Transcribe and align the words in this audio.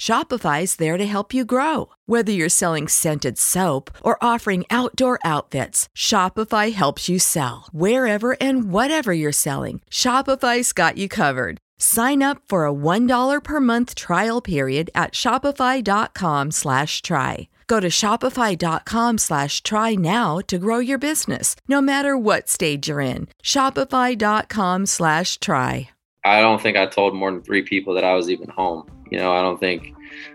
Shopify's 0.00 0.76
there 0.76 0.96
to 0.96 1.04
help 1.04 1.34
you 1.34 1.44
grow. 1.44 1.88
Whether 2.06 2.30
you're 2.30 2.48
selling 2.48 2.86
scented 2.86 3.36
soap 3.36 3.90
or 4.04 4.22
offering 4.22 4.64
outdoor 4.70 5.18
outfits, 5.24 5.88
Shopify 5.98 6.72
helps 6.72 7.08
you 7.08 7.18
sell. 7.18 7.66
Wherever 7.72 8.36
and 8.40 8.72
whatever 8.72 9.12
you're 9.12 9.32
selling, 9.32 9.82
Shopify's 9.90 10.72
got 10.72 10.96
you 10.96 11.08
covered. 11.08 11.58
Sign 11.78 12.22
up 12.22 12.42
for 12.48 12.64
a 12.64 12.72
$1 12.72 13.42
per 13.42 13.60
month 13.60 13.96
trial 13.96 14.40
period 14.40 14.88
at 14.94 15.12
shopify.com 15.12 16.52
slash 16.52 17.02
try. 17.02 17.48
Go 17.66 17.80
to 17.80 17.88
shopify.com 17.88 19.18
slash 19.18 19.62
try 19.62 19.94
now 19.94 20.38
to 20.46 20.58
grow 20.58 20.78
your 20.78 20.98
business, 20.98 21.56
no 21.66 21.80
matter 21.80 22.16
what 22.16 22.48
stage 22.48 22.88
you're 22.88 23.00
in. 23.00 23.28
Shopify.com 23.42 24.86
slash 24.86 25.40
try. 25.40 25.90
I 26.24 26.40
don't 26.40 26.60
think 26.60 26.76
I 26.76 26.86
told 26.86 27.14
more 27.14 27.30
than 27.30 27.42
three 27.42 27.62
people 27.62 27.94
that 27.94 28.04
I 28.04 28.14
was 28.14 28.28
even 28.28 28.48
home. 28.48 28.88
You 29.10 29.18
know, 29.18 29.32
I 29.32 29.42
don't 29.42 29.58
think 29.58 29.94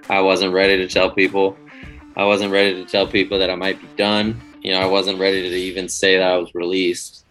I 0.10 0.22
wasn't 0.22 0.54
ready 0.54 0.78
to 0.78 0.88
tell 0.88 1.12
people. 1.12 1.58
I 2.16 2.26
wasn't 2.26 2.52
ready 2.52 2.76
to 2.76 2.86
tell 2.86 3.08
people 3.08 3.40
that 3.40 3.50
I 3.50 3.56
might 3.56 3.82
be 3.82 3.88
done. 3.98 4.40
You 4.62 4.72
know, 4.72 4.80
I 4.80 4.86
wasn't 4.86 5.20
ready 5.20 5.50
to 5.50 5.56
even 5.56 5.90
say 5.90 6.18
that 6.18 6.32
I 6.32 6.38
was 6.38 6.54
released. 6.54 7.23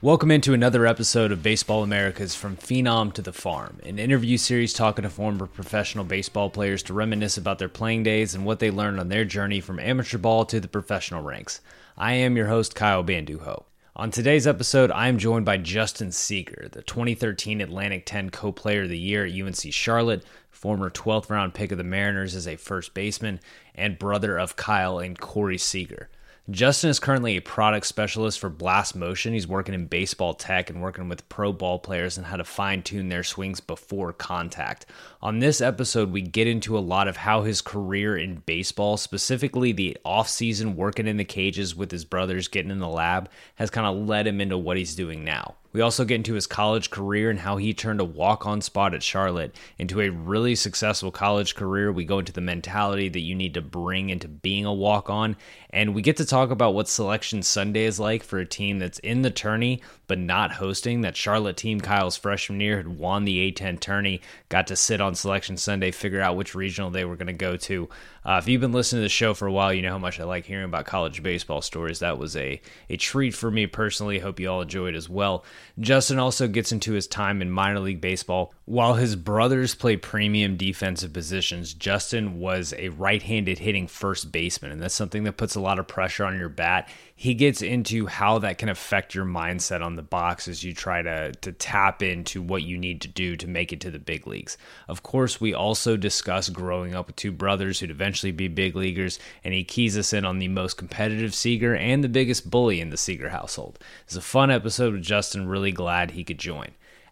Welcome 0.00 0.30
into 0.30 0.54
another 0.54 0.86
episode 0.86 1.32
of 1.32 1.42
Baseball 1.42 1.82
Americas 1.82 2.32
From 2.32 2.56
Phenom 2.56 3.12
to 3.14 3.20
the 3.20 3.32
Farm, 3.32 3.80
an 3.84 3.98
interview 3.98 4.36
series 4.36 4.72
talking 4.72 5.02
to 5.02 5.10
former 5.10 5.48
professional 5.48 6.04
baseball 6.04 6.50
players 6.50 6.84
to 6.84 6.94
reminisce 6.94 7.36
about 7.36 7.58
their 7.58 7.68
playing 7.68 8.04
days 8.04 8.32
and 8.32 8.44
what 8.44 8.60
they 8.60 8.70
learned 8.70 9.00
on 9.00 9.08
their 9.08 9.24
journey 9.24 9.58
from 9.58 9.80
amateur 9.80 10.16
ball 10.16 10.44
to 10.44 10.60
the 10.60 10.68
professional 10.68 11.24
ranks. 11.24 11.60
I 11.96 12.12
am 12.12 12.36
your 12.36 12.46
host, 12.46 12.76
Kyle 12.76 13.02
Banduho. 13.02 13.64
On 13.96 14.12
today's 14.12 14.46
episode, 14.46 14.92
I 14.92 15.08
am 15.08 15.18
joined 15.18 15.44
by 15.44 15.56
Justin 15.56 16.12
Seager, 16.12 16.68
the 16.70 16.82
2013 16.82 17.60
Atlantic 17.60 18.06
10 18.06 18.30
Co 18.30 18.52
Player 18.52 18.84
of 18.84 18.90
the 18.90 18.96
Year 18.96 19.26
at 19.26 19.32
UNC 19.32 19.72
Charlotte, 19.72 20.22
former 20.48 20.90
12th 20.90 21.28
round 21.28 21.54
pick 21.54 21.72
of 21.72 21.78
the 21.78 21.82
Mariners 21.82 22.36
as 22.36 22.46
a 22.46 22.54
first 22.54 22.94
baseman, 22.94 23.40
and 23.74 23.98
brother 23.98 24.38
of 24.38 24.54
Kyle 24.54 25.00
and 25.00 25.18
Corey 25.18 25.58
Seager. 25.58 26.08
Justin 26.50 26.88
is 26.88 26.98
currently 26.98 27.36
a 27.36 27.42
product 27.42 27.84
specialist 27.84 28.38
for 28.38 28.48
Blast 28.48 28.96
Motion. 28.96 29.34
He's 29.34 29.46
working 29.46 29.74
in 29.74 29.84
baseball 29.84 30.32
tech 30.32 30.70
and 30.70 30.80
working 30.80 31.06
with 31.06 31.28
pro 31.28 31.52
ball 31.52 31.78
players 31.78 32.16
and 32.16 32.26
how 32.26 32.36
to 32.36 32.44
fine 32.44 32.82
tune 32.82 33.10
their 33.10 33.22
swings 33.22 33.60
before 33.60 34.14
contact. 34.14 34.86
On 35.20 35.40
this 35.40 35.60
episode, 35.60 36.10
we 36.10 36.22
get 36.22 36.46
into 36.46 36.78
a 36.78 36.80
lot 36.80 37.06
of 37.06 37.18
how 37.18 37.42
his 37.42 37.60
career 37.60 38.16
in 38.16 38.36
baseball, 38.46 38.96
specifically 38.96 39.72
the 39.72 39.98
offseason 40.06 40.74
working 40.74 41.06
in 41.06 41.18
the 41.18 41.24
cages 41.24 41.76
with 41.76 41.90
his 41.90 42.06
brothers, 42.06 42.48
getting 42.48 42.70
in 42.70 42.78
the 42.78 42.88
lab, 42.88 43.28
has 43.56 43.68
kind 43.68 43.86
of 43.86 44.08
led 44.08 44.26
him 44.26 44.40
into 44.40 44.56
what 44.56 44.78
he's 44.78 44.94
doing 44.94 45.24
now. 45.24 45.54
We 45.72 45.80
also 45.80 46.04
get 46.04 46.16
into 46.16 46.34
his 46.34 46.46
college 46.46 46.90
career 46.90 47.30
and 47.30 47.38
how 47.38 47.56
he 47.56 47.74
turned 47.74 48.00
a 48.00 48.04
walk 48.04 48.46
on 48.46 48.62
spot 48.62 48.94
at 48.94 49.02
Charlotte 49.02 49.54
into 49.78 50.00
a 50.00 50.08
really 50.08 50.54
successful 50.54 51.10
college 51.10 51.54
career. 51.54 51.92
We 51.92 52.04
go 52.04 52.20
into 52.20 52.32
the 52.32 52.40
mentality 52.40 53.08
that 53.10 53.20
you 53.20 53.34
need 53.34 53.54
to 53.54 53.60
bring 53.60 54.10
into 54.10 54.28
being 54.28 54.64
a 54.64 54.72
walk 54.72 55.10
on. 55.10 55.36
And 55.70 55.94
we 55.94 56.02
get 56.02 56.16
to 56.18 56.24
talk 56.24 56.50
about 56.50 56.74
what 56.74 56.88
Selection 56.88 57.42
Sunday 57.42 57.84
is 57.84 58.00
like 58.00 58.22
for 58.22 58.38
a 58.38 58.46
team 58.46 58.78
that's 58.78 58.98
in 59.00 59.22
the 59.22 59.30
tourney 59.30 59.82
but 60.08 60.18
not 60.18 60.52
hosting. 60.52 61.02
That 61.02 61.16
Charlotte 61.16 61.56
team, 61.56 61.80
Kyle's 61.80 62.16
freshman 62.16 62.60
year, 62.60 62.78
had 62.78 62.88
won 62.88 63.24
the 63.24 63.52
A10 63.52 63.78
tourney, 63.78 64.20
got 64.48 64.66
to 64.68 64.76
sit 64.76 65.00
on 65.00 65.14
Selection 65.14 65.56
Sunday, 65.56 65.92
figure 65.92 66.20
out 66.20 66.36
which 66.36 66.54
regional 66.54 66.90
they 66.90 67.04
were 67.04 67.16
going 67.16 67.28
to 67.28 67.32
go 67.34 67.56
to. 67.58 67.88
Uh, 68.28 68.36
if 68.36 68.46
you've 68.46 68.60
been 68.60 68.72
listening 68.72 68.98
to 68.98 69.04
the 69.04 69.08
show 69.08 69.32
for 69.32 69.46
a 69.46 69.52
while, 69.52 69.72
you 69.72 69.80
know 69.80 69.92
how 69.92 69.98
much 69.98 70.20
I 70.20 70.24
like 70.24 70.44
hearing 70.44 70.66
about 70.66 70.84
college 70.84 71.22
baseball 71.22 71.62
stories. 71.62 72.00
That 72.00 72.18
was 72.18 72.36
a, 72.36 72.60
a 72.90 72.98
treat 72.98 73.30
for 73.30 73.50
me 73.50 73.66
personally. 73.66 74.18
Hope 74.18 74.38
you 74.38 74.50
all 74.50 74.60
enjoyed 74.60 74.94
as 74.94 75.08
well. 75.08 75.46
Justin 75.80 76.18
also 76.18 76.46
gets 76.46 76.70
into 76.70 76.92
his 76.92 77.06
time 77.06 77.40
in 77.40 77.50
minor 77.50 77.80
league 77.80 78.02
baseball. 78.02 78.52
While 78.68 78.96
his 78.96 79.16
brothers 79.16 79.74
play 79.74 79.96
premium 79.96 80.58
defensive 80.58 81.14
positions, 81.14 81.72
Justin 81.72 82.38
was 82.38 82.74
a 82.76 82.90
right 82.90 83.22
handed 83.22 83.60
hitting 83.60 83.86
first 83.86 84.30
baseman, 84.30 84.72
and 84.72 84.82
that's 84.82 84.94
something 84.94 85.24
that 85.24 85.38
puts 85.38 85.54
a 85.54 85.60
lot 85.60 85.78
of 85.78 85.88
pressure 85.88 86.26
on 86.26 86.38
your 86.38 86.50
bat 86.50 86.86
he 87.20 87.34
gets 87.34 87.62
into 87.62 88.06
how 88.06 88.38
that 88.38 88.58
can 88.58 88.68
affect 88.68 89.12
your 89.12 89.24
mindset 89.24 89.84
on 89.84 89.96
the 89.96 90.02
box 90.02 90.46
as 90.46 90.62
you 90.62 90.72
try 90.72 91.02
to 91.02 91.32
to 91.40 91.50
tap 91.50 92.00
into 92.00 92.40
what 92.40 92.62
you 92.62 92.78
need 92.78 93.00
to 93.00 93.08
do 93.08 93.34
to 93.34 93.48
make 93.48 93.72
it 93.72 93.80
to 93.80 93.90
the 93.90 93.98
big 93.98 94.24
leagues. 94.28 94.56
Of 94.86 95.02
course, 95.02 95.40
we 95.40 95.52
also 95.52 95.96
discuss 95.96 96.48
growing 96.48 96.94
up 96.94 97.08
with 97.08 97.16
two 97.16 97.32
brothers 97.32 97.80
who'd 97.80 97.90
eventually 97.90 98.30
be 98.30 98.46
big 98.46 98.76
leaguers, 98.76 99.18
and 99.42 99.52
he 99.52 99.64
keys 99.64 99.98
us 99.98 100.12
in 100.12 100.24
on 100.24 100.38
the 100.38 100.46
most 100.46 100.76
competitive 100.76 101.34
Seager 101.34 101.74
and 101.74 102.04
the 102.04 102.08
biggest 102.08 102.48
bully 102.48 102.80
in 102.80 102.90
the 102.90 102.96
Seager 102.96 103.30
household. 103.30 103.80
It's 104.04 104.14
a 104.14 104.20
fun 104.20 104.52
episode 104.52 104.92
with 104.92 105.02
Justin, 105.02 105.48
really 105.48 105.72
glad 105.72 106.12
he 106.12 106.22
could 106.22 106.38
join. 106.38 106.68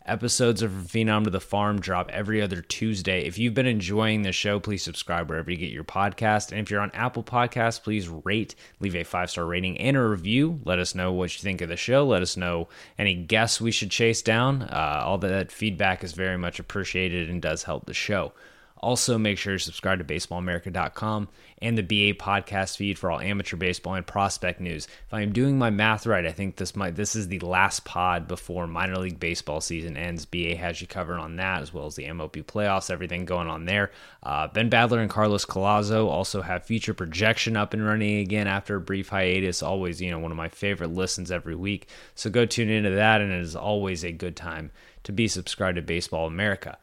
Episodes 0.07 0.63
of 0.63 0.71
Phenom 0.71 1.25
to 1.25 1.31
the 1.31 1.41
Farm 1.41 1.81
drop 1.81 2.11
every 2.11 2.41
other 2.41 2.63
Tuesday. 2.63 3.25
If 3.25 3.39
you've 3.39 3.55
been 3.55 3.67
enjoying 3.67 4.23
the 4.23 4.33
show, 4.33 4.61
please 4.61 4.83
subscribe 4.83 5.29
wherever 5.29 5.51
you 5.51 5.57
get 5.57 5.71
your 5.71 5.85
podcast. 5.85 6.53
And 6.53 6.61
if 6.61 6.71
you're 6.71 6.81
on 6.81 6.93
Apple 6.93 7.23
Podcasts, 7.23 7.83
please 7.83 8.09
rate, 8.09 8.55
leave 8.81 8.95
a 8.95 9.05
five 9.05 9.31
star 9.31 9.45
rating 9.45 9.79
and 9.79 9.97
a 9.97 10.03
review. 10.03 10.61
Let 10.65 10.79
us 10.79 10.95
know 10.95 11.13
what 11.13 11.35
you 11.37 11.43
think 11.43 11.61
of 11.61 11.69
the 11.69 11.77
show. 11.77 12.07
Let 12.07 12.23
us 12.23 12.37
know 12.37 12.69
any 12.99 13.15
guests 13.15 13.61
we 13.61 13.73
should 13.73 13.91
chase 13.91 14.23
down. 14.23 14.63
Uh, 14.63 15.03
all 15.05 15.19
that 15.19 15.51
feedback 15.51 16.05
is 16.05 16.13
very 16.13 16.39
much 16.39 16.59
appreciated 16.59 17.29
and 17.29 17.43
does 17.43 17.65
help 17.65 17.87
the 17.87 17.95
show. 17.95 18.33
Also, 18.79 19.17
make 19.17 19.39
sure 19.39 19.55
to 19.55 19.59
subscribe 19.59 19.99
to 19.99 20.05
baseballamerica.com 20.05 21.29
and 21.63 21.79
the 21.79 21.83
BA 21.83 22.19
podcast 22.19 22.77
feed 22.77 22.99
for 22.99 23.11
all 23.11 23.21
amateur 23.21 23.57
baseball 23.57 23.95
and 23.95 24.07
prospect 24.07 24.61
news. 24.61 24.87
If 25.07 25.15
I 25.15 25.23
am 25.23 25.33
doing 25.33 25.59
my 25.59 25.71
math 25.71 26.07
right, 26.07 26.27
I 26.27 26.33
think 26.33 26.57
this 26.57 26.77
might 26.77 26.95
this 26.95 27.17
is 27.17 27.29
the 27.29 27.39
last 27.39 27.85
pod 27.85 28.29
before 28.29 28.67
minor 28.67 28.99
league 28.99 29.19
baseball 29.19 29.61
season 29.61 29.97
ends. 29.97 30.27
BA 30.27 30.57
has 30.57 30.81
you 30.81 30.87
covered 30.87 31.19
on 31.19 31.37
that 31.37 31.63
as 31.63 31.73
well 31.73 31.87
as 31.87 31.97
the 31.97 32.05
MLB 32.05 32.45
playoffs, 32.45 32.91
everything 32.91 33.25
going 33.25 33.49
on 33.49 33.65
there. 33.65 33.91
Uh, 34.23 34.49
ben 34.49 34.69
Badler 34.69 35.01
and 35.01 35.11
Carlos 35.11 35.47
Collazo 35.47 36.09
also 36.09 36.43
have 36.43 36.65
future 36.65 36.95
projection 36.95 37.57
up 37.57 37.73
and 37.73 37.85
running 37.85 38.19
again 38.19 38.47
after 38.47 38.77
a 38.77 38.81
brief 38.81 39.09
hiatus. 39.09 39.63
Always, 39.63 40.03
you 40.03 40.11
know, 40.11 40.19
one 40.19 40.31
of 40.33 40.37
my 40.37 40.49
favorite 40.49 40.93
listens 40.93 41.31
every 41.31 41.55
week. 41.55 41.89
So 42.15 42.29
go 42.29 42.45
tune 42.45 42.69
into 42.69 42.91
that, 42.91 43.21
and 43.21 43.33
it 43.33 43.41
is 43.41 43.57
always 43.57 44.05
a 44.05 44.13
good 44.13 44.37
time 44.37 44.71
to 45.05 45.13
be 45.13 45.29
subscribed 45.29 45.77
to 45.77 45.83
Baseball 45.83 46.27
America. 46.27 46.77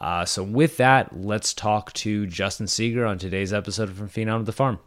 Uh, 0.00 0.24
so, 0.24 0.42
with 0.42 0.76
that, 0.76 1.16
let's 1.16 1.52
talk 1.52 1.92
to 1.92 2.26
Justin 2.26 2.68
Seager 2.68 3.04
on 3.04 3.18
today's 3.18 3.52
episode 3.52 3.92
From 3.92 4.08
Phenom 4.08 4.38
to 4.38 4.44
the 4.44 4.52
Farm. 4.52 4.78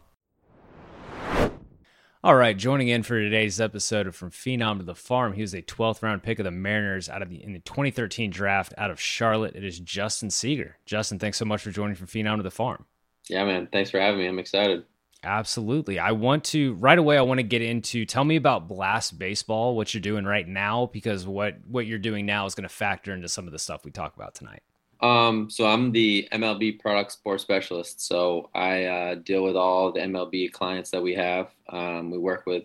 All 2.24 2.36
right, 2.36 2.56
joining 2.56 2.86
in 2.86 3.02
for 3.02 3.18
today's 3.18 3.60
episode 3.60 4.06
of 4.06 4.14
From 4.14 4.30
Phenom 4.30 4.78
to 4.78 4.84
the 4.84 4.94
Farm, 4.94 5.32
he 5.32 5.42
was 5.42 5.54
a 5.54 5.60
12th 5.60 6.02
round 6.02 6.22
pick 6.22 6.38
of 6.38 6.44
the 6.44 6.52
Mariners 6.52 7.08
out 7.08 7.20
of 7.20 7.28
the 7.28 7.42
in 7.42 7.52
the 7.52 7.58
2013 7.58 8.30
draft 8.30 8.72
out 8.78 8.92
of 8.92 9.00
Charlotte. 9.00 9.56
It 9.56 9.64
is 9.64 9.80
Justin 9.80 10.30
Seager. 10.30 10.78
Justin, 10.86 11.18
thanks 11.18 11.36
so 11.36 11.44
much 11.44 11.62
for 11.62 11.72
joining 11.72 11.96
from 11.96 12.06
Phenom 12.06 12.36
to 12.36 12.44
the 12.44 12.50
Farm. 12.50 12.86
Yeah, 13.28 13.44
man. 13.44 13.68
Thanks 13.72 13.90
for 13.90 13.98
having 13.98 14.20
me. 14.20 14.28
I'm 14.28 14.38
excited. 14.38 14.84
Absolutely. 15.24 15.98
I 15.98 16.12
want 16.12 16.44
to 16.44 16.74
right 16.74 16.98
away 16.98 17.18
I 17.18 17.22
want 17.22 17.38
to 17.38 17.44
get 17.44 17.60
into 17.60 18.06
tell 18.06 18.24
me 18.24 18.36
about 18.36 18.68
Blast 18.68 19.18
Baseball, 19.18 19.76
what 19.76 19.92
you're 19.92 20.00
doing 20.00 20.24
right 20.24 20.46
now 20.46 20.90
because 20.92 21.26
what 21.26 21.56
what 21.68 21.86
you're 21.86 21.98
doing 21.98 22.24
now 22.24 22.46
is 22.46 22.54
going 22.54 22.68
to 22.68 22.74
factor 22.74 23.12
into 23.12 23.28
some 23.28 23.46
of 23.46 23.52
the 23.52 23.58
stuff 23.58 23.84
we 23.84 23.90
talk 23.90 24.16
about 24.16 24.34
tonight. 24.34 24.62
Um, 25.02 25.50
so 25.50 25.66
I'm 25.66 25.90
the 25.90 26.28
MLB 26.32 26.78
product 26.78 27.12
support 27.12 27.40
specialist. 27.40 28.06
So 28.06 28.50
I 28.54 28.84
uh, 28.84 29.14
deal 29.16 29.42
with 29.42 29.56
all 29.56 29.92
the 29.92 30.00
MLB 30.00 30.52
clients 30.52 30.90
that 30.90 31.02
we 31.02 31.14
have. 31.14 31.50
Um, 31.68 32.10
we 32.10 32.18
work 32.18 32.46
with 32.46 32.64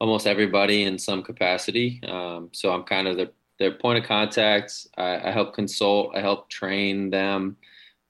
almost 0.00 0.26
everybody 0.26 0.84
in 0.84 0.98
some 0.98 1.22
capacity. 1.22 2.00
Um, 2.08 2.48
so 2.52 2.72
I'm 2.72 2.84
kind 2.84 3.06
of 3.06 3.16
their, 3.16 3.30
their 3.58 3.72
point 3.72 3.98
of 3.98 4.04
contact. 4.04 4.86
I, 4.96 5.28
I 5.28 5.30
help 5.30 5.54
consult. 5.54 6.16
I 6.16 6.20
help 6.20 6.48
train 6.48 7.10
them. 7.10 7.56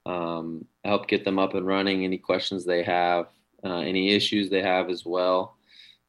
Um, 0.06 0.64
I 0.84 0.88
help 0.88 1.08
get 1.08 1.25
them 1.25 1.38
up 1.38 1.55
and 1.55 1.66
running. 1.66 2.05
Any 2.05 2.19
questions 2.19 2.64
they 2.64 2.84
have, 2.84 3.26
uh, 3.64 3.78
any 3.78 4.14
issues 4.14 4.50
they 4.50 4.62
have 4.62 4.88
as 4.88 5.05
well. 5.05 5.56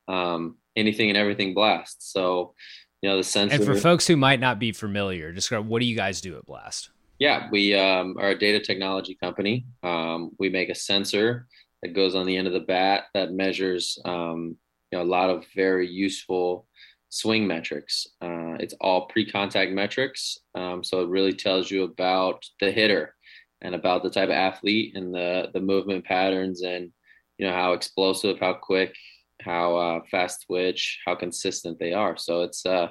Um, 0.07 0.57
anything 0.75 1.09
and 1.09 1.17
everything 1.17 1.55
blast. 1.55 2.11
So, 2.11 2.53
you 3.01 3.09
know, 3.09 3.17
the 3.17 3.23
sensor. 3.23 3.55
And 3.55 3.65
for 3.65 3.75
folks 3.75 4.05
who 4.05 4.17
might 4.17 4.39
not 4.39 4.59
be 4.59 4.71
familiar, 4.71 5.31
describe 5.31 5.67
what 5.67 5.79
do 5.79 5.85
you 5.85 5.95
guys 5.95 6.21
do 6.21 6.37
at 6.37 6.45
Blast? 6.45 6.91
Yeah, 7.19 7.49
we 7.51 7.75
um, 7.75 8.15
are 8.17 8.29
a 8.29 8.39
data 8.39 8.61
technology 8.61 9.17
company. 9.21 9.65
Um, 9.83 10.31
we 10.39 10.49
make 10.49 10.69
a 10.69 10.75
sensor 10.75 11.47
that 11.81 11.93
goes 11.93 12.15
on 12.15 12.25
the 12.25 12.37
end 12.37 12.47
of 12.47 12.53
the 12.53 12.61
bat 12.61 13.05
that 13.13 13.33
measures 13.33 13.99
um, 14.05 14.55
you 14.91 14.97
know 14.97 15.03
a 15.03 15.05
lot 15.05 15.29
of 15.29 15.45
very 15.53 15.87
useful 15.87 16.65
swing 17.09 17.45
metrics. 17.45 18.07
Uh, 18.21 18.55
it's 18.59 18.73
all 18.79 19.07
pre-contact 19.07 19.71
metrics, 19.71 20.37
um, 20.55 20.81
so 20.81 21.01
it 21.01 21.09
really 21.09 21.33
tells 21.33 21.69
you 21.69 21.83
about 21.83 22.43
the 22.61 22.71
hitter 22.71 23.15
and 23.61 23.75
about 23.75 24.01
the 24.01 24.09
type 24.09 24.29
of 24.29 24.35
athlete 24.35 24.95
and 24.95 25.13
the 25.13 25.49
the 25.53 25.59
movement 25.59 26.05
patterns 26.05 26.61
and 26.61 26.89
you 27.37 27.45
know 27.45 27.53
how 27.53 27.73
explosive, 27.73 28.39
how 28.39 28.53
quick, 28.53 28.95
how 29.41 29.75
uh, 29.75 29.99
fast 30.09 30.45
twitch, 30.47 30.99
how 31.05 31.15
consistent 31.15 31.79
they 31.79 31.91
are. 31.91 32.15
So 32.15 32.43
it's 32.43 32.65
uh, 32.65 32.87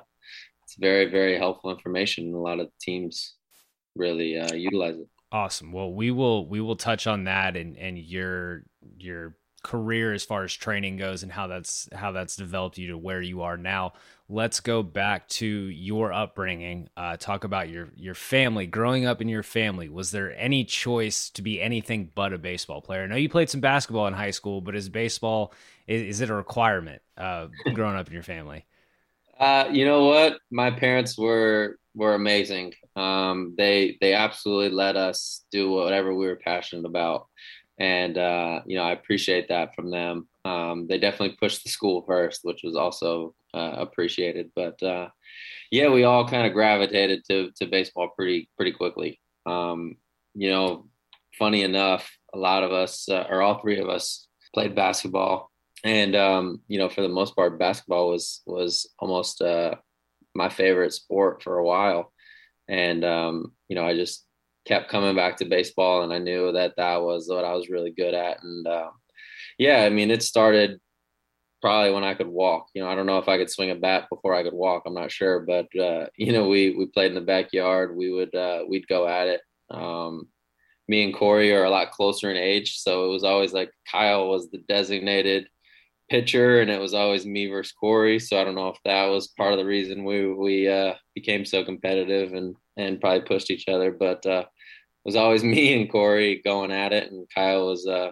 it's 0.65 0.77
very 0.79 1.07
very 1.07 1.39
helpful 1.39 1.71
information. 1.71 2.27
And 2.27 2.35
a 2.35 2.39
lot 2.39 2.61
of 2.61 2.69
teams 2.79 3.38
really 3.99 4.39
uh, 4.39 4.55
utilize 4.55 4.97
it. 4.97 5.09
Awesome. 5.31 5.73
Well, 5.73 5.93
we 5.93 6.11
will 6.11 6.47
we 6.47 6.61
will 6.61 6.77
touch 6.77 7.07
on 7.07 7.25
that 7.25 7.57
and 7.57 7.77
and 7.77 7.99
your 7.99 8.63
your 8.99 9.37
career 9.63 10.13
as 10.13 10.25
far 10.25 10.45
as 10.45 10.55
training 10.55 10.97
goes 10.97 11.23
and 11.23 11.33
how 11.33 11.47
that's 11.47 11.89
how 11.93 12.13
that's 12.13 12.37
developed 12.37 12.79
you 12.79 12.89
to 12.89 12.99
where 12.99 13.21
you 13.21 13.43
are 13.43 13.57
now. 13.57 13.93
Let's 14.31 14.61
go 14.61 14.83
back 14.83 15.29
to 15.29 15.47
your 15.47 16.13
upbringing. 16.13 16.89
Uh, 16.97 17.17
talk 17.17 17.45
about 17.45 17.69
your 17.69 17.91
your 17.97 18.15
family. 18.15 18.67
Growing 18.67 19.05
up 19.05 19.21
in 19.21 19.29
your 19.29 19.43
family, 19.43 19.89
was 19.89 20.11
there 20.11 20.35
any 20.39 20.65
choice 20.65 21.29
to 21.31 21.43
be 21.43 21.61
anything 21.61 22.11
but 22.15 22.33
a 22.33 22.39
baseball 22.39 22.81
player? 22.81 23.03
I 23.03 23.07
know 23.07 23.17
you 23.17 23.29
played 23.29 23.51
some 23.51 23.61
basketball 23.61 24.07
in 24.07 24.15
high 24.15 24.31
school, 24.31 24.61
but 24.61 24.75
is 24.75 24.89
baseball 24.89 25.53
is, 25.87 26.03
is 26.03 26.21
it 26.21 26.31
a 26.31 26.35
requirement 26.35 27.03
uh, 27.17 27.49
growing 27.75 27.97
up 27.97 28.07
in 28.07 28.15
your 28.15 28.23
family? 28.23 28.65
Uh, 29.39 29.69
you 29.71 29.85
know 29.85 30.05
what? 30.05 30.39
My 30.51 30.71
parents 30.71 31.19
were 31.19 31.79
were 31.95 32.15
amazing. 32.15 32.75
Um, 32.99 33.55
they 33.57 33.97
they 34.01 34.13
absolutely 34.13 34.71
let 34.71 34.97
us 34.97 35.45
do 35.53 35.71
whatever 35.71 36.15
we 36.15 36.27
were 36.27 36.37
passionate 36.37 36.85
about, 36.85 37.29
and 37.79 38.19
uh, 38.19 38.63
you 38.67 38.77
know 38.77 38.83
I 38.83 38.93
appreciate 38.93 39.49
that 39.49 39.75
from 39.77 39.91
them. 39.91 40.29
Um, 40.45 40.89
they 40.89 40.99
definitely 40.99 41.37
pushed 41.37 41.63
the 41.63 41.71
school 41.71 42.03
first, 42.07 42.41
which 42.43 42.63
was 42.65 42.75
also 42.75 43.37
uh, 43.55 43.75
appreciated. 43.79 44.51
But 44.57 44.83
uh, 44.83 45.11
yeah, 45.71 45.91
we 45.91 46.03
all 46.03 46.27
kind 46.29 46.47
of 46.47 46.53
gravitated 46.53 47.23
to 47.31 47.53
to 47.59 47.67
baseball 47.67 48.09
pretty 48.17 48.49
pretty 48.57 48.73
quickly. 48.73 49.21
Um, 49.47 49.97
you 50.35 50.51
know, 50.51 50.89
funny 51.39 51.63
enough, 51.63 52.11
a 52.35 52.39
lot 52.39 52.65
of 52.65 52.73
us, 52.73 53.09
uh, 53.09 53.27
or 53.31 53.43
all 53.43 53.61
three 53.61 53.79
of 53.79 53.89
us, 53.89 54.27
played 54.53 54.75
basketball, 54.75 55.53
and 55.85 56.17
um, 56.17 56.63
you 56.67 56.79
know, 56.79 56.89
for 56.89 57.03
the 57.03 57.09
most 57.09 57.37
part, 57.37 57.61
basketball 57.61 58.11
was 58.11 58.43
was 58.45 58.91
almost 58.99 59.41
uh, 59.41 59.77
my 60.35 60.49
favorite 60.49 60.93
sport 60.93 61.45
for 61.45 61.59
a 61.59 61.65
while. 61.65 62.13
And, 62.69 63.05
um, 63.05 63.53
you 63.69 63.77
know, 63.77 63.87
I 63.87 63.95
just 63.95 64.25
kept 64.67 64.91
coming 64.91 65.17
back 65.17 65.37
to 65.39 65.45
baseball 65.45 66.03
and 66.03 66.13
I 66.13 66.19
knew 66.19 66.53
that 66.53 66.75
that 66.77 67.03
was 67.03 67.29
what 67.29 67.45
I 67.45 67.55
was 67.55 67.71
really 67.71 67.91
good 67.91 68.15
at. 68.15 68.43
And, 68.43 68.67
uh, 68.67 68.91
yeah, 69.59 69.83
I 69.83 69.91
mean, 69.91 70.11
it 70.11 70.23
started 70.23 70.79
probably 71.61 71.93
when 71.93 72.05
I 72.05 72.15
could 72.15 72.29
walk, 72.29 72.67
you 72.75 72.83
know, 72.83 72.89
I 72.89 72.95
don't 72.95 73.07
know 73.07 73.19
if 73.19 73.29
I 73.29 73.39
could 73.39 73.51
swing 73.51 73.71
a 73.71 73.75
bat 73.75 74.09
before 74.11 74.35
I 74.35 74.43
could 74.43 74.55
walk. 74.55 74.83
I'm 74.87 74.95
not 74.95 75.11
sure, 75.11 75.41
but, 75.41 75.67
uh, 75.79 76.07
you 76.17 76.33
know, 76.33 76.49
we, 76.49 76.77
we 76.77 76.87
played 76.87 77.11
in 77.11 77.15
the 77.15 77.21
backyard. 77.21 77.97
We 77.97 78.11
would, 78.11 78.35
uh, 78.35 78.65
we'd 78.69 78.87
go 78.89 79.09
at 79.09 79.29
it. 79.29 79.41
Um, 79.71 80.29
me 80.87 81.05
and 81.05 81.15
Corey 81.15 81.53
are 81.53 81.65
a 81.65 81.71
lot 81.71 81.91
closer 81.91 82.31
in 82.31 82.37
age. 82.37 82.79
So 82.79 83.07
it 83.07 83.09
was 83.09 83.25
always 83.25 83.53
like 83.53 83.71
Kyle 83.91 84.29
was 84.29 84.51
the 84.51 84.59
designated 84.69 85.47
pitcher 86.09 86.61
and 86.61 86.71
it 86.71 86.81
was 86.81 86.95
always 86.95 87.27
me 87.27 87.47
versus 87.47 87.73
Corey. 87.73 88.19
So 88.19 88.41
I 88.41 88.45
don't 88.45 88.55
know 88.55 88.69
if 88.69 88.79
that 88.85 89.07
was 89.07 89.29
part 89.29 89.53
of 89.53 89.59
the 89.59 89.65
reason 89.65 90.05
we 90.05 90.33
we 90.33 90.69
uh, 90.69 90.95
became 91.15 91.45
so 91.45 91.65
competitive 91.65 92.35
and 92.35 92.57
and 92.77 93.01
probably 93.01 93.23
pushed 93.23 93.51
each 93.51 93.69
other. 93.69 93.91
But 93.93 94.25
uh, 94.27 94.45
it 94.45 95.05
was 95.05 95.17
always 95.17 95.45
me 95.45 95.81
and 95.81 95.91
Corey 95.91 96.41
going 96.45 96.73
at 96.73 96.93
it, 96.93 97.11
and 97.11 97.27
Kyle 97.35 97.69
was 97.69 97.87
uh, 97.87 98.11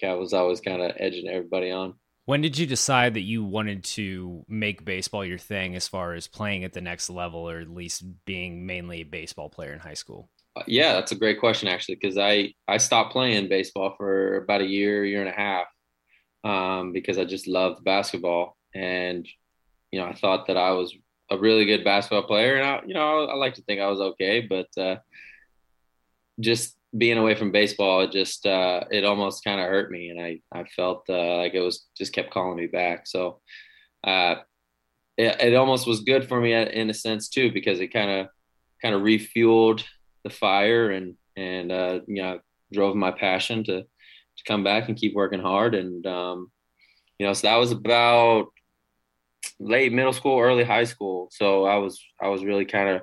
Kyle 0.00 0.18
was 0.18 0.32
always 0.32 0.60
kind 0.60 0.82
of 0.82 0.92
edging 0.98 1.28
everybody 1.28 1.70
on. 1.70 1.94
When 2.24 2.42
did 2.42 2.58
you 2.58 2.66
decide 2.66 3.14
that 3.14 3.22
you 3.22 3.42
wanted 3.42 3.84
to 3.84 4.44
make 4.48 4.84
baseball 4.84 5.24
your 5.24 5.38
thing 5.38 5.74
as 5.74 5.88
far 5.88 6.12
as 6.12 6.26
playing 6.26 6.62
at 6.62 6.74
the 6.74 6.82
next 6.82 7.08
level 7.08 7.48
or 7.48 7.58
at 7.58 7.70
least 7.70 8.04
being 8.26 8.66
mainly 8.66 9.00
a 9.00 9.04
baseball 9.04 9.48
player 9.48 9.72
in 9.72 9.78
high 9.78 9.94
school? 9.94 10.28
Uh, 10.54 10.62
yeah, 10.66 10.92
that's 10.92 11.12
a 11.12 11.16
great 11.16 11.40
question 11.40 11.68
actually 11.68 11.94
because 11.94 12.18
I 12.18 12.52
I 12.66 12.76
stopped 12.76 13.12
playing 13.12 13.48
baseball 13.48 13.94
for 13.96 14.36
about 14.36 14.60
a 14.60 14.66
year, 14.66 15.06
year 15.06 15.20
and 15.20 15.30
a 15.30 15.32
half 15.32 15.68
um, 16.44 16.92
because 16.92 17.18
I 17.18 17.24
just 17.24 17.46
loved 17.46 17.84
basketball. 17.84 18.56
And, 18.74 19.26
you 19.90 19.98
know, 19.98 20.06
I 20.06 20.14
thought 20.14 20.46
that 20.46 20.56
I 20.56 20.70
was 20.72 20.94
a 21.30 21.38
really 21.38 21.64
good 21.64 21.84
basketball 21.84 22.24
player. 22.24 22.56
And, 22.56 22.66
I, 22.66 22.80
you 22.86 22.94
know, 22.94 23.24
I, 23.24 23.32
I 23.32 23.34
like 23.36 23.54
to 23.54 23.62
think 23.62 23.80
I 23.80 23.88
was 23.88 24.00
okay, 24.00 24.40
but 24.40 24.68
uh, 24.76 24.96
just 26.40 26.76
being 26.96 27.18
away 27.18 27.34
from 27.34 27.52
baseball, 27.52 28.00
it 28.00 28.12
just, 28.12 28.46
uh, 28.46 28.84
it 28.90 29.04
almost 29.04 29.44
kind 29.44 29.60
of 29.60 29.66
hurt 29.66 29.90
me. 29.90 30.10
And 30.10 30.20
I, 30.20 30.40
I 30.52 30.64
felt 30.64 31.04
uh, 31.08 31.36
like 31.36 31.54
it 31.54 31.60
was 31.60 31.86
just 31.96 32.12
kept 32.12 32.30
calling 32.30 32.56
me 32.56 32.66
back. 32.66 33.06
So 33.06 33.40
uh, 34.04 34.36
it, 35.16 35.40
it 35.40 35.54
almost 35.54 35.86
was 35.86 36.00
good 36.00 36.28
for 36.28 36.40
me 36.40 36.54
in 36.54 36.88
a 36.88 36.94
sense 36.94 37.28
too, 37.28 37.52
because 37.52 37.80
it 37.80 37.88
kind 37.88 38.10
of, 38.10 38.28
kind 38.80 38.94
of 38.94 39.02
refueled 39.02 39.82
the 40.24 40.30
fire 40.30 40.90
and, 40.90 41.16
and, 41.36 41.72
uh, 41.72 42.00
you 42.06 42.22
know, 42.22 42.40
drove 42.72 42.96
my 42.96 43.10
passion 43.10 43.64
to, 43.64 43.84
to 44.38 44.44
come 44.44 44.64
back 44.64 44.88
and 44.88 44.96
keep 44.96 45.14
working 45.14 45.40
hard. 45.40 45.74
And, 45.74 46.06
um, 46.06 46.50
you 47.18 47.26
know, 47.26 47.32
so 47.32 47.48
that 47.48 47.56
was 47.56 47.72
about 47.72 48.46
late 49.60 49.92
middle 49.92 50.12
school, 50.12 50.40
early 50.40 50.64
high 50.64 50.84
school. 50.84 51.28
So 51.32 51.64
I 51.64 51.76
was, 51.76 52.02
I 52.20 52.28
was 52.28 52.44
really 52.44 52.64
kind 52.64 52.88
of 52.88 53.02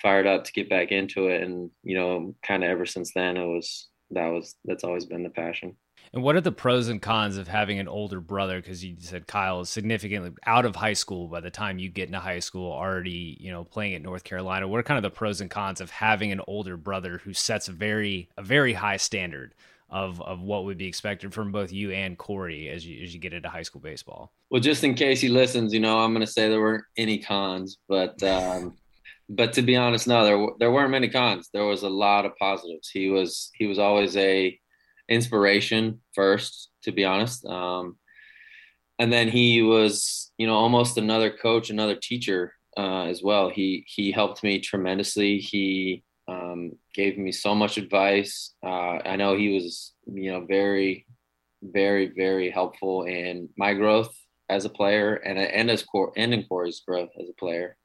fired 0.00 0.26
up 0.26 0.44
to 0.44 0.52
get 0.52 0.70
back 0.70 0.92
into 0.92 1.28
it. 1.28 1.42
And, 1.42 1.70
you 1.82 1.96
know, 1.96 2.34
kind 2.42 2.62
of 2.62 2.70
ever 2.70 2.86
since 2.86 3.12
then, 3.14 3.36
it 3.36 3.46
was, 3.46 3.88
that 4.10 4.28
was, 4.28 4.54
that's 4.64 4.84
always 4.84 5.06
been 5.06 5.22
the 5.22 5.30
passion. 5.30 5.76
And 6.12 6.22
what 6.22 6.36
are 6.36 6.40
the 6.40 6.52
pros 6.52 6.88
and 6.88 7.02
cons 7.02 7.36
of 7.36 7.48
having 7.48 7.78
an 7.78 7.88
older 7.88 8.20
brother? 8.20 8.60
Because 8.60 8.84
you 8.84 8.96
said 8.98 9.26
Kyle 9.26 9.60
is 9.60 9.68
significantly 9.68 10.32
out 10.46 10.64
of 10.64 10.76
high 10.76 10.92
school 10.92 11.28
by 11.28 11.40
the 11.40 11.50
time 11.50 11.78
you 11.78 11.88
get 11.88 12.06
into 12.06 12.20
high 12.20 12.38
school, 12.38 12.72
already 12.72 13.36
you 13.40 13.50
know 13.50 13.64
playing 13.64 13.94
at 13.94 14.02
North 14.02 14.24
Carolina. 14.24 14.68
What 14.68 14.78
are 14.78 14.84
kind 14.84 14.98
of 14.98 15.02
the 15.02 15.14
pros 15.14 15.40
and 15.40 15.50
cons 15.50 15.80
of 15.80 15.90
having 15.90 16.32
an 16.32 16.40
older 16.46 16.76
brother 16.76 17.18
who 17.18 17.32
sets 17.32 17.68
a 17.68 17.72
very 17.72 18.28
a 18.36 18.42
very 18.42 18.72
high 18.72 18.96
standard 18.96 19.54
of 19.88 20.20
of 20.22 20.40
what 20.40 20.64
would 20.64 20.78
be 20.78 20.86
expected 20.86 21.32
from 21.32 21.52
both 21.52 21.72
you 21.72 21.92
and 21.92 22.18
Corey 22.18 22.68
as 22.68 22.86
you 22.86 23.02
as 23.02 23.14
you 23.14 23.20
get 23.20 23.32
into 23.32 23.48
high 23.48 23.62
school 23.62 23.80
baseball? 23.80 24.32
Well, 24.50 24.60
just 24.60 24.84
in 24.84 24.94
case 24.94 25.20
he 25.20 25.28
listens, 25.28 25.72
you 25.72 25.80
know, 25.80 25.98
I'm 25.98 26.12
going 26.12 26.26
to 26.26 26.32
say 26.32 26.48
there 26.48 26.60
weren't 26.60 26.84
any 26.96 27.18
cons, 27.18 27.78
but 27.88 28.20
um, 28.22 28.76
but 29.28 29.52
to 29.54 29.62
be 29.62 29.76
honest, 29.76 30.08
no, 30.08 30.24
there 30.24 30.46
there 30.58 30.72
weren't 30.72 30.90
many 30.90 31.08
cons. 31.08 31.50
There 31.52 31.64
was 31.64 31.82
a 31.82 31.88
lot 31.88 32.24
of 32.24 32.36
positives. 32.36 32.88
He 32.88 33.10
was 33.10 33.50
he 33.54 33.66
was 33.66 33.78
always 33.78 34.16
a 34.16 34.58
inspiration 35.08 36.00
first, 36.14 36.70
to 36.82 36.92
be 36.92 37.04
honest, 37.04 37.46
um, 37.46 37.96
and 38.98 39.12
then 39.12 39.28
he 39.28 39.62
was 39.62 40.32
you 40.36 40.46
know 40.46 40.54
almost 40.54 40.98
another 40.98 41.30
coach, 41.30 41.70
another 41.70 41.96
teacher 41.96 42.52
uh, 42.76 43.04
as 43.04 43.22
well. 43.22 43.50
He 43.50 43.84
he 43.86 44.10
helped 44.10 44.42
me 44.42 44.58
tremendously. 44.58 45.38
He 45.38 46.02
um, 46.28 46.72
gave 46.94 47.18
me 47.18 47.32
so 47.32 47.54
much 47.54 47.78
advice. 47.78 48.54
Uh, 48.62 48.98
I 49.04 49.16
know 49.16 49.36
he 49.36 49.54
was, 49.54 49.92
you 50.06 50.32
know, 50.32 50.44
very, 50.44 51.06
very, 51.62 52.12
very 52.16 52.50
helpful 52.50 53.04
in 53.04 53.48
my 53.56 53.74
growth 53.74 54.14
as 54.48 54.64
a 54.64 54.70
player 54.70 55.14
and 55.14 55.38
and 55.38 55.70
as 55.70 55.82
Cor- 55.82 56.12
and 56.16 56.32
in 56.32 56.44
Corey's 56.44 56.80
growth 56.80 57.10
as 57.20 57.28
a 57.28 57.38
player. 57.38 57.76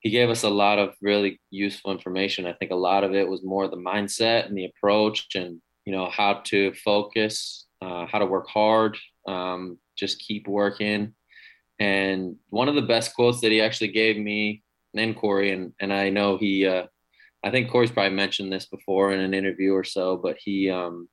He 0.00 0.10
gave 0.10 0.28
us 0.28 0.42
a 0.42 0.50
lot 0.50 0.78
of 0.78 0.94
really 1.00 1.40
useful 1.50 1.90
information. 1.90 2.46
I 2.46 2.52
think 2.52 2.70
a 2.70 2.76
lot 2.76 3.04
of 3.04 3.14
it 3.14 3.26
was 3.26 3.42
more 3.42 3.68
the 3.68 3.76
mindset 3.76 4.46
and 4.46 4.56
the 4.56 4.66
approach, 4.66 5.34
and 5.34 5.60
you 5.84 5.92
know 5.92 6.10
how 6.10 6.42
to 6.44 6.74
focus, 6.74 7.66
uh, 7.80 8.06
how 8.06 8.18
to 8.18 8.26
work 8.26 8.48
hard, 8.48 8.98
um, 9.26 9.78
just 9.96 10.18
keep 10.18 10.46
working. 10.46 11.14
And 11.78 12.36
one 12.50 12.68
of 12.68 12.74
the 12.74 12.82
best 12.82 13.14
quotes 13.14 13.40
that 13.40 13.50
he 13.50 13.60
actually 13.60 13.88
gave 13.88 14.16
me 14.16 14.62
and 14.96 15.16
Corey, 15.16 15.52
and 15.52 15.72
and 15.80 15.92
I 15.92 16.10
know 16.10 16.36
he 16.36 16.66
uh, 16.66 16.86
I 17.44 17.50
think 17.50 17.70
Corey's 17.70 17.90
probably 17.90 18.16
mentioned 18.16 18.52
this 18.52 18.66
before 18.66 19.12
in 19.12 19.20
an 19.20 19.34
interview 19.34 19.72
or 19.72 19.84
so, 19.84 20.16
but 20.16 20.36
he 20.38 20.70
um, 20.70 21.08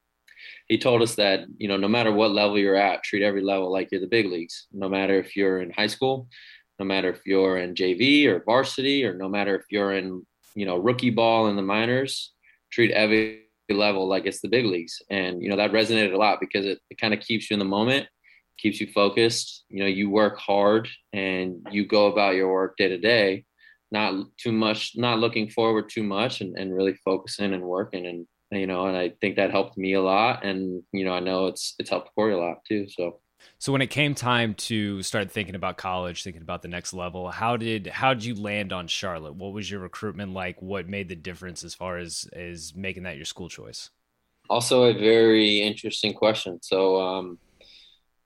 he 0.68 0.78
told 0.78 1.02
us 1.02 1.16
that 1.16 1.42
you 1.58 1.68
know 1.68 1.78
no 1.78 1.88
matter 1.88 2.12
what 2.12 2.32
level 2.32 2.58
you're 2.58 2.76
at, 2.76 3.04
treat 3.04 3.22
every 3.22 3.42
level 3.42 3.72
like 3.72 3.90
you're 3.92 4.02
the 4.02 4.08
big 4.08 4.28
leagues. 4.28 4.68
No 4.72 4.90
matter 4.90 5.20
if 5.20 5.36
you're 5.36 5.62
in 5.62 5.72
high 5.72 5.88
school, 5.88 6.28
no 6.80 6.86
matter 6.86 7.10
if 7.10 7.22
you're 7.26 7.58
in 7.58 7.76
JV 7.76 8.26
or 8.26 8.44
varsity, 8.44 9.06
or 9.06 9.14
no 9.14 9.28
matter 9.28 9.56
if 9.56 9.66
you're 9.70 9.94
in 9.94 10.26
you 10.56 10.66
know, 10.66 10.78
rookie 10.78 11.10
ball 11.10 11.48
in 11.48 11.56
the 11.56 11.62
minors, 11.62 12.34
treat 12.72 12.92
every 12.92 13.44
level 13.70 14.08
like 14.08 14.26
it's 14.26 14.42
the 14.42 14.50
big 14.50 14.66
leagues. 14.66 15.02
And, 15.10 15.42
you 15.42 15.50
know, 15.50 15.58
that 15.58 15.72
resonated 15.72 16.14
a 16.14 16.18
lot 16.18 16.40
because 16.40 16.66
it, 16.66 16.80
it 16.90 17.00
kind 17.00 17.14
of 17.14 17.22
keeps 17.22 17.50
you 17.50 17.56
in 17.56 17.60
the 17.60 17.66
moment, 17.66 18.08
keeps 18.58 18.82
you 18.82 18.88
focused. 18.88 19.64
You 19.70 19.82
know, 19.82 19.90
you 19.90 20.10
work 20.10 20.38
hard 20.38 20.90
and 21.14 21.66
you 21.72 21.86
go 21.86 22.08
about 22.08 22.36
your 22.36 22.52
work 22.52 22.78
day 22.78 22.90
to 22.90 22.98
day, 22.98 23.46
not 23.92 24.26
too 24.38 24.52
much, 24.52 24.94
not 24.96 25.20
looking 25.20 25.50
forward 25.50 25.90
too 25.90 26.04
much 26.04 26.42
and, 26.42 26.58
and 26.58 26.74
really 26.74 26.94
focusing 27.06 27.54
and 27.54 27.64
working. 27.64 28.06
And, 28.06 28.26
you 28.52 28.68
know, 28.68 28.86
and 28.88 28.96
I 28.96 29.14
think 29.22 29.36
that 29.36 29.52
helped 29.52 29.78
me 29.78 29.94
a 29.94 30.02
lot. 30.02 30.46
And, 30.46 30.84
you 30.92 31.04
know, 31.04 31.14
I 31.14 31.20
know 31.20 31.48
it's, 31.48 31.76
it's 31.78 31.90
helped 31.90 32.14
Corey 32.16 32.34
a 32.34 32.38
lot 32.38 32.64
too. 32.68 32.88
So, 32.90 33.20
so 33.58 33.72
when 33.72 33.82
it 33.82 33.90
came 33.90 34.16
time 34.16 34.54
to 34.56 35.02
start 35.04 35.32
thinking 35.32 35.56
about 35.56 35.78
college, 35.78 36.24
thinking 36.24 36.42
about 36.42 36.62
the 36.62 36.68
next 36.68 36.94
level, 36.94 37.30
how 37.32 37.58
did 37.58 37.88
how 37.88 38.14
did 38.14 38.24
you 38.24 38.36
land 38.36 38.72
on 38.72 38.88
Charlotte? 38.88 39.36
What 39.36 39.54
was 39.54 39.70
your 39.70 39.80
recruitment 39.80 40.34
like? 40.34 40.62
What 40.62 40.88
made 40.88 41.10
the 41.10 41.16
difference 41.16 41.64
as 41.64 41.74
far 41.74 41.98
as 41.98 42.30
as 42.34 42.76
making 42.76 43.04
that 43.04 43.16
your 43.16 43.26
school 43.26 43.50
choice? 43.50 43.90
Also, 44.50 44.84
a 44.84 44.94
very 44.94 45.62
interesting 45.62 46.14
question. 46.14 46.60
So, 46.62 47.02
um, 47.02 47.40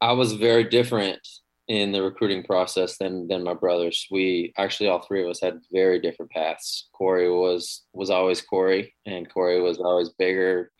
I 0.01 0.11
was 0.11 0.33
very 0.33 0.65
different 0.65 1.25
in 1.67 1.91
the 1.91 2.01
recruiting 2.03 2.43
process 2.43 2.97
than 2.97 3.27
than 3.27 3.43
my 3.43 3.53
brothers. 3.53 4.07
We 4.11 4.53
actually 4.57 4.89
all 4.89 5.01
three 5.01 5.23
of 5.23 5.29
us 5.29 5.41
had 5.41 5.61
very 5.71 5.99
different 5.99 6.31
paths. 6.31 6.89
Corey 6.93 7.29
was 7.29 7.83
was 7.93 8.09
always 8.09 8.41
Corey, 8.41 8.93
and 9.05 9.31
Corey 9.31 9.61
was 9.61 9.79
always 9.79 10.09
bigger, 10.09 10.71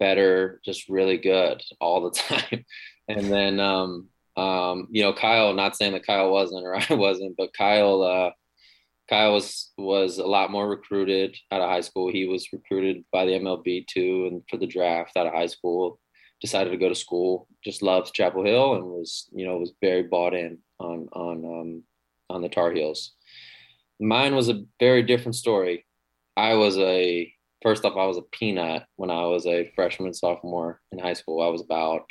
better, 0.00 0.60
just 0.64 0.88
really 0.88 1.16
good 1.16 1.62
all 1.80 2.00
the 2.00 2.10
time 2.18 2.64
and 3.08 3.30
then 3.30 3.60
um, 3.60 4.08
um, 4.36 4.88
you 4.90 5.02
know 5.02 5.12
Kyle. 5.12 5.52
Not 5.52 5.76
saying 5.76 5.92
that 5.92 6.06
Kyle 6.06 6.30
wasn't 6.30 6.64
or 6.64 6.76
I 6.90 6.94
wasn't, 6.94 7.36
but 7.36 7.54
Kyle. 7.56 8.02
Uh, 8.02 8.30
Kyle 9.08 9.32
was 9.34 9.72
was 9.76 10.18
a 10.18 10.26
lot 10.26 10.50
more 10.50 10.68
recruited 10.68 11.36
out 11.50 11.60
of 11.60 11.68
high 11.68 11.80
school. 11.80 12.10
He 12.10 12.26
was 12.26 12.52
recruited 12.52 13.04
by 13.12 13.24
the 13.26 13.32
MLB 13.32 13.86
too, 13.86 14.28
and 14.30 14.42
for 14.48 14.56
the 14.56 14.66
draft 14.66 15.16
out 15.16 15.26
of 15.26 15.34
high 15.34 15.46
school. 15.46 15.98
Decided 16.42 16.70
to 16.70 16.76
go 16.76 16.88
to 16.88 16.94
school. 16.94 17.46
Just 17.64 17.82
loved 17.82 18.12
Chapel 18.12 18.44
Hill 18.44 18.74
and 18.74 18.84
was 18.84 19.30
you 19.32 19.46
know 19.46 19.56
was 19.56 19.72
very 19.80 20.02
bought 20.02 20.34
in 20.34 20.58
on 20.78 21.08
on 21.12 21.44
um, 21.44 21.82
on 22.28 22.42
the 22.42 22.48
Tar 22.48 22.72
Heels. 22.72 23.14
Mine 24.00 24.34
was 24.34 24.48
a 24.48 24.64
very 24.80 25.04
different 25.04 25.36
story. 25.36 25.86
I 26.36 26.54
was 26.54 26.76
a 26.78 27.32
first 27.62 27.84
off, 27.84 27.96
I 27.96 28.06
was 28.06 28.18
a 28.18 28.22
peanut 28.22 28.84
when 28.96 29.10
I 29.10 29.24
was 29.26 29.46
a 29.46 29.70
freshman 29.76 30.12
sophomore 30.12 30.80
in 30.90 30.98
high 30.98 31.12
school. 31.12 31.40
I 31.40 31.48
was 31.48 31.60
about 31.62 32.10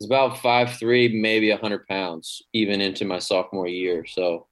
was 0.00 0.06
about 0.06 0.38
five 0.38 0.76
three, 0.78 1.20
maybe 1.20 1.50
a 1.50 1.56
hundred 1.56 1.86
pounds, 1.86 2.42
even 2.52 2.80
into 2.80 3.04
my 3.04 3.18
sophomore 3.18 3.66
year. 3.68 4.06
So, 4.06 4.48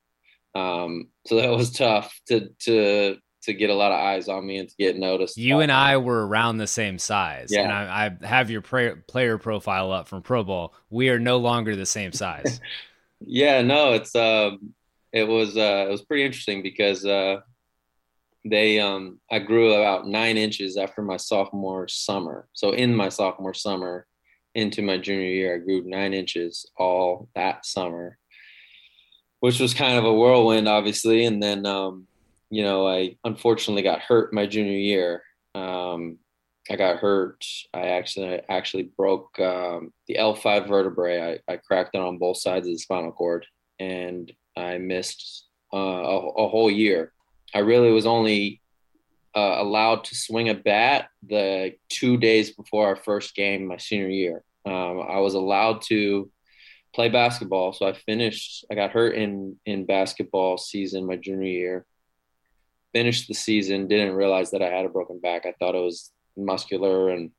um, 0.54 1.08
so 1.26 1.36
that 1.36 1.50
was 1.50 1.70
tough 1.70 2.18
to 2.28 2.48
to 2.60 3.18
to 3.48 3.54
get 3.54 3.70
a 3.70 3.74
lot 3.74 3.92
of 3.92 3.98
eyes 3.98 4.28
on 4.28 4.46
me 4.46 4.58
and 4.58 4.68
to 4.68 4.76
get 4.76 4.96
noticed. 4.96 5.36
You 5.36 5.60
and 5.60 5.72
I 5.72 5.96
were 5.96 6.26
around 6.26 6.58
the 6.58 6.66
same 6.66 6.98
size, 6.98 7.48
yeah. 7.50 7.62
and 7.62 7.72
I, 7.72 8.16
I 8.22 8.26
have 8.26 8.50
your 8.50 8.62
player 8.62 9.38
profile 9.38 9.92
up 9.92 10.08
from 10.08 10.22
Pro 10.22 10.44
Bowl. 10.44 10.74
We 10.90 11.08
are 11.10 11.18
no 11.18 11.38
longer 11.38 11.76
the 11.76 11.86
same 11.86 12.12
size. 12.12 12.60
yeah, 13.20 13.62
no, 13.62 13.94
it's 13.94 14.14
um, 14.14 14.74
it 15.12 15.26
was 15.26 15.56
uh, 15.56 15.86
it 15.88 15.90
was 15.90 16.02
pretty 16.02 16.24
interesting 16.24 16.62
because 16.62 17.04
uh, 17.04 17.40
they 18.44 18.78
um, 18.80 19.18
I 19.30 19.40
grew 19.40 19.72
about 19.72 20.06
nine 20.06 20.36
inches 20.36 20.76
after 20.76 21.02
my 21.02 21.16
sophomore 21.16 21.88
summer. 21.88 22.48
So 22.52 22.70
in 22.70 22.94
my 22.94 23.08
sophomore 23.08 23.54
summer, 23.54 24.06
into 24.54 24.82
my 24.82 24.98
junior 24.98 25.28
year. 25.28 25.54
I 25.54 25.58
grew 25.58 25.82
nine 25.84 26.12
inches 26.12 26.68
all 26.76 27.28
that 27.34 27.64
summer, 27.64 28.18
which 29.40 29.60
was 29.60 29.72
kind 29.72 29.98
of 29.98 30.04
a 30.04 30.12
whirlwind, 30.12 30.68
obviously. 30.68 31.24
And 31.24 31.42
then, 31.42 31.64
um, 31.64 32.06
you 32.50 32.62
know, 32.62 32.86
I 32.86 33.16
unfortunately 33.24 33.82
got 33.82 34.00
hurt 34.00 34.32
my 34.32 34.46
junior 34.46 34.72
year. 34.72 35.22
Um, 35.54 36.18
I 36.70 36.76
got 36.76 36.96
hurt. 36.98 37.44
I 37.72 37.88
actually 37.88 38.40
actually 38.48 38.90
broke 38.96 39.38
um, 39.40 39.92
the 40.06 40.16
L5 40.16 40.68
vertebrae. 40.68 41.40
I, 41.48 41.52
I 41.52 41.56
cracked 41.56 41.94
it 41.94 42.00
on 42.00 42.18
both 42.18 42.38
sides 42.38 42.66
of 42.66 42.74
the 42.74 42.78
spinal 42.78 43.12
cord, 43.12 43.46
and 43.78 44.30
I 44.56 44.78
missed 44.78 45.46
uh, 45.72 45.76
a, 45.76 46.28
a 46.28 46.48
whole 46.48 46.70
year. 46.70 47.12
I 47.54 47.60
really 47.60 47.90
was 47.90 48.06
only 48.06 48.60
uh, 49.34 49.56
allowed 49.58 50.04
to 50.04 50.14
swing 50.14 50.48
a 50.48 50.54
bat 50.54 51.08
the 51.26 51.74
two 51.88 52.16
days 52.16 52.50
before 52.50 52.86
our 52.86 52.96
first 52.96 53.34
game 53.34 53.66
my 53.66 53.76
senior 53.78 54.08
year. 54.08 54.42
Um, 54.66 55.02
I 55.08 55.18
was 55.20 55.34
allowed 55.34 55.82
to 55.82 56.30
play 56.94 57.08
basketball, 57.08 57.72
so 57.72 57.86
I 57.86 57.92
finished. 57.92 58.66
I 58.70 58.74
got 58.74 58.90
hurt 58.90 59.14
in 59.14 59.56
in 59.64 59.86
basketball 59.86 60.58
season 60.58 61.06
my 61.06 61.16
junior 61.16 61.48
year. 61.48 61.86
Finished 62.92 63.28
the 63.28 63.34
season, 63.34 63.88
didn't 63.88 64.14
realize 64.14 64.50
that 64.50 64.62
I 64.62 64.68
had 64.68 64.86
a 64.86 64.88
broken 64.88 65.20
back. 65.20 65.44
I 65.44 65.54
thought 65.58 65.74
it 65.74 65.84
was 65.84 66.10
muscular, 66.36 67.10
and 67.10 67.30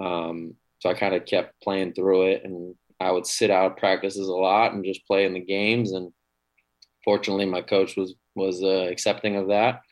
um, 0.00 0.54
so 0.78 0.88
I 0.88 0.94
kind 0.94 1.14
of 1.14 1.24
kept 1.24 1.60
playing 1.62 1.94
through 1.94 2.28
it. 2.28 2.44
And 2.44 2.74
I 3.00 3.10
would 3.10 3.26
sit 3.26 3.50
out 3.50 3.76
practices 3.76 4.28
a 4.28 4.32
lot 4.32 4.72
and 4.72 4.84
just 4.84 5.06
play 5.06 5.24
in 5.24 5.34
the 5.34 5.40
games. 5.40 5.92
And 5.92 6.12
fortunately, 7.04 7.46
my 7.46 7.62
coach 7.62 7.96
was 7.96 8.14
was 8.34 8.62
uh, 8.62 8.88
accepting 8.90 9.36
of 9.36 9.48
that. 9.48 9.82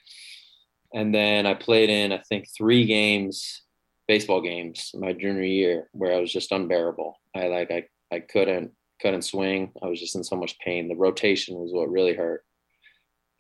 And 0.95 1.14
then 1.14 1.47
I 1.47 1.55
played 1.55 1.90
in 1.90 2.12
I 2.12 2.23
think 2.28 2.47
three 2.57 2.85
games 2.87 3.62
baseball 4.09 4.40
games 4.40 4.93
my 4.95 5.12
junior 5.12 5.43
year 5.43 5.88
where 5.93 6.14
I 6.14 6.21
was 6.21 6.33
just 6.33 6.52
unbearable. 6.52 7.19
I 7.35 7.49
like 7.49 7.71
I 7.71 7.85
I 8.12 8.21
couldn't 8.21 8.73
couldn't 9.00 9.23
swing. 9.23 9.73
I 9.83 9.87
was 9.87 10.00
just 10.00 10.16
in 10.16 10.25
so 10.25 10.37
much 10.37 10.59
pain. 10.59 10.88
The 10.88 10.97
rotation 10.97 11.57
was 11.57 11.73
what 11.73 11.90
really 11.90 12.14
hurt, 12.14 12.45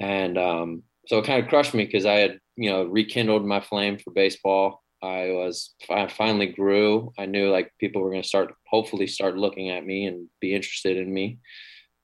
and 0.00 0.36
um, 0.36 0.82
so 1.06 1.18
it 1.18 1.24
kind 1.24 1.42
of 1.42 1.48
crushed 1.48 1.74
me 1.74 1.84
because 1.84 2.06
I 2.06 2.14
had 2.14 2.38
you 2.56 2.70
know 2.70 2.84
rekindled 2.84 3.44
my 3.44 3.60
flame 3.60 3.98
for 3.98 4.12
baseball. 4.12 4.82
I 5.02 5.30
was 5.30 5.74
I 5.90 6.08
finally 6.08 6.46
grew. 6.46 7.12
I 7.18 7.26
knew 7.26 7.50
like 7.50 7.72
people 7.78 8.02
were 8.02 8.10
going 8.10 8.22
to 8.22 8.28
start 8.28 8.54
hopefully 8.66 9.06
start 9.06 9.36
looking 9.36 9.70
at 9.70 9.84
me 9.84 10.06
and 10.06 10.28
be 10.40 10.54
interested 10.54 10.96
in 10.96 11.12
me. 11.12 11.38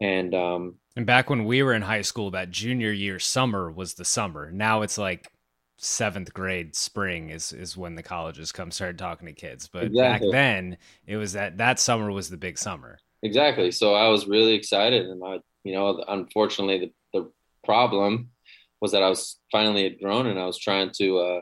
And 0.00 0.34
um, 0.34 0.76
and 0.96 1.06
back 1.06 1.30
when 1.30 1.44
we 1.44 1.62
were 1.62 1.74
in 1.74 1.82
high 1.82 2.02
school, 2.02 2.30
that 2.32 2.50
junior 2.50 2.92
year 2.92 3.18
summer 3.18 3.70
was 3.70 3.94
the 3.94 4.04
summer. 4.04 4.50
Now 4.50 4.82
it's 4.82 4.98
like 4.98 5.30
seventh 5.82 6.32
grade 6.32 6.76
spring 6.76 7.30
is 7.30 7.52
is 7.52 7.76
when 7.76 7.96
the 7.96 8.02
colleges 8.02 8.52
come 8.52 8.70
started 8.70 8.96
talking 8.96 9.26
to 9.26 9.32
kids 9.32 9.68
but 9.72 9.84
exactly. 9.84 10.28
back 10.28 10.32
then 10.32 10.76
it 11.08 11.16
was 11.16 11.32
that 11.32 11.58
that 11.58 11.80
summer 11.80 12.12
was 12.12 12.30
the 12.30 12.36
big 12.36 12.56
summer 12.56 13.00
exactly 13.24 13.72
so 13.72 13.92
i 13.92 14.06
was 14.06 14.28
really 14.28 14.54
excited 14.54 15.06
and 15.06 15.20
i 15.24 15.40
you 15.64 15.74
know 15.74 16.04
unfortunately 16.06 16.92
the, 17.12 17.18
the 17.18 17.32
problem 17.64 18.30
was 18.82 18.92
that 18.92 19.02
i 19.02 19.08
was 19.08 19.40
finally 19.50 19.84
had 19.84 19.98
grown 19.98 20.26
and 20.26 20.38
i 20.38 20.44
was 20.44 20.58
trying 20.58 20.90
to 20.90 21.18
uh, 21.18 21.40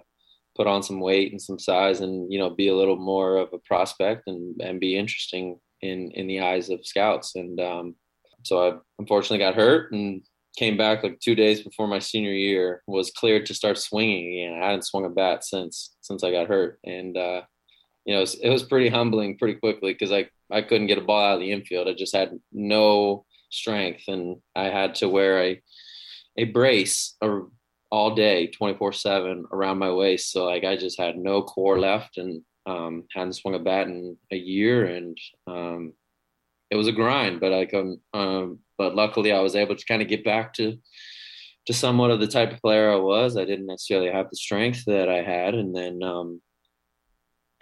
put 0.57 0.69
on 0.69 0.83
some 0.83 1.01
weight 1.01 1.33
and 1.33 1.43
some 1.43 1.59
size 1.59 2.01
and 2.01 2.33
you 2.33 2.39
know 2.39 2.51
be 2.51 2.69
a 2.69 2.77
little 2.77 2.97
more 2.97 3.37
of 3.37 3.49
a 3.53 3.59
prospect 3.59 4.23
and 4.29 4.61
and 4.61 4.79
be 4.79 4.97
interesting 4.97 5.59
in 5.83 6.13
in 6.13 6.29
the 6.29 6.41
eyes 6.41 6.71
of 6.71 6.87
scouts 6.87 7.35
and 7.35 7.59
um, 7.61 7.97
so 8.45 8.69
i 8.69 8.77
unfortunately 9.01 9.39
got 9.39 9.57
hurt 9.57 9.91
and 9.93 10.23
came 10.57 10.77
back 10.77 11.03
like 11.03 11.19
two 11.21 11.35
days 11.35 11.63
before 11.63 11.87
my 11.87 11.99
senior 11.99 12.33
year, 12.33 12.83
was 12.87 13.11
cleared 13.11 13.47
to 13.47 13.55
start 13.55 13.79
swinging 13.79 14.33
again. 14.33 14.63
I 14.63 14.67
hadn't 14.67 14.87
swung 14.87 15.05
a 15.05 15.09
bat 15.09 15.45
since 15.45 15.95
since 16.01 16.25
I 16.25 16.31
got 16.31 16.49
hurt, 16.49 16.79
and 16.85 17.17
uh, 17.17 17.43
you 18.05 18.15
know 18.15 18.19
it 18.19 18.23
was, 18.23 18.35
it 18.35 18.49
was 18.51 18.63
pretty 18.63 18.89
humbling 18.89 19.39
pretty 19.39 19.59
quickly 19.59 19.93
because 19.93 20.13
I 20.13 20.29
I 20.51 20.63
couldn't 20.63 20.89
get 20.89 20.99
a 20.99 21.03
ball 21.03 21.25
out 21.25 21.35
of 21.35 21.41
the 21.41 21.53
infield. 21.53 21.89
I 21.89 21.95
just 21.95 22.15
had 22.15 22.39
no 22.53 23.25
strength, 23.51 24.05
and 24.09 24.37
I 24.57 24.65
had 24.65 24.97
to 24.97 25.09
wear 25.09 25.43
a 25.43 25.63
a 26.37 26.45
brace 26.45 27.17
all 27.91 28.15
day, 28.15 28.47
twenty 28.49 28.77
four 28.77 28.93
seven 28.93 29.47
around 29.53 29.79
my 29.79 29.93
waist. 29.93 30.33
So 30.33 30.45
like 30.45 30.65
I 30.65 30.77
just 30.77 30.99
had 30.99 31.17
no 31.17 31.43
core 31.43 31.79
left, 31.79 32.19
and 32.19 32.43
um, 32.67 33.05
hadn't 33.15 33.35
swung 33.35 33.55
a 33.55 33.59
bat 33.59 33.89
in 33.89 34.17
a 34.31 34.37
year, 34.37 34.87
and 34.87 35.19
um, 35.47 35.93
it 36.71 36.77
was 36.77 36.89
a 36.89 36.93
grind. 36.93 37.41
But 37.41 37.67
come 37.67 38.01
um, 38.15 38.61
but 38.79 38.95
luckily 38.95 39.33
I 39.33 39.41
was 39.41 39.57
able 39.57 39.77
to 39.77 39.85
kind 39.85 40.03
of 40.03 40.09
get 40.09 40.25
back 40.25 40.55
to 40.55 40.79
to 41.67 41.73
somewhat 41.73 42.11
of 42.11 42.21
the 42.21 42.27
type 42.27 42.53
of 42.53 42.61
player 42.61 42.91
I 42.91 42.97
was. 42.97 43.37
I 43.37 43.45
didn't 43.45 43.67
necessarily 43.67 44.11
have 44.11 44.31
the 44.31 44.37
strength 44.37 44.85
that 44.87 45.09
I 45.09 45.23
had, 45.23 45.55
and 45.55 45.75
then 45.75 46.03
um, 46.03 46.41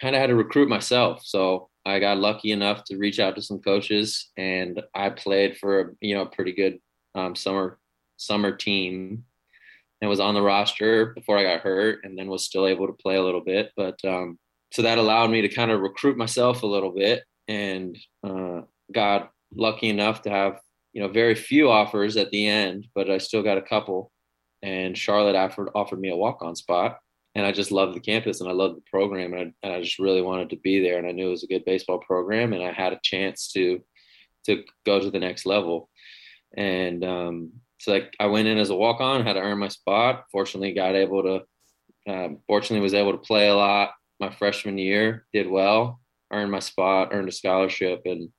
kind 0.01 0.15
of 0.15 0.21
had 0.21 0.27
to 0.27 0.35
recruit 0.35 0.69
myself. 0.69 1.21
So 1.25 1.69
I 1.85 1.99
got 1.99 2.17
lucky 2.17 2.51
enough 2.51 2.83
to 2.85 2.97
reach 2.97 3.19
out 3.19 3.35
to 3.35 3.41
some 3.41 3.59
coaches, 3.59 4.29
and 4.37 4.81
I 4.93 5.09
played 5.09 5.57
for 5.57 5.95
you 6.01 6.15
know 6.15 6.21
a 6.21 6.29
pretty 6.29 6.53
good 6.53 6.79
um, 7.15 7.35
summer 7.35 7.78
summer 8.19 8.51
team, 8.51 9.23
and 10.01 10.09
was 10.09 10.19
on 10.19 10.33
the 10.33 10.41
roster 10.41 11.07
before 11.07 11.37
I 11.37 11.43
got 11.43 11.61
hurt, 11.61 12.03
and 12.03 12.17
then 12.17 12.27
was 12.27 12.45
still 12.45 12.67
able 12.67 12.87
to 12.87 12.93
play 12.93 13.15
a 13.15 13.23
little 13.23 13.41
bit. 13.41 13.71
But 13.75 13.99
um, 14.05 14.39
so 14.71 14.81
that 14.83 14.97
allowed 14.97 15.31
me 15.31 15.41
to 15.41 15.49
kind 15.49 15.71
of 15.71 15.81
recruit 15.81 16.17
myself 16.17 16.63
a 16.63 16.67
little 16.67 16.91
bit, 16.91 17.23
and 17.47 17.97
uh, 18.23 18.61
got 18.91 19.31
lucky 19.55 19.89
enough 19.89 20.21
to 20.23 20.29
have 20.29 20.59
you 20.93 21.01
know, 21.01 21.07
very 21.07 21.35
few 21.35 21.69
offers 21.69 22.17
at 22.17 22.31
the 22.31 22.47
end, 22.47 22.87
but 22.95 23.09
I 23.09 23.19
still 23.19 23.43
got 23.43 23.57
a 23.57 23.61
couple. 23.61 24.11
And 24.61 24.97
Charlotte 24.97 25.35
offered 25.35 25.69
offered 25.73 25.99
me 25.99 26.09
a 26.09 26.15
walk 26.15 26.41
on 26.41 26.55
spot, 26.55 26.99
and 27.35 27.45
I 27.45 27.51
just 27.51 27.71
loved 27.71 27.95
the 27.95 28.01
campus 28.01 28.41
and 28.41 28.49
I 28.49 28.53
loved 28.53 28.75
the 28.75 28.89
program, 28.91 29.33
and 29.33 29.41
I, 29.41 29.53
and 29.63 29.73
I 29.73 29.81
just 29.81 29.99
really 29.99 30.21
wanted 30.21 30.49
to 30.49 30.57
be 30.57 30.81
there. 30.81 30.97
And 30.97 31.07
I 31.07 31.11
knew 31.11 31.27
it 31.27 31.31
was 31.31 31.43
a 31.43 31.47
good 31.47 31.63
baseball 31.63 31.99
program, 31.99 32.53
and 32.53 32.63
I 32.63 32.73
had 32.73 32.91
a 32.91 32.99
chance 33.01 33.51
to 33.53 33.81
to 34.45 34.63
go 34.85 34.99
to 34.99 35.09
the 35.09 35.19
next 35.19 35.45
level. 35.45 35.89
And 36.57 37.03
um, 37.05 37.51
so 37.79 37.93
like 37.93 38.13
I 38.19 38.27
went 38.27 38.47
in 38.47 38.57
as 38.57 38.69
a 38.69 38.75
walk 38.75 39.01
on, 39.01 39.25
had 39.25 39.33
to 39.33 39.41
earn 39.41 39.57
my 39.57 39.69
spot. 39.69 40.25
Fortunately, 40.31 40.73
got 40.73 40.95
able 40.95 41.23
to. 41.23 41.41
Uh, 42.11 42.29
fortunately, 42.47 42.81
was 42.81 42.93
able 42.93 43.11
to 43.11 43.17
play 43.17 43.49
a 43.49 43.55
lot 43.55 43.91
my 44.19 44.29
freshman 44.29 44.77
year. 44.77 45.25
Did 45.33 45.49
well, 45.49 45.99
earned 46.31 46.51
my 46.51 46.59
spot, 46.59 47.09
earned 47.11 47.29
a 47.29 47.31
scholarship, 47.31 48.01
and 48.05 48.29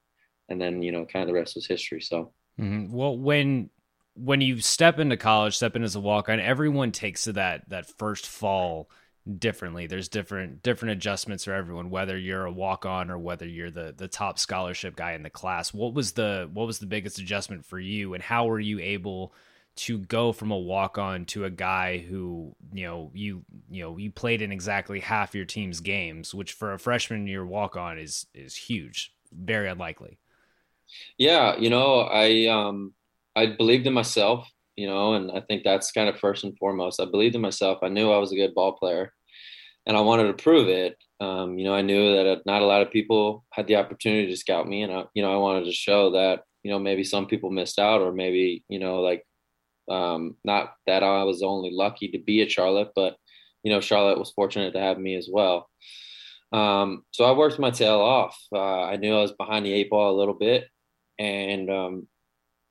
and 0.49 0.61
then 0.61 0.83
you 0.83 0.93
know 0.93 1.07
kind 1.07 1.23
of 1.23 1.29
the 1.29 1.35
rest 1.35 1.57
was 1.57 1.67
history. 1.67 2.01
So. 2.01 2.33
Mm-hmm. 2.61 2.93
Well, 2.93 3.17
when 3.17 3.71
when 4.15 4.43
you 4.43 4.61
step 4.61 4.99
into 4.99 5.17
college, 5.17 5.57
step 5.57 5.77
in 5.77 5.83
as 5.83 5.97
a 5.97 6.01
walk 6.01 6.29
on, 6.29 6.41
everyone 6.41 6.93
takes 6.93 7.25
to 7.25 7.33
that 7.35 7.69
that 7.71 7.87
first 7.99 8.27
fall 8.27 8.91
differently. 9.39 9.87
There's 9.87 10.09
different 10.09 10.63
different 10.63 10.93
adjustments 10.93 11.45
for 11.45 11.53
everyone, 11.53 11.91
whether 11.91 12.17
you're 12.17 12.47
a 12.47 12.53
walk 12.53 12.87
on 12.87 13.11
or 13.11 13.19
whether 13.19 13.47
you're 13.47 13.71
the 13.71 13.95
the 13.97 14.09
top 14.09 14.39
scholarship 14.39 14.97
guy 14.97 15.13
in 15.13 15.23
the 15.23 15.31
class. 15.31 15.75
What 15.75 15.95
was 15.95 16.13
the 16.13 16.49
what 16.53 16.67
was 16.67 16.79
the 16.79 16.87
biggest 16.87 17.19
adjustment 17.19 17.65
for 17.65 17.79
you, 17.79 18.15
and 18.15 18.23
how 18.23 18.47
were 18.47 18.61
you 18.61 18.79
able 18.81 19.33
to 19.77 19.99
go 19.99 20.33
from 20.33 20.51
a 20.51 20.59
walk 20.59 20.99
on 20.99 21.25
to 21.25 21.45
a 21.45 21.51
guy 21.51 21.99
who 21.99 22.55
you 22.73 22.87
know 22.87 23.11
you 23.15 23.45
you 23.71 23.83
know 23.83 23.97
you 23.97 24.11
played 24.11 24.43
in 24.43 24.53
exactly 24.53 25.01
half 25.01 25.35
your 25.35 25.45
team's 25.45 25.81
games, 25.81 26.35
which 26.35 26.53
for 26.53 26.73
a 26.73 26.79
freshman 26.79 27.27
year 27.27 27.45
walk 27.45 27.77
on 27.77 27.99
is 27.99 28.27
is 28.35 28.55
huge, 28.57 29.13
very 29.33 29.69
unlikely. 29.69 30.19
Yeah, 31.19 31.57
you 31.57 31.71
know, 31.71 32.01
I 32.01 32.47
um 32.47 32.95
I 33.37 33.47
believed 33.47 33.87
in 33.87 33.93
myself 33.93 34.49
you 34.77 34.87
know, 34.87 35.15
and 35.15 35.31
I 35.31 35.41
think 35.41 35.65
that's 35.65 35.93
kind 35.93 36.09
of 36.09 36.19
first 36.19 36.45
and 36.45 36.57
foremost. 36.59 37.01
I 37.01 37.05
believed 37.05 37.35
in 37.35 37.41
myself. 37.41 37.79
I 37.83 37.89
knew 37.89 38.11
I 38.11 38.19
was 38.19 38.33
a 38.33 38.37
good 38.37 38.55
ball 38.55 38.73
player, 38.73 39.13
and 39.87 39.97
I 39.97 40.01
wanted 40.01 40.29
to 40.29 40.43
prove 40.43 40.69
it. 40.69 40.97
Um, 41.21 41.59
you 41.59 41.65
know, 41.65 41.75
I 41.75 41.83
knew 41.83 42.15
that 42.17 42.47
not 42.47 42.63
a 42.63 42.67
lot 42.67 42.83
of 42.83 42.91
people 42.91 43.45
had 43.53 43.67
the 43.67 43.77
opportunity 43.77 44.29
to 44.29 44.37
scout 44.37 44.67
me, 44.67 44.83
and 44.83 44.93
I, 44.93 45.05
you 45.15 45.23
know, 45.23 45.33
I 45.33 45.37
wanted 45.37 45.65
to 45.67 45.73
show 45.73 46.13
that 46.13 46.43
you 46.63 46.71
know 46.71 46.79
maybe 46.79 47.05
some 47.05 47.27
people 47.27 47.51
missed 47.51 47.79
out, 47.79 48.01
or 48.01 48.13
maybe 48.13 48.65
you 48.69 48.79
know, 48.79 49.01
like 49.01 49.25
um, 49.91 50.37
not 50.45 50.75
that 50.87 51.03
I 51.03 51.25
was 51.25 51.43
only 51.43 51.71
lucky 51.73 52.09
to 52.09 52.19
be 52.19 52.43
at 52.43 52.51
Charlotte, 52.51 52.91
but 52.95 53.17
you 53.63 53.73
know, 53.73 53.81
Charlotte 53.81 54.19
was 54.19 54.31
fortunate 54.31 54.73
to 54.73 54.81
have 54.81 54.99
me 54.99 55.17
as 55.17 55.29
well. 55.31 55.69
Um, 56.53 57.05
so 57.11 57.25
I 57.25 57.33
worked 57.33 57.59
my 57.59 57.71
tail 57.71 58.01
off. 58.01 58.37
Uh, 58.53 58.83
I 58.83 58.97
knew 58.97 59.15
I 59.15 59.23
was 59.23 59.33
behind 59.33 59.67
the 59.67 59.73
eight 59.73 59.91
ball 59.91 60.15
a 60.15 60.19
little 60.19 60.35
bit, 60.35 60.67
and 61.19 61.71
um, 61.71 62.09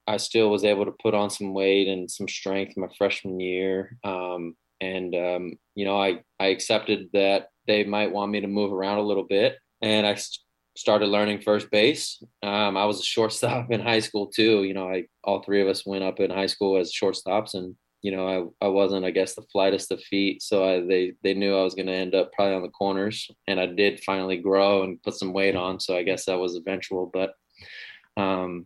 I 0.10 0.18
still 0.18 0.50
was 0.50 0.64
able 0.64 0.86
to 0.86 0.96
put 1.04 1.14
on 1.14 1.30
some 1.30 1.54
weight 1.54 1.88
and 1.88 2.10
some 2.10 2.28
strength 2.28 2.76
my 2.76 2.88
freshman 2.98 3.40
year. 3.40 3.96
Um, 4.04 4.56
and 4.82 5.14
um, 5.14 5.54
you 5.76 5.86
know, 5.86 6.02
I 6.02 6.22
I 6.40 6.48
accepted 6.48 7.10
that 7.14 7.50
they 7.68 7.84
might 7.84 8.12
want 8.12 8.32
me 8.32 8.42
to 8.42 8.48
move 8.48 8.74
around 8.74 8.98
a 8.98 9.04
little 9.04 9.26
bit, 9.26 9.58
and 9.84 10.08
I 10.08 10.16
st- 10.16 10.40
started 10.76 11.08
learning 11.08 11.42
first 11.42 11.70
base. 11.70 12.24
Um, 12.42 12.76
I 12.76 12.86
was 12.86 13.00
a 13.00 13.04
shortstop 13.14 13.72
in 13.72 13.82
high 13.82 14.00
school 14.00 14.28
too. 14.28 14.64
You 14.64 14.74
know, 14.74 14.90
I 14.90 15.06
all 15.24 15.44
three 15.44 15.62
of 15.62 15.68
us 15.68 15.86
went 15.86 16.04
up 16.04 16.20
in 16.20 16.32
high 16.32 16.48
school 16.48 16.78
as 16.78 16.92
shortstops, 16.92 17.54
and 17.54 17.76
you 18.02 18.12
know, 18.12 18.56
I, 18.62 18.66
I 18.66 18.70
wasn't, 18.70 19.06
I 19.06 19.12
guess, 19.12 19.36
the 19.36 19.46
flightest 19.52 19.92
of 19.92 20.02
feet. 20.02 20.42
So 20.42 20.64
I, 20.64 20.80
they 20.88 21.14
they 21.22 21.36
knew 21.36 21.56
I 21.56 21.64
was 21.64 21.76
going 21.76 21.88
to 21.88 21.94
end 21.94 22.16
up 22.16 22.32
probably 22.34 22.56
on 22.56 22.64
the 22.64 22.70
corners, 22.70 23.30
and 23.48 23.60
I 23.60 23.68
did 23.68 24.04
finally 24.04 24.38
grow 24.38 24.82
and 24.84 25.04
put 25.04 25.16
some 25.16 25.34
weight 25.34 25.56
on. 25.56 25.80
So 25.80 25.96
I 25.96 26.02
guess 26.02 26.26
that 26.26 26.40
was 26.40 26.56
eventual, 26.56 27.12
but 27.14 27.34
um, 28.18 28.66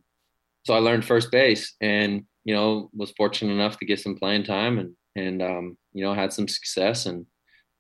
so 0.63 0.73
I 0.73 0.79
learned 0.79 1.05
first 1.05 1.31
base 1.31 1.75
and, 1.81 2.25
you 2.43 2.53
know, 2.53 2.89
was 2.93 3.11
fortunate 3.11 3.53
enough 3.53 3.77
to 3.79 3.85
get 3.85 3.99
some 3.99 4.15
playing 4.15 4.43
time 4.43 4.79
and, 4.79 4.95
and, 5.15 5.41
um, 5.41 5.77
you 5.93 6.03
know, 6.03 6.13
had 6.13 6.33
some 6.33 6.47
success 6.47 7.05
and, 7.05 7.25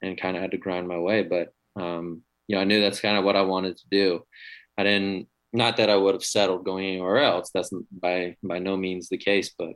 and 0.01 0.19
kind 0.19 0.35
of 0.35 0.41
had 0.41 0.51
to 0.51 0.57
grind 0.57 0.87
my 0.87 0.99
way. 0.99 1.23
But, 1.23 1.53
um, 1.81 2.21
you 2.47 2.55
know, 2.55 2.61
I 2.61 2.65
knew 2.65 2.81
that's 2.81 2.99
kind 2.99 3.17
of 3.17 3.23
what 3.23 3.35
I 3.35 3.41
wanted 3.41 3.77
to 3.77 3.83
do. 3.89 4.25
I 4.77 4.83
didn't, 4.83 5.27
not 5.53 5.77
that 5.77 5.89
I 5.89 5.95
would 5.95 6.15
have 6.15 6.23
settled 6.23 6.65
going 6.65 6.85
anywhere 6.85 7.19
else. 7.19 7.51
That's 7.53 7.71
by, 7.91 8.35
by 8.43 8.59
no 8.59 8.75
means 8.75 9.07
the 9.07 9.17
case, 9.17 9.53
but 9.57 9.73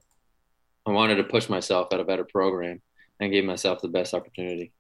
I 0.86 0.92
wanted 0.92 1.16
to 1.16 1.24
push 1.24 1.50
myself 1.50 1.88
at 1.92 2.00
a 2.00 2.06
better 2.06 2.26
program 2.26 2.82
and 3.20 3.32
give 3.32 3.46
myself 3.46 3.82
the 3.82 3.88
best 3.88 4.14
opportunity. 4.14 4.74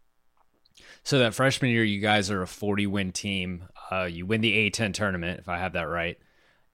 So 1.03 1.19
that 1.19 1.33
freshman 1.33 1.71
year, 1.71 1.83
you 1.83 2.01
guys 2.01 2.29
are 2.29 2.41
a 2.41 2.47
40 2.47 2.87
win 2.87 3.11
team. 3.11 3.65
Uh, 3.91 4.03
you 4.03 4.25
win 4.25 4.41
the 4.41 4.69
A10 4.69 4.93
tournament, 4.93 5.39
if 5.39 5.49
I 5.49 5.57
have 5.57 5.73
that 5.73 5.87
right. 5.87 6.17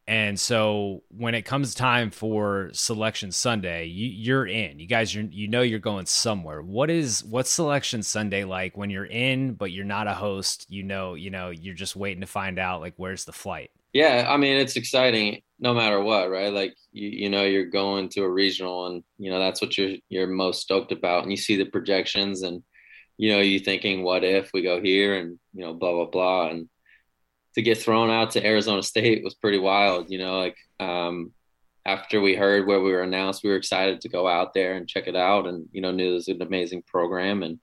And 0.06 0.38
so 0.38 1.04
when 1.10 1.34
it 1.34 1.44
comes 1.44 1.74
time 1.74 2.12
for 2.12 2.70
selection 2.74 3.32
Sunday, 3.32 3.86
you, 3.86 4.36
are 4.36 4.46
in. 4.46 4.80
You 4.80 4.88
guys, 4.88 5.16
you 5.16 5.30
you 5.32 5.48
know 5.48 5.62
you're 5.62 5.80
going 5.80 6.06
somewhere. 6.06 6.62
What 6.62 6.90
is 6.90 7.24
what's 7.24 7.50
selection 7.50 8.04
Sunday 8.04 8.44
like 8.44 8.76
when 8.76 8.90
you're 8.90 9.06
in, 9.06 9.54
but 9.54 9.72
you're 9.72 9.86
not 9.86 10.08
a 10.08 10.14
host? 10.14 10.66
You 10.70 10.84
know, 10.84 11.14
you 11.14 11.30
know, 11.30 11.52
you're 11.52 11.74
just 11.74 11.96
waiting 11.96 12.22
to 12.22 12.28
find 12.28 12.60
out 12.60 12.82
like 12.82 12.96
where's 12.98 13.24
the 13.24 13.32
flight. 13.32 13.72
Yeah, 13.94 14.26
I 14.28 14.38
mean 14.38 14.58
it's 14.58 14.76
exciting 14.76 15.42
no 15.60 15.74
matter 15.74 16.02
what, 16.02 16.30
right? 16.30 16.52
Like 16.52 16.76
you, 16.92 17.10
you 17.10 17.30
know 17.30 17.44
you're 17.44 17.66
going 17.66 18.10
to 18.10 18.24
a 18.24 18.30
regional, 18.30 18.88
and 18.88 19.04
you 19.18 19.32
know 19.32 19.40
that's 19.40 19.62
what 19.62 19.78
you're 19.78 19.96
you're 20.10 20.28
most 20.28 20.62
stoked 20.62 20.92
about, 20.92 21.24
and 21.24 21.32
you 21.32 21.38
see 21.38 21.56
the 21.56 21.66
projections, 21.66 22.42
and 22.42 22.62
you 23.18 23.32
know 23.32 23.40
you 23.40 23.60
thinking, 23.60 24.04
what 24.04 24.26
if 24.26 24.50
we 24.54 24.64
go 24.64 24.82
here, 24.82 25.18
and 25.18 25.40
you 25.54 25.64
know 25.64 25.74
blah 25.74 25.94
blah 25.94 26.10
blah, 26.10 26.50
and 26.50 26.68
to 27.56 27.62
get 27.62 27.78
thrown 27.78 28.10
out 28.10 28.32
to 28.32 28.46
Arizona 28.46 28.84
State 28.84 29.24
was 29.24 29.36
pretty 29.36 29.60
wild. 29.60 30.10
You 30.10 30.20
know, 30.20 30.40
like 30.40 30.58
um, 30.80 31.32
after 31.86 32.22
we 32.22 32.36
heard 32.36 32.68
where 32.68 32.82
we 32.82 32.92
were 32.92 33.04
announced, 33.04 33.44
we 33.44 33.50
were 33.50 33.58
excited 33.58 34.02
to 34.02 34.10
go 34.10 34.28
out 34.28 34.54
there 34.54 34.74
and 34.74 34.88
check 34.88 35.08
it 35.08 35.16
out, 35.16 35.48
and 35.48 35.68
you 35.72 35.82
know, 35.82 35.92
knew 35.92 36.12
it 36.12 36.16
was 36.16 36.28
an 36.28 36.42
amazing 36.42 36.84
program. 36.84 37.44
And 37.44 37.60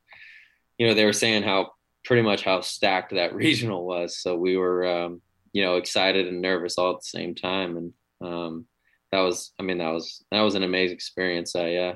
you 0.79 0.87
know, 0.87 0.94
they 0.94 1.05
were 1.05 1.12
saying 1.12 1.42
how 1.42 1.72
pretty 2.05 2.22
much 2.22 2.42
how 2.42 2.61
stacked 2.61 3.14
that 3.14 3.35
regional 3.46 3.87
was. 3.87 4.18
So 4.18 4.37
we 4.37 4.57
were, 4.57 4.87
um, 4.87 5.22
you 5.53 5.62
know, 5.62 5.76
excited 5.76 6.26
and 6.26 6.40
nervous 6.40 6.79
all 6.79 6.94
at 6.94 7.00
the 7.00 7.18
same 7.18 7.35
time. 7.35 7.76
And 7.76 7.92
um, 8.22 8.66
that 9.12 9.20
was, 9.20 9.53
I 9.59 9.62
mean, 9.62 9.79
that 9.79 9.90
was 9.90 10.24
that 10.31 10.40
was 10.40 10.55
an 10.55 10.62
amazing 10.62 10.94
experience. 10.94 11.57
I 11.57 11.74
uh, 11.74 11.94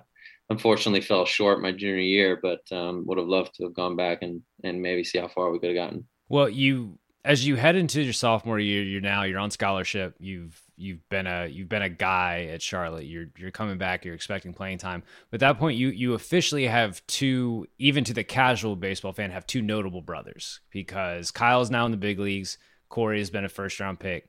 unfortunately 0.50 1.00
fell 1.00 1.24
short 1.24 1.62
my 1.62 1.72
junior 1.72 2.00
year, 2.00 2.38
but 2.42 2.60
um, 2.72 3.04
would 3.06 3.18
have 3.18 3.26
loved 3.26 3.54
to 3.54 3.64
have 3.64 3.74
gone 3.74 3.96
back 3.96 4.18
and 4.22 4.42
and 4.62 4.82
maybe 4.82 5.04
see 5.04 5.18
how 5.18 5.28
far 5.28 5.50
we 5.50 5.58
could 5.58 5.76
have 5.76 5.86
gotten. 5.86 6.06
Well, 6.28 6.48
you 6.48 6.98
as 7.24 7.46
you 7.46 7.56
head 7.56 7.74
into 7.74 8.02
your 8.02 8.12
sophomore 8.12 8.58
year, 8.58 8.82
you're 8.82 9.00
now 9.00 9.22
you're 9.22 9.38
on 9.38 9.50
scholarship. 9.50 10.14
You've 10.18 10.60
you've 10.76 11.08
been 11.08 11.26
a 11.26 11.46
you've 11.46 11.70
been 11.70 11.82
a 11.82 11.88
guy 11.88 12.50
at 12.52 12.60
Charlotte. 12.60 13.06
You're 13.06 13.26
you're 13.38 13.50
coming 13.50 13.78
back. 13.78 14.04
You're 14.04 14.14
expecting 14.14 14.52
playing 14.52 14.78
time. 14.78 15.02
But 15.30 15.36
at 15.42 15.46
that 15.46 15.58
point, 15.58 15.78
you 15.78 15.88
you 15.88 16.12
officially 16.12 16.66
have 16.66 17.04
two, 17.06 17.66
even 17.78 18.04
to 18.04 18.14
the 18.14 18.24
casual 18.24 18.76
baseball 18.76 19.12
fan, 19.12 19.30
have 19.30 19.46
two 19.46 19.62
notable 19.62 20.02
brothers 20.02 20.60
because 20.70 21.30
Kyle's 21.30 21.70
now 21.70 21.86
in 21.86 21.92
the 21.92 21.96
big 21.96 22.18
leagues. 22.18 22.58
Corey 22.90 23.18
has 23.18 23.30
been 23.30 23.44
a 23.44 23.48
first 23.48 23.80
round 23.80 23.98
pick. 23.98 24.28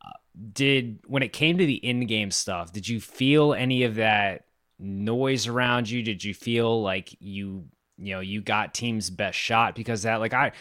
Uh, 0.00 0.12
did 0.52 1.00
when 1.06 1.24
it 1.24 1.32
came 1.32 1.58
to 1.58 1.66
the 1.66 1.74
in 1.74 2.06
game 2.06 2.30
stuff, 2.30 2.72
did 2.72 2.86
you 2.86 3.00
feel 3.00 3.52
any 3.52 3.82
of 3.82 3.96
that 3.96 4.44
noise 4.78 5.48
around 5.48 5.90
you? 5.90 6.04
Did 6.04 6.22
you 6.22 6.34
feel 6.34 6.82
like 6.82 7.16
you 7.18 7.64
you 7.96 8.14
know 8.14 8.20
you 8.20 8.42
got 8.42 8.74
team's 8.74 9.10
best 9.10 9.36
shot 9.36 9.74
because 9.74 10.02
that 10.02 10.20
like 10.20 10.32
I 10.32 10.52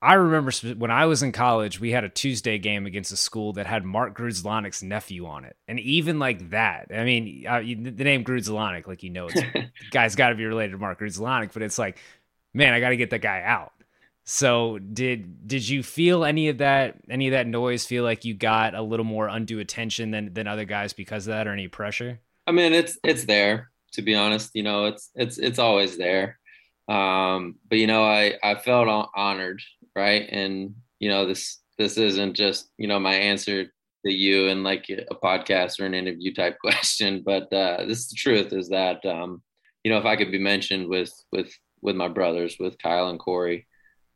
I 0.00 0.14
remember 0.14 0.52
when 0.76 0.92
I 0.92 1.06
was 1.06 1.24
in 1.24 1.32
college, 1.32 1.80
we 1.80 1.90
had 1.90 2.04
a 2.04 2.08
Tuesday 2.08 2.58
game 2.58 2.86
against 2.86 3.10
a 3.10 3.16
school 3.16 3.54
that 3.54 3.66
had 3.66 3.84
Mark 3.84 4.16
Grudzielanek's 4.16 4.82
nephew 4.82 5.26
on 5.26 5.44
it, 5.44 5.56
and 5.66 5.80
even 5.80 6.20
like 6.20 6.50
that, 6.50 6.88
I 6.94 7.04
mean, 7.04 7.44
uh, 7.48 7.60
the 7.60 8.04
name 8.04 8.24
Grudzielanek, 8.24 8.86
like 8.86 9.02
you 9.02 9.10
know, 9.10 9.28
it's 9.28 9.40
guy's 9.90 10.14
got 10.14 10.28
to 10.28 10.36
be 10.36 10.44
related 10.44 10.72
to 10.72 10.78
Mark 10.78 11.00
Grudzielanek, 11.00 11.52
but 11.52 11.62
it's 11.62 11.78
like, 11.78 11.98
man, 12.54 12.74
I 12.74 12.80
got 12.80 12.90
to 12.90 12.96
get 12.96 13.10
that 13.10 13.22
guy 13.22 13.42
out. 13.44 13.72
So 14.24 14.78
did 14.78 15.48
did 15.48 15.66
you 15.66 15.82
feel 15.82 16.24
any 16.24 16.48
of 16.48 16.58
that 16.58 16.96
any 17.08 17.28
of 17.28 17.32
that 17.32 17.46
noise? 17.46 17.86
Feel 17.86 18.04
like 18.04 18.24
you 18.24 18.34
got 18.34 18.74
a 18.74 18.82
little 18.82 19.06
more 19.06 19.26
undue 19.26 19.58
attention 19.58 20.10
than 20.10 20.34
than 20.34 20.46
other 20.46 20.66
guys 20.66 20.92
because 20.92 21.26
of 21.26 21.32
that, 21.32 21.48
or 21.48 21.52
any 21.52 21.66
pressure? 21.66 22.20
I 22.46 22.52
mean, 22.52 22.72
it's 22.72 22.98
it's 23.02 23.24
there 23.24 23.70
to 23.92 24.02
be 24.02 24.14
honest. 24.14 24.50
You 24.54 24.62
know, 24.62 24.84
it's 24.84 25.10
it's 25.14 25.38
it's 25.38 25.58
always 25.58 25.96
there. 25.96 26.38
Um, 26.88 27.56
but 27.68 27.78
you 27.78 27.86
know, 27.86 28.04
I 28.04 28.34
I 28.42 28.54
felt 28.56 29.08
honored 29.14 29.62
right? 29.98 30.28
And 30.30 30.74
you 31.00 31.10
know, 31.10 31.26
this 31.26 31.58
this 31.76 31.98
isn't 31.98 32.34
just 32.34 32.70
you 32.78 32.86
know 32.86 33.00
my 33.00 33.14
answer 33.14 33.64
to 34.06 34.12
you 34.12 34.46
in 34.46 34.62
like 34.62 34.86
a 34.88 35.14
podcast 35.14 35.80
or 35.80 35.86
an 35.86 35.94
interview 35.94 36.32
type 36.32 36.56
question, 36.64 37.22
but 37.24 37.52
uh, 37.52 37.84
this 37.86 37.98
is 37.98 38.08
the 38.08 38.16
truth 38.16 38.52
is 38.52 38.68
that 38.68 39.04
um, 39.04 39.42
you 39.84 39.90
know 39.90 39.98
if 39.98 40.06
I 40.06 40.16
could 40.16 40.30
be 40.32 40.38
mentioned 40.38 40.88
with 40.88 41.12
with 41.32 41.52
with 41.82 41.96
my 41.96 42.08
brothers, 42.08 42.56
with 42.58 42.78
Kyle 42.78 43.08
and 43.08 43.18
Corey, 43.18 43.66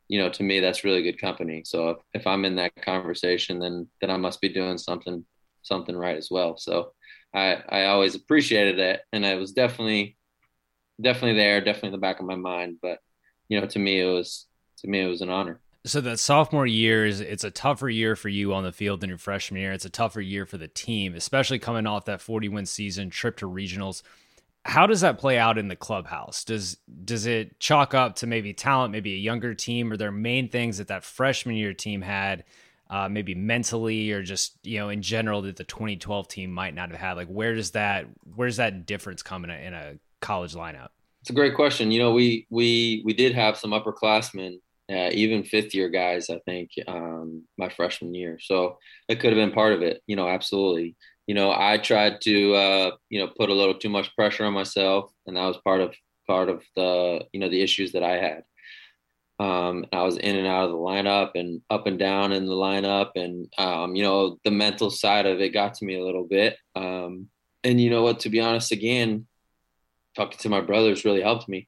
you 0.07 0.19
know, 0.19 0.29
to 0.29 0.43
me 0.43 0.59
that's 0.59 0.83
really 0.83 1.03
good 1.03 1.19
company. 1.19 1.63
So 1.65 1.89
if, 1.89 1.97
if 2.13 2.27
I'm 2.27 2.45
in 2.45 2.55
that 2.55 2.75
conversation, 2.81 3.59
then 3.59 3.87
then 4.01 4.09
I 4.09 4.17
must 4.17 4.41
be 4.41 4.49
doing 4.49 4.77
something 4.77 5.25
something 5.63 5.95
right 5.95 6.17
as 6.17 6.29
well. 6.31 6.57
So 6.57 6.93
I 7.33 7.57
I 7.69 7.85
always 7.85 8.15
appreciated 8.15 8.79
it, 8.79 9.01
and 9.11 9.25
I 9.25 9.35
was 9.35 9.51
definitely 9.51 10.17
definitely 11.01 11.37
there, 11.37 11.59
definitely 11.59 11.89
in 11.89 11.93
the 11.93 12.07
back 12.07 12.19
of 12.19 12.25
my 12.25 12.35
mind. 12.35 12.77
But 12.81 12.99
you 13.49 13.59
know, 13.59 13.67
to 13.67 13.79
me 13.79 13.99
it 13.99 14.11
was 14.11 14.47
to 14.79 14.87
me 14.87 15.01
it 15.01 15.07
was 15.07 15.21
an 15.21 15.29
honor 15.29 15.62
so 15.85 15.99
that 16.01 16.19
sophomore 16.19 16.65
year 16.65 17.05
is 17.05 17.19
it's 17.19 17.43
a 17.43 17.51
tougher 17.51 17.89
year 17.89 18.15
for 18.15 18.29
you 18.29 18.53
on 18.53 18.63
the 18.63 18.71
field 18.71 19.01
than 19.01 19.09
your 19.09 19.17
freshman 19.17 19.61
year. 19.61 19.73
It's 19.73 19.85
a 19.85 19.89
tougher 19.89 20.21
year 20.21 20.45
for 20.45 20.57
the 20.57 20.67
team, 20.67 21.13
especially 21.15 21.59
coming 21.59 21.85
off 21.85 22.05
that 22.05 22.21
40 22.21 22.49
win 22.49 22.65
season, 22.65 23.09
trip 23.09 23.37
to 23.37 23.49
regionals. 23.49 24.01
How 24.65 24.87
does 24.87 25.01
that 25.01 25.17
play 25.17 25.37
out 25.37 25.57
in 25.57 25.67
the 25.67 25.75
clubhouse? 25.75 26.45
Does 26.45 26.77
does 27.03 27.25
it 27.25 27.59
chalk 27.59 27.93
up 27.93 28.15
to 28.17 28.27
maybe 28.27 28.53
talent, 28.53 28.93
maybe 28.93 29.13
a 29.13 29.17
younger 29.17 29.53
team, 29.53 29.91
or 29.91 29.97
their 29.97 30.11
main 30.11 30.47
things 30.47 30.77
that 30.77 30.87
that 30.87 31.03
freshman 31.03 31.57
year 31.57 31.73
team 31.73 32.01
had 32.01 32.45
uh, 32.89 33.09
maybe 33.09 33.35
mentally 33.35 34.11
or 34.11 34.23
just 34.23 34.57
you 34.63 34.79
know 34.79 34.87
in 34.87 35.01
general 35.01 35.41
that 35.41 35.57
the 35.57 35.65
2012 35.65 36.29
team 36.29 36.49
might 36.49 36.73
not 36.73 36.91
have 36.91 36.99
had? 36.99 37.13
Like, 37.17 37.27
where 37.27 37.55
does 37.55 37.71
that 37.71 38.05
where's 38.35 38.55
that 38.55 38.85
difference 38.85 39.21
come 39.21 39.43
in 39.43 39.49
a, 39.49 39.55
in 39.55 39.73
a 39.73 39.95
college 40.21 40.53
lineup? 40.53 40.89
It's 41.19 41.29
a 41.29 41.33
great 41.33 41.55
question. 41.55 41.91
You 41.91 41.99
know, 41.99 42.13
we 42.13 42.47
we 42.49 43.01
we 43.03 43.13
did 43.13 43.35
have 43.35 43.57
some 43.57 43.71
upperclassmen, 43.71 44.59
uh, 44.91 45.09
even 45.11 45.43
fifth 45.43 45.73
year 45.73 45.89
guys. 45.89 46.29
I 46.29 46.39
think 46.45 46.71
um, 46.87 47.43
my 47.57 47.69
freshman 47.69 48.13
year, 48.13 48.37
so 48.41 48.77
that 49.07 49.19
could 49.19 49.31
have 49.31 49.37
been 49.37 49.55
part 49.55 49.73
of 49.73 49.81
it. 49.81 50.01
You 50.07 50.15
know, 50.15 50.27
absolutely. 50.27 50.95
You 51.27 51.35
know, 51.35 51.53
I 51.55 51.77
tried 51.77 52.19
to 52.21 52.53
uh, 52.53 52.91
you 53.09 53.19
know 53.19 53.27
put 53.27 53.49
a 53.49 53.53
little 53.53 53.75
too 53.75 53.89
much 53.89 54.15
pressure 54.15 54.45
on 54.45 54.53
myself, 54.53 55.11
and 55.25 55.37
that 55.37 55.45
was 55.45 55.57
part 55.63 55.81
of 55.81 55.95
part 56.27 56.49
of 56.49 56.63
the 56.75 57.25
you 57.31 57.39
know 57.39 57.49
the 57.49 57.61
issues 57.61 57.93
that 57.93 58.03
I 58.03 58.17
had. 58.17 58.43
Um, 59.39 59.85
I 59.91 60.03
was 60.03 60.17
in 60.17 60.35
and 60.35 60.47
out 60.47 60.65
of 60.65 60.71
the 60.71 60.77
lineup 60.77 61.31
and 61.35 61.61
up 61.69 61.87
and 61.87 61.97
down 61.97 62.31
in 62.31 62.45
the 62.45 62.53
lineup, 62.53 63.11
and 63.15 63.51
um, 63.57 63.95
you 63.95 64.03
know 64.03 64.37
the 64.43 64.51
mental 64.51 64.91
side 64.91 65.25
of 65.25 65.39
it 65.39 65.49
got 65.53 65.75
to 65.75 65.85
me 65.85 65.95
a 65.95 66.03
little 66.03 66.25
bit. 66.25 66.57
Um, 66.75 67.29
and 67.63 67.79
you 67.79 67.89
know 67.89 68.03
what? 68.03 68.21
To 68.21 68.29
be 68.29 68.41
honest, 68.41 68.71
again, 68.71 69.27
talking 70.15 70.37
to 70.39 70.49
my 70.49 70.61
brothers 70.61 71.05
really 71.05 71.21
helped 71.21 71.47
me. 71.47 71.67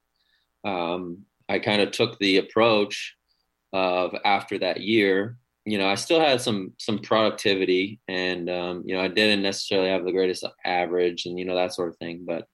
Um, 0.64 1.26
I 1.50 1.60
kind 1.60 1.82
of 1.82 1.92
took 1.92 2.18
the 2.20 2.38
approach 2.38 3.16
of 3.74 4.16
after 4.26 4.60
that 4.60 4.82
year. 4.82 5.38
You 5.66 5.78
know, 5.78 5.88
I 5.88 5.96
still 5.96 6.20
had 6.20 6.42
some 6.42 6.74
some 6.78 7.00
productivity, 7.00 8.00
and 8.08 8.50
um, 8.50 8.84
you 8.86 8.96
know, 8.96 9.02
I 9.02 9.08
didn't 9.08 9.42
necessarily 9.42 9.90
have 9.90 10.06
the 10.06 10.12
greatest 10.12 10.46
average, 10.64 11.26
and 11.26 11.40
you 11.40 11.46
know 11.46 11.56
that 11.56 11.74
sort 11.74 11.90
of 11.90 11.98
thing. 11.98 12.26
But 12.26 12.48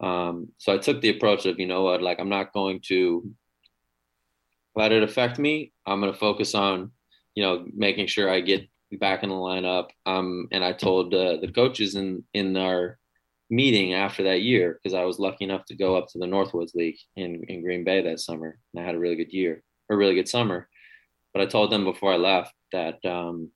um, 0.00 0.48
so 0.58 0.74
I 0.74 0.78
took 0.78 1.00
the 1.00 1.10
approach 1.10 1.46
of, 1.46 1.58
you 1.58 1.66
know 1.66 1.82
what, 1.82 2.02
like 2.02 2.18
I'm 2.18 2.28
not 2.28 2.52
going 2.52 2.80
to 2.88 3.30
let 4.74 4.92
it 4.92 5.02
affect 5.02 5.38
me. 5.38 5.72
I'm 5.86 6.00
going 6.00 6.12
to 6.12 6.18
focus 6.18 6.54
on, 6.54 6.92
you 7.34 7.42
know, 7.42 7.66
making 7.74 8.06
sure 8.08 8.28
I 8.28 8.40
get 8.40 8.68
back 8.92 9.22
in 9.22 9.30
the 9.30 9.34
lineup. 9.34 9.88
Um, 10.04 10.48
and 10.52 10.62
I 10.62 10.72
told 10.72 11.14
uh, 11.14 11.38
the 11.40 11.50
coaches 11.52 11.94
in 11.94 12.24
in 12.34 12.56
our 12.56 12.98
meeting 13.50 13.94
after 13.94 14.24
that 14.24 14.42
year 14.42 14.80
because 14.82 14.94
I 14.94 15.04
was 15.04 15.18
lucky 15.18 15.44
enough 15.44 15.64
to 15.66 15.76
go 15.76 15.96
up 15.96 16.08
to 16.08 16.18
the 16.18 16.26
Northwoods 16.26 16.74
League 16.74 16.98
in 17.16 17.44
in 17.48 17.62
Green 17.62 17.84
Bay 17.84 18.02
that 18.02 18.20
summer. 18.20 18.58
And 18.74 18.82
I 18.82 18.86
had 18.86 18.94
a 18.94 18.98
really 18.98 19.16
good 19.16 19.32
year, 19.32 19.62
a 19.90 19.96
really 19.96 20.14
good 20.14 20.28
summer. 20.28 20.68
But 21.32 21.42
I 21.42 21.46
told 21.46 21.70
them 21.70 21.84
before 21.84 22.12
I 22.12 22.16
left 22.16 22.54
that, 22.72 23.04
um, 23.04 23.50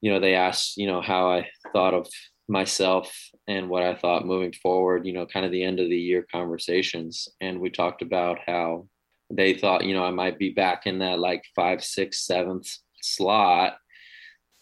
you 0.00 0.10
know, 0.10 0.20
they 0.20 0.34
asked, 0.34 0.76
you 0.76 0.86
know, 0.86 1.00
how 1.00 1.30
I 1.30 1.48
thought 1.72 1.94
of 1.94 2.08
myself 2.48 3.14
and 3.46 3.68
what 3.68 3.82
I 3.82 3.94
thought 3.94 4.26
moving 4.26 4.52
forward. 4.52 5.06
You 5.06 5.12
know, 5.12 5.26
kind 5.26 5.46
of 5.46 5.52
the 5.52 5.62
end 5.62 5.80
of 5.80 5.88
the 5.88 5.98
year 5.98 6.26
conversations, 6.30 7.28
and 7.40 7.60
we 7.60 7.70
talked 7.70 8.02
about 8.02 8.38
how 8.46 8.88
they 9.30 9.54
thought, 9.54 9.84
you 9.84 9.94
know, 9.94 10.04
I 10.04 10.12
might 10.12 10.38
be 10.38 10.50
back 10.50 10.86
in 10.86 11.00
that 11.00 11.18
like 11.18 11.42
five, 11.54 11.82
six, 11.82 12.24
seventh 12.24 12.68
slot 13.02 13.76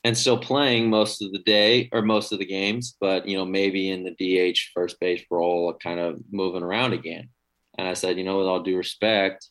and 0.04 0.16
still 0.16 0.38
playing 0.38 0.90
most 0.90 1.22
of 1.22 1.32
the 1.32 1.38
day 1.40 1.88
or 1.92 2.02
most 2.02 2.30
of 2.30 2.38
the 2.38 2.44
games, 2.44 2.94
but, 3.00 3.26
you 3.26 3.36
know, 3.36 3.46
maybe 3.46 3.90
in 3.90 4.04
the 4.04 4.52
DH 4.52 4.58
first 4.74 5.00
base 5.00 5.24
role, 5.30 5.72
kind 5.82 5.98
of 5.98 6.20
moving 6.30 6.62
around 6.62 6.92
again. 6.92 7.30
And 7.78 7.88
I 7.88 7.94
said, 7.94 8.18
you 8.18 8.24
know, 8.24 8.38
with 8.38 8.46
all 8.46 8.62
due 8.62 8.76
respect, 8.76 9.48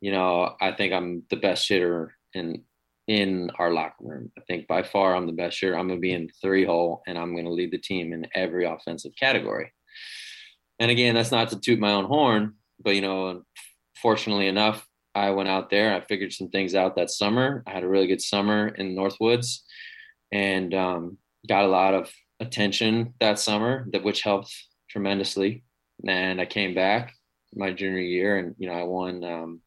you 0.00 0.10
know, 0.10 0.54
I 0.60 0.72
think 0.72 0.92
I'm 0.92 1.22
the 1.30 1.36
best 1.36 1.68
hitter 1.68 2.14
in 2.34 2.64
in 3.06 3.50
our 3.58 3.70
locker 3.70 4.02
room. 4.02 4.32
I 4.36 4.40
think 4.46 4.66
by 4.66 4.82
far 4.82 5.14
I'm 5.14 5.26
the 5.26 5.32
best 5.32 5.60
hitter. 5.60 5.76
I'm 5.76 5.88
going 5.88 5.98
to 5.98 6.02
be 6.02 6.12
in 6.12 6.30
three 6.40 6.64
hole 6.64 7.02
and 7.06 7.18
I'm 7.18 7.34
going 7.34 7.44
to 7.44 7.52
lead 7.52 7.70
the 7.70 7.78
team 7.78 8.12
in 8.12 8.26
every 8.34 8.64
offensive 8.64 9.12
category. 9.18 9.72
And 10.78 10.90
again, 10.90 11.14
that's 11.14 11.30
not 11.30 11.50
to 11.50 11.60
toot 11.60 11.78
my 11.78 11.92
own 11.92 12.06
horn, 12.06 12.54
but 12.82 12.94
you 12.94 13.02
know, 13.02 13.42
fortunately 14.00 14.48
enough, 14.48 14.86
I 15.14 15.30
went 15.30 15.48
out 15.48 15.70
there. 15.70 15.94
I 15.94 16.00
figured 16.00 16.32
some 16.32 16.48
things 16.48 16.74
out 16.74 16.96
that 16.96 17.10
summer. 17.10 17.62
I 17.66 17.70
had 17.70 17.84
a 17.84 17.88
really 17.88 18.06
good 18.06 18.22
summer 18.22 18.68
in 18.68 18.96
Northwoods, 18.96 19.60
and 20.32 20.74
um, 20.74 21.18
got 21.48 21.64
a 21.64 21.68
lot 21.68 21.94
of 21.94 22.10
attention 22.40 23.14
that 23.20 23.38
summer, 23.38 23.86
that 23.92 24.02
which 24.02 24.22
helped 24.22 24.52
tremendously. 24.90 25.64
And 26.06 26.40
I 26.40 26.46
came 26.46 26.74
back 26.74 27.12
my 27.54 27.72
junior 27.72 28.00
year, 28.00 28.38
and 28.38 28.54
you 28.58 28.68
know 28.68 28.74
I 28.74 28.82
won 28.82 29.24
um, 29.24 29.60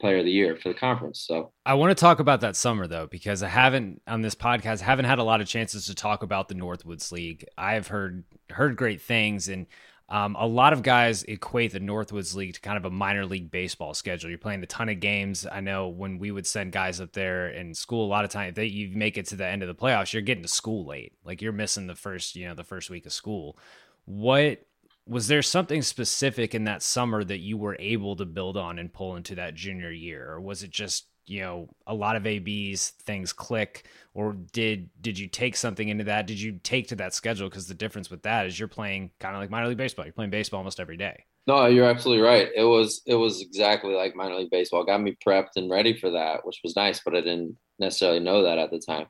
Player 0.00 0.18
of 0.18 0.24
the 0.24 0.32
Year 0.32 0.56
for 0.56 0.68
the 0.68 0.74
conference. 0.74 1.24
So 1.26 1.52
I 1.64 1.74
want 1.74 1.96
to 1.96 2.00
talk 2.00 2.20
about 2.20 2.40
that 2.40 2.56
summer 2.56 2.86
though, 2.86 3.06
because 3.06 3.42
I 3.42 3.48
haven't 3.48 4.02
on 4.06 4.20
this 4.20 4.34
podcast 4.34 4.80
haven't 4.80 5.06
had 5.06 5.18
a 5.18 5.24
lot 5.24 5.40
of 5.40 5.46
chances 5.46 5.86
to 5.86 5.94
talk 5.94 6.22
about 6.22 6.48
the 6.48 6.54
Northwoods 6.54 7.12
League. 7.12 7.46
I 7.56 7.74
have 7.74 7.86
heard 7.86 8.24
heard 8.50 8.76
great 8.76 9.00
things, 9.00 9.48
and 9.48 9.66
um, 10.12 10.36
a 10.38 10.46
lot 10.46 10.74
of 10.74 10.82
guys 10.82 11.22
equate 11.22 11.72
the 11.72 11.80
Northwoods 11.80 12.34
League 12.34 12.52
to 12.52 12.60
kind 12.60 12.76
of 12.76 12.84
a 12.84 12.90
minor 12.90 13.24
league 13.24 13.50
baseball 13.50 13.94
schedule. 13.94 14.28
You're 14.28 14.38
playing 14.38 14.62
a 14.62 14.66
ton 14.66 14.90
of 14.90 15.00
games. 15.00 15.46
I 15.50 15.60
know 15.60 15.88
when 15.88 16.18
we 16.18 16.30
would 16.30 16.46
send 16.46 16.70
guys 16.70 17.00
up 17.00 17.12
there 17.12 17.48
in 17.48 17.72
school, 17.72 18.04
a 18.04 18.12
lot 18.12 18.22
of 18.22 18.30
times 18.30 18.54
they 18.54 18.66
you 18.66 18.94
make 18.94 19.16
it 19.16 19.24
to 19.28 19.36
the 19.36 19.46
end 19.46 19.62
of 19.62 19.68
the 19.68 19.74
playoffs, 19.74 20.12
you're 20.12 20.20
getting 20.20 20.42
to 20.42 20.50
school 20.50 20.84
late. 20.84 21.14
Like 21.24 21.40
you're 21.40 21.50
missing 21.50 21.86
the 21.86 21.94
first, 21.94 22.36
you 22.36 22.46
know, 22.46 22.54
the 22.54 22.62
first 22.62 22.90
week 22.90 23.06
of 23.06 23.12
school. 23.14 23.56
What 24.04 24.66
was 25.08 25.28
there 25.28 25.40
something 25.40 25.80
specific 25.80 26.54
in 26.54 26.64
that 26.64 26.82
summer 26.82 27.24
that 27.24 27.38
you 27.38 27.56
were 27.56 27.76
able 27.78 28.14
to 28.16 28.26
build 28.26 28.58
on 28.58 28.78
and 28.78 28.92
pull 28.92 29.16
into 29.16 29.34
that 29.36 29.54
junior 29.54 29.90
year, 29.90 30.32
or 30.32 30.42
was 30.42 30.62
it 30.62 30.70
just 30.70 31.06
you 31.24 31.40
know 31.40 31.70
a 31.86 31.94
lot 31.94 32.16
of 32.16 32.26
abs 32.26 32.90
things 32.90 33.32
click 33.32 33.86
or 34.14 34.34
did 34.52 34.90
did 35.00 35.18
you 35.18 35.26
take 35.26 35.56
something 35.56 35.88
into 35.88 36.04
that? 36.04 36.26
Did 36.26 36.40
you 36.40 36.58
take 36.62 36.88
to 36.88 36.96
that 36.96 37.14
schedule? 37.14 37.48
Because 37.48 37.66
the 37.66 37.74
difference 37.74 38.10
with 38.10 38.22
that 38.22 38.46
is 38.46 38.58
you're 38.58 38.68
playing 38.68 39.10
kind 39.18 39.34
of 39.34 39.40
like 39.40 39.50
minor 39.50 39.68
league 39.68 39.78
baseball. 39.78 40.04
You're 40.04 40.12
playing 40.12 40.30
baseball 40.30 40.58
almost 40.58 40.80
every 40.80 40.96
day. 40.96 41.24
No 41.46 41.66
you're 41.66 41.88
absolutely 41.88 42.22
right. 42.22 42.48
It 42.54 42.64
was 42.64 43.02
it 43.06 43.14
was 43.14 43.40
exactly 43.40 43.94
like 43.94 44.14
minor 44.14 44.36
league 44.36 44.50
baseball. 44.50 44.84
Got 44.84 45.02
me 45.02 45.16
prepped 45.26 45.56
and 45.56 45.70
ready 45.70 45.96
for 45.96 46.10
that 46.10 46.44
which 46.44 46.60
was 46.62 46.76
nice 46.76 47.00
but 47.04 47.14
i 47.14 47.20
didn't 47.20 47.56
necessarily 47.78 48.20
know 48.20 48.42
that 48.42 48.58
at 48.58 48.70
the 48.70 48.80
time. 48.80 49.06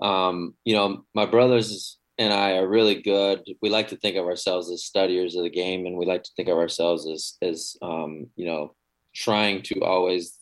Um, 0.00 0.54
you 0.64 0.74
know 0.74 1.04
my 1.14 1.26
brothers 1.26 1.98
and 2.18 2.32
i 2.32 2.56
are 2.56 2.66
really 2.66 3.02
good. 3.02 3.42
We 3.60 3.68
like 3.68 3.88
to 3.88 3.96
think 3.98 4.16
of 4.16 4.24
ourselves 4.24 4.70
as 4.70 4.84
studiers 4.84 5.36
of 5.36 5.44
the 5.44 5.50
game 5.50 5.84
and 5.84 5.96
we 5.96 6.06
like 6.06 6.22
to 6.22 6.30
think 6.36 6.48
of 6.48 6.56
ourselves 6.56 7.06
as 7.06 7.34
as 7.42 7.76
um, 7.82 8.28
you 8.34 8.46
know 8.46 8.74
trying 9.14 9.62
to 9.62 9.80
always 9.82 10.38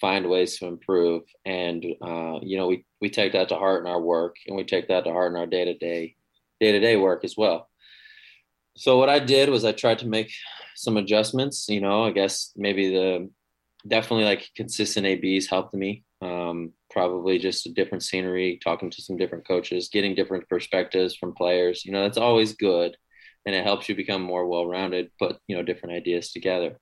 find 0.00 0.28
ways 0.28 0.58
to 0.58 0.66
improve. 0.66 1.22
And 1.44 1.84
uh, 2.02 2.38
you 2.42 2.56
know, 2.56 2.68
we 2.68 2.84
we 3.00 3.10
take 3.10 3.32
that 3.32 3.48
to 3.50 3.56
heart 3.56 3.84
in 3.84 3.90
our 3.90 4.00
work, 4.00 4.36
and 4.46 4.56
we 4.56 4.64
take 4.64 4.88
that 4.88 5.04
to 5.04 5.10
heart 5.10 5.32
in 5.32 5.38
our 5.38 5.46
day 5.46 5.64
to 5.64 5.74
day 5.74 6.16
day 6.60 6.72
to 6.72 6.80
day 6.80 6.96
work 6.96 7.24
as 7.24 7.36
well. 7.36 7.68
So 8.76 8.98
what 8.98 9.08
I 9.08 9.18
did 9.18 9.48
was 9.48 9.64
I 9.64 9.72
tried 9.72 10.00
to 10.00 10.06
make 10.06 10.32
some 10.74 10.96
adjustments. 10.96 11.66
You 11.68 11.80
know, 11.80 12.04
I 12.04 12.10
guess 12.10 12.52
maybe 12.56 12.90
the 12.90 13.30
definitely 13.86 14.24
like 14.24 14.50
consistent 14.56 15.06
ABs 15.06 15.48
helped 15.48 15.74
me. 15.74 16.04
Um, 16.22 16.72
probably 16.90 17.38
just 17.38 17.66
a 17.66 17.72
different 17.72 18.02
scenery, 18.02 18.58
talking 18.62 18.90
to 18.90 19.02
some 19.02 19.16
different 19.16 19.46
coaches, 19.46 19.90
getting 19.92 20.14
different 20.14 20.48
perspectives 20.48 21.14
from 21.14 21.34
players. 21.34 21.84
You 21.84 21.92
know, 21.92 22.02
that's 22.02 22.18
always 22.18 22.54
good, 22.54 22.96
and 23.44 23.54
it 23.54 23.64
helps 23.64 23.88
you 23.88 23.94
become 23.94 24.22
more 24.22 24.46
well 24.46 24.66
rounded. 24.66 25.10
Put 25.18 25.36
you 25.46 25.56
know 25.56 25.62
different 25.62 25.94
ideas 25.94 26.32
together 26.32 26.78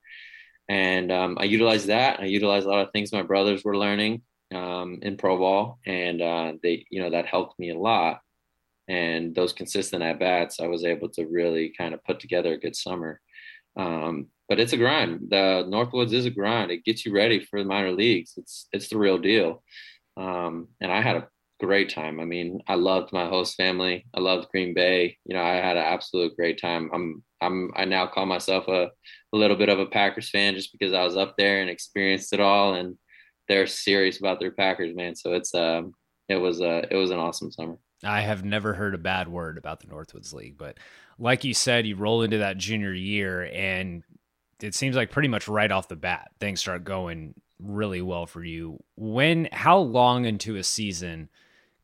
and 0.69 1.13
um, 1.13 1.37
I 1.41 1.45
utilized 1.45 1.89
that. 1.89 2.21
I 2.21 2.25
utilized 2.25 2.67
a 2.67 2.71
lot 2.71 2.87
of 2.87 2.93
things 2.93 3.13
my 3.13 3.23
brothers 3.23 3.65
were 3.65 3.77
learning 3.77 4.23
um, 4.55 4.99
in 5.03 5.17
pro 5.17 5.37
ball, 5.37 5.79
and 5.87 6.23
uh, 6.23 6.53
they, 6.63 6.87
you 6.91 7.03
know, 7.03 7.11
that 7.11 7.27
helped 7.27 7.59
me 7.59 7.71
a 7.71 7.79
lot. 7.79 8.21
And 8.89 9.35
those 9.35 9.53
consistent 9.53 10.03
at 10.03 10.19
bats, 10.19 10.61
I 10.61 10.67
was 10.67 10.85
able 10.85 11.09
to 11.11 11.27
really 11.27 11.73
kind 11.77 11.95
of 11.95 12.05
put 12.05 12.21
together 12.21 12.53
a 12.53 12.61
good 12.61 12.77
summer. 12.77 13.21
Um, 13.77 14.29
but 14.49 14.61
it's 14.61 14.75
a 14.75 14.77
grind. 14.77 15.31
The 15.31 15.65
Northwoods 15.67 16.13
is 16.13 16.27
a 16.27 16.31
grind. 16.31 16.71
It 16.71 16.85
gets 16.85 17.07
you 17.07 17.15
ready 17.15 17.41
for 17.41 17.61
the 17.61 17.69
minor 17.69 17.93
leagues. 17.93 18.35
It's 18.37 18.69
it's 18.73 18.89
the 18.89 18.99
real 18.99 19.19
deal. 19.19 19.63
Um, 20.17 20.69
and 20.81 20.93
I 20.93 21.01
had 21.01 21.17
a 21.17 21.29
great 21.65 21.91
time. 21.91 22.21
I 22.21 22.25
mean, 22.25 22.61
I 22.69 22.75
loved 22.75 23.13
my 23.13 23.27
host 23.27 23.57
family. 23.57 24.07
I 24.15 24.21
loved 24.21 24.51
Green 24.51 24.75
Bay. 24.75 25.19
You 25.25 25.35
know, 25.35 25.43
I 25.43 25.55
had 25.55 25.77
an 25.77 25.85
absolute 25.85 26.37
great 26.37 26.61
time. 26.61 26.91
I'm 26.93 27.23
I'm 27.41 27.71
I 27.77 27.85
now 27.85 28.07
call 28.07 28.27
myself 28.27 28.69
a, 28.69 28.91
a 29.33 29.37
little 29.37 29.57
bit 29.57 29.69
of 29.69 29.79
a 29.79 29.87
Packers 29.87 30.31
fan 30.31 30.55
just 30.55 30.73
because 30.73 30.93
I 30.93 31.05
was 31.05 31.17
up 31.17 31.37
there 31.37 31.61
and 31.61 31.71
experienced 31.71 32.33
it 32.33 32.41
all 32.41 32.75
and 32.75 32.97
they're 33.49 33.67
serious 33.67 34.19
about 34.19 34.41
their 34.41 34.53
Packers, 34.53 34.95
man. 34.95 35.15
So 35.15 35.35
it's 35.35 35.55
um 35.55 35.95
it 36.29 36.37
was 36.37 36.61
uh 36.61 36.87
it 36.91 36.97
was 36.97 37.11
an 37.11 37.19
awesome 37.19 37.51
summer. 37.53 37.79
I 38.03 38.21
have 38.21 38.45
never 38.45 38.75
heard 38.75 38.95
a 38.95 38.99
bad 38.99 39.29
word 39.29 39.57
about 39.57 39.81
the 39.81 39.87
Northwoods 39.87 40.33
League, 40.33 40.59
but 40.59 40.79
like 41.19 41.45
you 41.45 41.55
said, 41.55 41.87
you 41.87 41.97
roll 41.97 42.23
into 42.23 42.39
that 42.39 42.59
junior 42.59 42.93
year 42.93 43.49
and 43.53 44.03
it 44.63 44.75
seems 44.75 44.97
like 44.97 45.11
pretty 45.11 45.29
much 45.29 45.49
right 45.49 45.71
off 45.71 45.89
the 45.89 45.97
bat 45.97 46.31
things 46.41 46.61
start 46.61 46.85
going 46.85 47.35
really 47.61 48.03
well 48.03 48.27
for 48.27 48.43
you. 48.43 48.83
When 48.97 49.49
how 49.53 49.79
long 49.79 50.25
into 50.25 50.57
a 50.57 50.63
season 50.63 51.29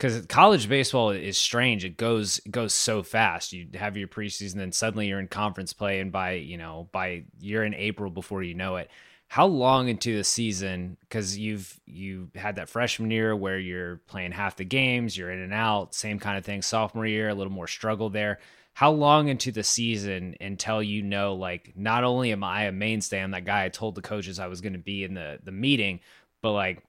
because 0.00 0.24
college 0.26 0.66
baseball 0.66 1.10
is 1.10 1.36
strange. 1.36 1.84
It 1.84 1.98
goes 1.98 2.40
it 2.46 2.52
goes 2.52 2.72
so 2.72 3.02
fast. 3.02 3.52
You 3.52 3.68
have 3.74 3.98
your 3.98 4.08
preseason, 4.08 4.54
then 4.54 4.72
suddenly 4.72 5.08
you're 5.08 5.20
in 5.20 5.28
conference 5.28 5.74
play, 5.74 6.00
and 6.00 6.10
by 6.10 6.32
you 6.32 6.56
know 6.56 6.88
by 6.90 7.24
you're 7.38 7.64
in 7.64 7.74
April 7.74 8.10
before 8.10 8.42
you 8.42 8.54
know 8.54 8.76
it. 8.76 8.90
How 9.28 9.46
long 9.46 9.88
into 9.88 10.16
the 10.16 10.24
season? 10.24 10.96
Because 11.00 11.36
you've 11.36 11.78
you 11.84 12.30
had 12.34 12.56
that 12.56 12.70
freshman 12.70 13.10
year 13.10 13.36
where 13.36 13.58
you're 13.58 13.98
playing 14.08 14.32
half 14.32 14.56
the 14.56 14.64
games, 14.64 15.16
you're 15.16 15.30
in 15.30 15.40
and 15.40 15.52
out, 15.52 15.94
same 15.94 16.18
kind 16.18 16.38
of 16.38 16.46
thing. 16.46 16.62
Sophomore 16.62 17.06
year, 17.06 17.28
a 17.28 17.34
little 17.34 17.52
more 17.52 17.68
struggle 17.68 18.08
there. 18.08 18.38
How 18.72 18.92
long 18.92 19.28
into 19.28 19.52
the 19.52 19.64
season 19.64 20.36
until 20.40 20.82
you 20.82 21.02
know, 21.02 21.34
like, 21.34 21.72
not 21.76 22.04
only 22.04 22.32
am 22.32 22.42
I 22.42 22.62
a 22.62 22.72
mainstay, 22.72 23.20
I'm 23.20 23.32
that 23.32 23.44
guy 23.44 23.64
I 23.64 23.68
told 23.68 23.96
the 23.96 24.00
coaches 24.00 24.38
I 24.38 24.46
was 24.46 24.62
going 24.62 24.72
to 24.72 24.78
be 24.78 25.04
in 25.04 25.12
the 25.12 25.38
the 25.44 25.52
meeting, 25.52 26.00
but 26.40 26.52
like 26.52 26.82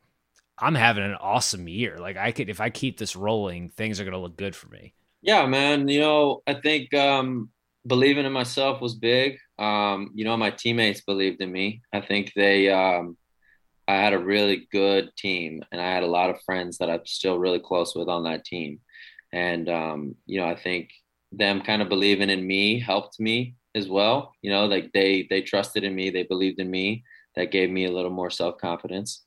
I'm 0.61 0.75
having 0.75 1.03
an 1.03 1.15
awesome 1.15 1.67
year. 1.67 1.97
Like 1.99 2.17
I 2.17 2.31
could, 2.31 2.49
if 2.49 2.61
I 2.61 2.69
keep 2.69 2.97
this 2.97 3.15
rolling, 3.15 3.69
things 3.69 3.99
are 3.99 4.03
going 4.03 4.13
to 4.13 4.19
look 4.19 4.37
good 4.37 4.55
for 4.55 4.67
me. 4.69 4.93
Yeah, 5.21 5.45
man. 5.47 5.87
You 5.87 5.99
know, 5.99 6.43
I 6.45 6.53
think 6.53 6.93
um, 6.93 7.49
believing 7.85 8.25
in 8.25 8.31
myself 8.31 8.79
was 8.79 8.95
big. 8.95 9.37
Um, 9.57 10.11
you 10.13 10.23
know, 10.23 10.37
my 10.37 10.51
teammates 10.51 11.01
believed 11.01 11.41
in 11.41 11.51
me. 11.51 11.81
I 11.91 12.01
think 12.01 12.31
they, 12.35 12.69
um, 12.69 13.17
I 13.87 13.95
had 13.95 14.13
a 14.13 14.19
really 14.19 14.67
good 14.71 15.11
team, 15.17 15.63
and 15.71 15.81
I 15.81 15.91
had 15.91 16.03
a 16.03 16.07
lot 16.07 16.29
of 16.29 16.41
friends 16.43 16.77
that 16.77 16.89
I'm 16.89 17.05
still 17.05 17.37
really 17.37 17.59
close 17.59 17.95
with 17.95 18.07
on 18.07 18.23
that 18.23 18.45
team. 18.45 18.79
And 19.33 19.67
um, 19.67 20.15
you 20.25 20.39
know, 20.39 20.47
I 20.47 20.55
think 20.55 20.91
them 21.31 21.61
kind 21.61 21.81
of 21.81 21.89
believing 21.89 22.29
in 22.29 22.45
me 22.45 22.79
helped 22.79 23.19
me 23.19 23.55
as 23.75 23.87
well. 23.87 24.33
You 24.41 24.51
know, 24.51 24.65
like 24.65 24.91
they 24.93 25.27
they 25.29 25.41
trusted 25.41 25.83
in 25.83 25.95
me, 25.95 26.09
they 26.09 26.23
believed 26.23 26.59
in 26.59 26.69
me. 26.69 27.03
That 27.35 27.51
gave 27.51 27.69
me 27.69 27.85
a 27.85 27.91
little 27.91 28.11
more 28.11 28.29
self 28.29 28.57
confidence. 28.57 29.23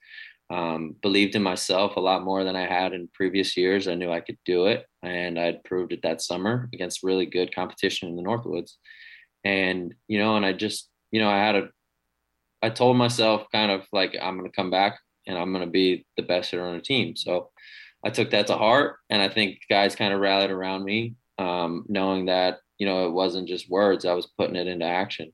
Um, 0.50 0.94
believed 1.00 1.35
in 1.35 1.42
myself 1.42 1.96
a 1.96 2.00
lot 2.00 2.22
more 2.22 2.44
than 2.44 2.54
I 2.54 2.66
had 2.66 2.92
in 2.92 3.09
previous 3.14 3.57
years. 3.57 3.88
I 3.88 3.94
knew 3.94 4.12
I 4.12 4.20
could 4.20 4.38
do 4.44 4.66
it, 4.66 4.87
and 5.02 5.38
I'd 5.38 5.64
proved 5.64 5.92
it 5.92 6.02
that 6.02 6.20
summer 6.20 6.68
against 6.72 7.02
really 7.02 7.26
good 7.26 7.54
competition 7.54 8.09
in 8.09 8.16
the 8.16 8.22
Northwoods. 8.22 8.72
And 9.42 9.94
you 10.07 10.18
know, 10.18 10.37
and 10.37 10.44
I 10.44 10.52
just 10.52 10.90
you 11.11 11.20
know 11.20 11.30
I 11.30 11.38
had 11.38 11.57
a 11.57 11.68
I 12.62 12.70
told 12.70 12.96
myself 12.96 13.46
kind 13.52 13.70
of 13.70 13.87
like 13.92 14.16
I'm 14.20 14.38
going 14.38 14.50
to 14.50 14.57
come 14.57 14.70
back 14.70 14.98
and 15.26 15.37
I'm 15.37 15.52
going 15.52 15.64
to 15.64 15.70
be 15.70 16.07
the 16.16 16.22
best 16.22 16.50
hitter 16.50 16.64
on 16.64 16.76
the 16.76 16.83
team. 16.83 17.14
So 17.14 17.50
I 18.02 18.09
took 18.09 18.30
that 18.30 18.46
to 18.46 18.57
heart, 18.57 18.96
and 19.11 19.20
I 19.20 19.28
think 19.28 19.61
guys 19.68 19.96
kind 19.96 20.14
of 20.14 20.20
rallied 20.20 20.50
around 20.50 20.83
me, 20.83 21.14
um, 21.38 21.85
knowing 21.88 22.26
that 22.26 22.61
you 22.78 22.87
know 22.87 23.07
it 23.07 23.12
wasn't 23.12 23.48
just 23.48 23.70
words; 23.70 24.07
I 24.07 24.14
was 24.14 24.26
putting 24.38 24.57
it 24.57 24.66
into 24.66 24.87
action. 24.87 25.33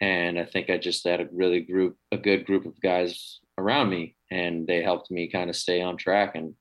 And 0.00 0.38
I 0.38 0.44
think 0.44 0.68
I 0.68 0.76
just 0.76 1.06
had 1.06 1.20
a 1.20 1.28
really 1.32 1.60
group, 1.60 1.96
a 2.12 2.18
good 2.18 2.44
group 2.44 2.66
of 2.66 2.80
guys 2.80 3.40
around 3.56 3.88
me, 3.88 4.15
and 4.30 4.66
they 4.66 4.82
helped 4.82 5.10
me 5.10 5.28
kind 5.28 5.50
of 5.50 5.56
stay 5.56 5.82
on 5.82 5.96
track. 5.96 6.34
And 6.34 6.54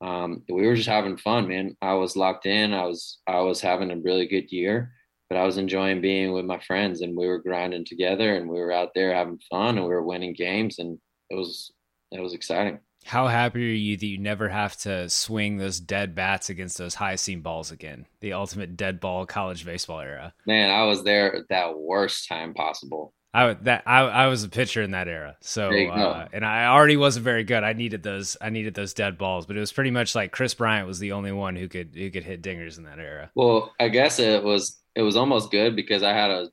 um, 0.00 0.42
we 0.48 0.66
were 0.66 0.76
just 0.76 0.88
having 0.88 1.16
fun, 1.16 1.48
man. 1.48 1.76
I 1.82 1.94
was 1.94 2.16
locked 2.16 2.46
in. 2.46 2.72
I 2.72 2.84
was 2.84 3.18
I 3.26 3.40
was 3.40 3.60
having 3.60 3.90
a 3.90 3.96
really 3.96 4.26
good 4.26 4.52
year, 4.52 4.92
but 5.28 5.38
I 5.38 5.44
was 5.44 5.58
enjoying 5.58 6.00
being 6.00 6.32
with 6.32 6.44
my 6.44 6.60
friends, 6.60 7.00
and 7.00 7.16
we 7.16 7.26
were 7.26 7.42
grinding 7.42 7.84
together, 7.84 8.36
and 8.36 8.48
we 8.48 8.58
were 8.58 8.72
out 8.72 8.90
there 8.94 9.14
having 9.14 9.40
fun, 9.50 9.76
and 9.76 9.86
we 9.86 9.92
were 9.92 10.02
winning 10.02 10.34
games, 10.34 10.78
and 10.78 10.98
it 11.30 11.34
was 11.34 11.72
it 12.12 12.20
was 12.20 12.34
exciting. 12.34 12.80
How 13.04 13.26
happy 13.28 13.64
are 13.64 13.74
you 13.74 13.96
that 13.96 14.06
you 14.06 14.18
never 14.18 14.48
have 14.48 14.76
to 14.78 15.08
swing 15.08 15.56
those 15.56 15.80
dead 15.80 16.14
bats 16.14 16.50
against 16.50 16.76
those 16.76 16.94
high 16.96 17.16
seam 17.16 17.42
balls 17.42 17.70
again? 17.70 18.06
The 18.20 18.34
ultimate 18.34 18.76
dead 18.76 19.00
ball 19.00 19.24
college 19.24 19.64
baseball 19.64 20.00
era. 20.00 20.34
Man, 20.46 20.70
I 20.70 20.84
was 20.84 21.04
there 21.04 21.34
at 21.34 21.48
that 21.48 21.78
worst 21.78 22.28
time 22.28 22.54
possible. 22.54 23.14
I 23.34 23.52
that 23.54 23.82
I, 23.86 24.00
I 24.00 24.26
was 24.28 24.42
a 24.42 24.48
pitcher 24.48 24.82
in 24.82 24.92
that 24.92 25.06
era, 25.06 25.36
so 25.40 25.68
uh, 25.68 26.28
and 26.32 26.44
I 26.44 26.66
already 26.66 26.96
wasn't 26.96 27.24
very 27.24 27.44
good. 27.44 27.62
I 27.62 27.74
needed 27.74 28.02
those 28.02 28.36
I 28.40 28.48
needed 28.48 28.74
those 28.74 28.94
dead 28.94 29.18
balls, 29.18 29.44
but 29.44 29.56
it 29.56 29.60
was 29.60 29.72
pretty 29.72 29.90
much 29.90 30.14
like 30.14 30.32
Kris 30.32 30.54
Bryant 30.54 30.86
was 30.86 30.98
the 30.98 31.12
only 31.12 31.32
one 31.32 31.54
who 31.54 31.68
could 31.68 31.90
who 31.94 32.10
could 32.10 32.24
hit 32.24 32.42
dingers 32.42 32.78
in 32.78 32.84
that 32.84 32.98
era. 32.98 33.30
Well, 33.34 33.74
I 33.78 33.88
guess 33.88 34.18
it 34.18 34.42
was 34.42 34.78
it 34.94 35.02
was 35.02 35.16
almost 35.16 35.50
good 35.50 35.76
because 35.76 36.02
I 36.02 36.12
had 36.12 36.30
a 36.30 36.48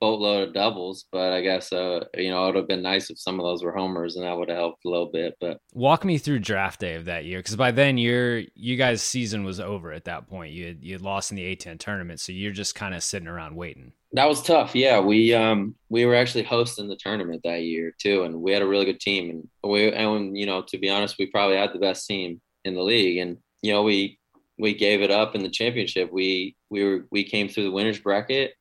boatload 0.00 0.48
of 0.48 0.54
doubles, 0.54 1.06
but 1.10 1.32
I 1.32 1.40
guess 1.40 1.72
uh, 1.72 2.04
you 2.16 2.30
know 2.30 2.44
it 2.44 2.46
would 2.46 2.56
have 2.56 2.68
been 2.68 2.82
nice 2.82 3.10
if 3.10 3.18
some 3.18 3.38
of 3.38 3.44
those 3.44 3.62
were 3.62 3.72
homers, 3.72 4.16
and 4.16 4.24
that 4.24 4.36
would 4.36 4.48
have 4.48 4.58
helped 4.58 4.84
a 4.84 4.88
little 4.88 5.10
bit. 5.12 5.36
But 5.40 5.58
walk 5.72 6.04
me 6.04 6.18
through 6.18 6.40
draft 6.40 6.80
day 6.80 6.94
of 6.94 7.06
that 7.06 7.24
year, 7.24 7.38
because 7.38 7.56
by 7.56 7.70
then 7.70 7.98
your 7.98 8.42
you 8.54 8.76
guys' 8.76 9.02
season 9.02 9.44
was 9.44 9.60
over 9.60 9.92
at 9.92 10.04
that 10.04 10.28
point. 10.28 10.52
You 10.52 10.66
had, 10.66 10.84
you 10.84 10.92
had 10.92 11.02
lost 11.02 11.30
in 11.30 11.36
the 11.36 11.56
A10 11.56 11.78
tournament, 11.78 12.20
so 12.20 12.32
you're 12.32 12.52
just 12.52 12.74
kind 12.74 12.94
of 12.94 13.02
sitting 13.02 13.28
around 13.28 13.56
waiting. 13.56 13.92
That 14.12 14.28
was 14.28 14.42
tough. 14.42 14.74
Yeah, 14.74 15.00
we 15.00 15.34
um 15.34 15.74
we 15.88 16.06
were 16.06 16.14
actually 16.14 16.44
hosting 16.44 16.88
the 16.88 16.96
tournament 16.96 17.42
that 17.44 17.62
year 17.62 17.94
too, 17.98 18.22
and 18.22 18.40
we 18.40 18.52
had 18.52 18.62
a 18.62 18.66
really 18.66 18.84
good 18.84 19.00
team, 19.00 19.30
and 19.30 19.48
we 19.70 19.92
and 19.92 20.36
you 20.36 20.46
know 20.46 20.62
to 20.62 20.78
be 20.78 20.88
honest, 20.88 21.16
we 21.18 21.26
probably 21.26 21.56
had 21.56 21.72
the 21.72 21.78
best 21.78 22.06
team 22.06 22.40
in 22.64 22.74
the 22.74 22.82
league, 22.82 23.18
and 23.18 23.38
you 23.62 23.72
know 23.72 23.82
we 23.82 24.18
we 24.58 24.74
gave 24.74 25.02
it 25.02 25.10
up 25.10 25.34
in 25.34 25.42
the 25.42 25.50
championship. 25.50 26.10
We 26.12 26.56
we 26.70 26.84
were 26.84 27.06
we 27.10 27.24
came 27.24 27.48
through 27.48 27.64
the 27.64 27.70
winners 27.72 27.98
bracket 27.98 28.52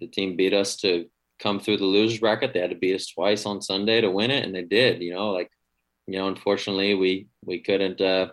the 0.00 0.06
team 0.06 0.36
beat 0.36 0.52
us 0.52 0.76
to 0.76 1.06
come 1.38 1.60
through 1.60 1.78
the 1.78 1.84
losers 1.84 2.20
bracket. 2.20 2.52
They 2.52 2.60
had 2.60 2.70
to 2.70 2.76
beat 2.76 2.94
us 2.94 3.06
twice 3.06 3.46
on 3.46 3.62
Sunday 3.62 4.00
to 4.00 4.10
win 4.10 4.30
it, 4.30 4.44
and 4.44 4.54
they 4.54 4.62
did. 4.62 5.02
You 5.02 5.14
know, 5.14 5.30
like 5.30 5.50
you 6.06 6.18
know, 6.18 6.28
unfortunately, 6.28 6.94
we 6.94 7.28
we 7.44 7.60
couldn't 7.60 8.00
uh, 8.00 8.28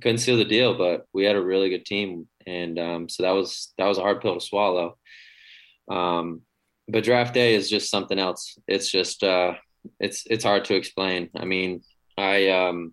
couldn't 0.00 0.18
seal 0.18 0.36
the 0.36 0.44
deal, 0.44 0.76
but 0.76 1.06
we 1.12 1.24
had 1.24 1.36
a 1.36 1.42
really 1.42 1.70
good 1.70 1.84
team, 1.84 2.28
and 2.46 2.78
um, 2.78 3.08
so 3.08 3.22
that 3.22 3.32
was 3.32 3.72
that 3.78 3.86
was 3.86 3.98
a 3.98 4.02
hard 4.02 4.20
pill 4.20 4.34
to 4.34 4.40
swallow. 4.40 4.96
Um, 5.88 6.42
but 6.88 7.04
draft 7.04 7.34
day 7.34 7.54
is 7.54 7.70
just 7.70 7.90
something 7.90 8.18
else. 8.18 8.58
It's 8.66 8.90
just 8.90 9.22
uh, 9.22 9.54
it's 9.98 10.24
it's 10.26 10.44
hard 10.44 10.64
to 10.66 10.74
explain. 10.74 11.30
I 11.36 11.44
mean, 11.44 11.82
I 12.18 12.48
um, 12.48 12.92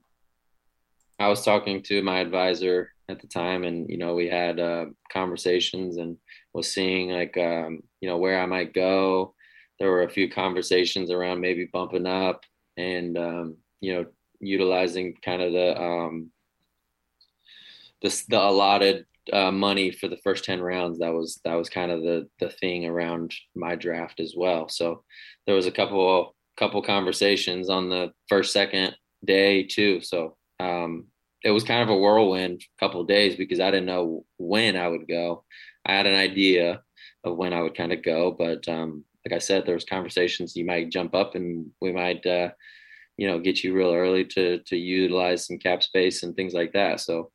I 1.20 1.28
was 1.28 1.44
talking 1.44 1.82
to 1.84 2.02
my 2.04 2.20
advisor 2.20 2.94
at 3.10 3.20
the 3.22 3.28
time, 3.28 3.64
and 3.64 3.90
you 3.90 3.98
know, 3.98 4.14
we 4.16 4.30
had 4.30 4.60
uh, 4.60 4.86
conversations 5.12 5.98
and 5.98 6.18
was 6.54 6.72
seeing 6.72 7.10
like 7.10 7.38
um, 7.38 7.82
you 8.02 8.10
know 8.10 8.18
where 8.18 8.40
I 8.40 8.46
might 8.46 8.74
go. 8.74 9.34
There 9.80 9.92
were 9.92 10.04
a 10.04 10.10
few 10.10 10.30
conversations 10.30 11.12
around 11.12 11.40
maybe 11.40 11.70
bumping 11.72 12.08
up 12.08 12.44
and 12.78 13.18
um, 13.18 13.58
you 13.82 13.94
know 13.94 14.06
utilizing 14.40 15.16
kind 15.24 15.42
of 15.42 15.54
the 15.54 15.82
um, 15.82 16.32
the, 18.02 18.24
the 18.30 18.40
allotted 18.40 19.06
uh, 19.34 19.52
money 19.52 19.92
for 19.92 20.08
the 20.08 20.18
first 20.24 20.44
10 20.46 20.62
rounds 20.62 21.00
that 21.00 21.14
was 21.14 21.40
that 21.44 21.56
was 21.56 21.70
kind 21.70 21.92
of 21.92 22.02
the 22.02 22.28
the 22.40 22.50
thing 22.50 22.86
around 22.86 23.34
my 23.56 23.76
draft 23.76 24.20
as 24.20 24.34
well. 24.36 24.70
So 24.70 25.04
there 25.46 25.56
was 25.56 25.66
a 25.66 25.72
couple 25.72 26.36
couple 26.58 26.82
conversations 26.82 27.70
on 27.70 27.90
the 27.90 28.12
first 28.30 28.52
second 28.52 28.96
day 29.24 29.64
too. 29.64 30.02
So 30.02 30.36
um, 30.60 31.06
it 31.44 31.52
was 31.52 31.64
kind 31.64 31.84
of 31.84 31.90
a 31.90 31.98
whirlwind 31.98 32.64
couple 32.80 33.04
days 33.04 33.36
because 33.36 33.60
i 33.60 33.70
didn't 33.70 33.86
know 33.86 34.26
when 34.38 34.76
i 34.76 34.88
would 34.88 35.08
go. 35.08 35.44
I 35.86 35.94
had 35.94 36.06
an 36.06 36.16
idea 36.16 36.82
of 37.24 37.38
when 37.38 37.54
I 37.54 37.62
would 37.62 37.76
kind 37.76 37.94
of 37.94 38.04
go, 38.04 38.32
but 38.32 38.68
um, 38.68 39.04
like 39.26 39.36
I 39.36 39.40
said, 39.40 39.66
there 39.66 39.76
was 39.76 39.86
conversations 39.86 40.56
you 40.56 40.66
might 40.66 40.92
jump 40.92 41.16
up 41.16 41.36
and 41.36 41.68
we 41.82 41.92
might, 41.92 42.26
uh, 42.26 42.50
you 43.18 43.28
know, 43.28 43.40
get 43.40 43.64
you 43.64 43.74
real 43.74 43.94
early 43.94 44.26
to 44.26 44.60
to 44.60 44.78
utilize 44.78 45.48
some 45.48 45.58
cap 45.58 45.82
space 45.84 46.24
and 46.24 46.36
things 46.36 46.54
like 46.54 46.74
that. 46.74 47.00
So 47.00 47.32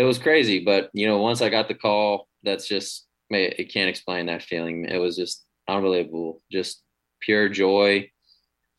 it 0.00 0.04
was 0.04 0.18
crazy, 0.18 0.60
but 0.60 0.88
you 0.94 1.06
know, 1.06 1.18
once 1.18 1.42
I 1.42 1.50
got 1.50 1.68
the 1.68 1.74
call, 1.74 2.26
that's 2.42 2.66
just 2.66 3.06
it 3.28 3.70
can't 3.70 3.90
explain 3.90 4.26
that 4.26 4.42
feeling. 4.42 4.86
It 4.86 4.96
was 4.96 5.14
just 5.14 5.44
unbelievable, 5.68 6.42
just 6.50 6.82
pure 7.20 7.50
joy. 7.50 8.10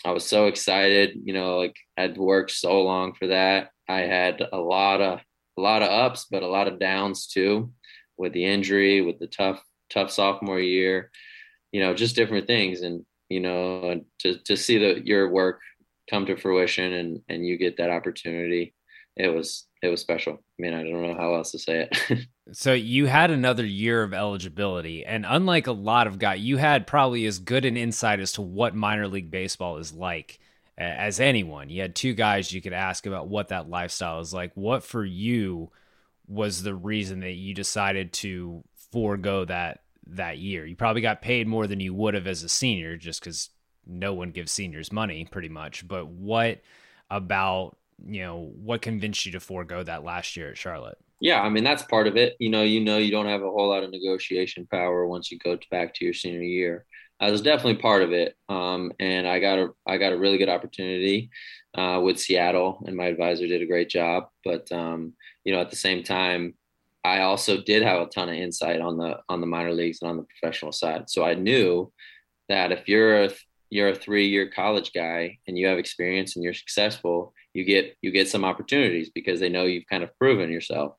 I 0.03 0.13
was 0.13 0.25
so 0.25 0.47
excited, 0.47 1.11
you 1.23 1.33
know, 1.33 1.59
like 1.59 1.75
I'd 1.95 2.17
worked 2.17 2.49
so 2.49 2.81
long 2.81 3.13
for 3.13 3.27
that. 3.27 3.69
I 3.87 3.99
had 3.99 4.41
a 4.51 4.57
lot 4.57 4.99
of 4.99 5.19
a 5.59 5.61
lot 5.61 5.83
of 5.83 5.91
ups, 5.91 6.25
but 6.31 6.41
a 6.41 6.47
lot 6.47 6.67
of 6.67 6.79
downs 6.79 7.27
too 7.27 7.71
with 8.17 8.33
the 8.33 8.45
injury, 8.45 9.01
with 9.01 9.19
the 9.19 9.27
tough 9.27 9.63
tough 9.91 10.09
sophomore 10.09 10.59
year, 10.59 11.11
you 11.71 11.81
know, 11.81 11.93
just 11.93 12.15
different 12.15 12.47
things, 12.47 12.81
and 12.81 13.05
you 13.29 13.41
know, 13.41 14.01
to 14.21 14.39
to 14.45 14.57
see 14.57 14.79
that 14.79 15.05
your 15.05 15.29
work 15.29 15.59
come 16.09 16.25
to 16.25 16.35
fruition 16.35 16.93
and 16.93 17.21
and 17.29 17.45
you 17.45 17.59
get 17.59 17.77
that 17.77 17.91
opportunity, 17.91 18.73
it 19.15 19.27
was 19.27 19.67
it 19.81 19.89
was 19.89 20.01
special. 20.01 20.33
I 20.33 20.61
mean, 20.61 20.73
I 20.73 20.83
don't 20.83 21.01
know 21.01 21.15
how 21.15 21.35
else 21.35 21.51
to 21.51 21.59
say 21.59 21.89
it. 21.89 22.27
so 22.51 22.73
you 22.73 23.07
had 23.07 23.31
another 23.31 23.65
year 23.65 24.03
of 24.03 24.13
eligibility, 24.13 25.05
and 25.05 25.25
unlike 25.27 25.67
a 25.67 25.71
lot 25.71 26.07
of 26.07 26.19
guys, 26.19 26.39
you 26.39 26.57
had 26.57 26.87
probably 26.87 27.25
as 27.25 27.39
good 27.39 27.65
an 27.65 27.77
insight 27.77 28.19
as 28.19 28.33
to 28.33 28.41
what 28.41 28.75
minor 28.75 29.07
league 29.07 29.31
baseball 29.31 29.77
is 29.77 29.93
like 29.93 30.39
as 30.77 31.19
anyone. 31.19 31.69
You 31.69 31.81
had 31.81 31.95
two 31.95 32.13
guys 32.13 32.51
you 32.51 32.61
could 32.61 32.73
ask 32.73 33.05
about 33.05 33.27
what 33.27 33.49
that 33.49 33.69
lifestyle 33.69 34.19
is 34.19 34.33
like. 34.33 34.51
What 34.55 34.83
for 34.83 35.03
you 35.03 35.71
was 36.27 36.63
the 36.63 36.75
reason 36.75 37.19
that 37.21 37.33
you 37.33 37.53
decided 37.53 38.13
to 38.13 38.63
forego 38.91 39.45
that 39.45 39.81
that 40.07 40.37
year. 40.37 40.65
You 40.65 40.75
probably 40.75 41.01
got 41.01 41.21
paid 41.21 41.47
more 41.47 41.67
than 41.67 41.79
you 41.79 41.93
would 41.93 42.13
have 42.13 42.27
as 42.27 42.43
a 42.43 42.49
senior 42.49 42.97
just 42.97 43.19
because 43.19 43.49
no 43.85 44.13
one 44.13 44.31
gives 44.31 44.51
seniors 44.51 44.91
money 44.91 45.27
pretty 45.29 45.49
much. 45.49 45.87
But 45.87 46.07
what 46.07 46.61
about, 47.09 47.77
you 48.05 48.21
know, 48.21 48.51
what 48.55 48.81
convinced 48.81 49.25
you 49.25 49.31
to 49.33 49.39
forego 49.39 49.83
that 49.83 50.03
last 50.03 50.35
year 50.35 50.49
at 50.49 50.57
Charlotte? 50.57 50.97
Yeah, 51.19 51.41
I 51.41 51.49
mean 51.49 51.63
that's 51.63 51.83
part 51.83 52.07
of 52.07 52.17
it. 52.17 52.35
You 52.39 52.49
know, 52.49 52.63
you 52.63 52.79
know 52.79 52.97
you 52.97 53.11
don't 53.11 53.27
have 53.27 53.43
a 53.43 53.51
whole 53.51 53.69
lot 53.69 53.83
of 53.83 53.91
negotiation 53.91 54.67
power 54.71 55.05
once 55.05 55.31
you 55.31 55.37
go 55.37 55.57
back 55.69 55.93
to 55.95 56.05
your 56.05 56.13
senior 56.13 56.41
year. 56.41 56.85
I 57.19 57.29
was 57.29 57.41
definitely 57.41 57.75
part 57.75 58.01
of 58.01 58.11
it, 58.11 58.35
um, 58.49 58.91
and 58.99 59.27
I 59.27 59.39
got 59.39 59.59
a 59.59 59.69
I 59.85 59.97
got 59.97 60.13
a 60.13 60.17
really 60.17 60.39
good 60.39 60.49
opportunity 60.49 61.29
uh, 61.75 62.01
with 62.03 62.19
Seattle, 62.19 62.83
and 62.87 62.97
my 62.97 63.05
advisor 63.05 63.45
did 63.45 63.61
a 63.61 63.67
great 63.67 63.89
job. 63.89 64.29
But 64.43 64.71
um, 64.71 65.13
you 65.43 65.53
know, 65.53 65.61
at 65.61 65.69
the 65.69 65.75
same 65.75 66.03
time, 66.03 66.55
I 67.03 67.21
also 67.21 67.61
did 67.61 67.83
have 67.83 68.01
a 68.01 68.07
ton 68.07 68.29
of 68.29 68.35
insight 68.35 68.81
on 68.81 68.97
the 68.97 69.19
on 69.29 69.41
the 69.41 69.47
minor 69.47 69.73
leagues 69.73 69.99
and 70.01 70.09
on 70.09 70.17
the 70.17 70.23
professional 70.23 70.71
side. 70.71 71.09
So 71.09 71.23
I 71.23 71.35
knew 71.35 71.91
that 72.49 72.71
if 72.71 72.87
you're 72.87 73.25
a 73.25 73.29
you're 73.69 73.89
a 73.89 73.95
three 73.95 74.27
year 74.27 74.49
college 74.49 74.91
guy 74.93 75.37
and 75.47 75.57
you 75.57 75.67
have 75.67 75.77
experience 75.77 76.35
and 76.35 76.43
you're 76.43 76.53
successful, 76.53 77.33
you 77.53 77.63
get 77.63 77.97
you 78.01 78.11
get 78.11 78.29
some 78.29 78.45
opportunities 78.45 79.09
because 79.09 79.39
they 79.39 79.49
know 79.49 79.65
you've 79.65 79.87
kind 79.89 80.03
of 80.03 80.17
proven 80.17 80.51
yourself. 80.51 80.95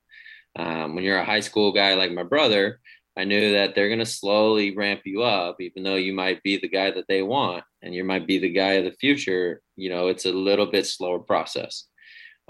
Um, 0.57 0.95
when 0.95 1.05
you're 1.05 1.19
a 1.19 1.25
high 1.25 1.41
school 1.41 1.73
guy 1.73 1.95
like 1.95 2.13
my 2.13 2.25
brother, 2.25 2.81
I 3.17 3.25
knew 3.25 3.53
that 3.53 3.75
they're 3.75 3.89
going 3.89 3.99
to 3.99 4.07
slowly 4.07 4.75
ramp 4.77 5.03
you 5.05 5.23
up, 5.23 5.61
even 5.61 5.83
though 5.83 5.97
you 5.97 6.13
might 6.13 6.43
be 6.43 6.57
the 6.57 6.69
guy 6.69 6.91
that 6.91 7.07
they 7.09 7.23
want 7.23 7.65
and 7.83 7.95
you 7.95 8.05
might 8.05 8.27
be 8.27 8.39
the 8.39 8.53
guy 8.53 8.73
of 8.73 8.85
the 8.85 8.93
future. 8.93 9.63
You 9.77 9.91
know, 9.91 10.09
it's 10.09 10.27
a 10.27 10.33
little 10.33 10.67
bit 10.67 10.87
slower 10.87 11.19
process. 11.19 11.87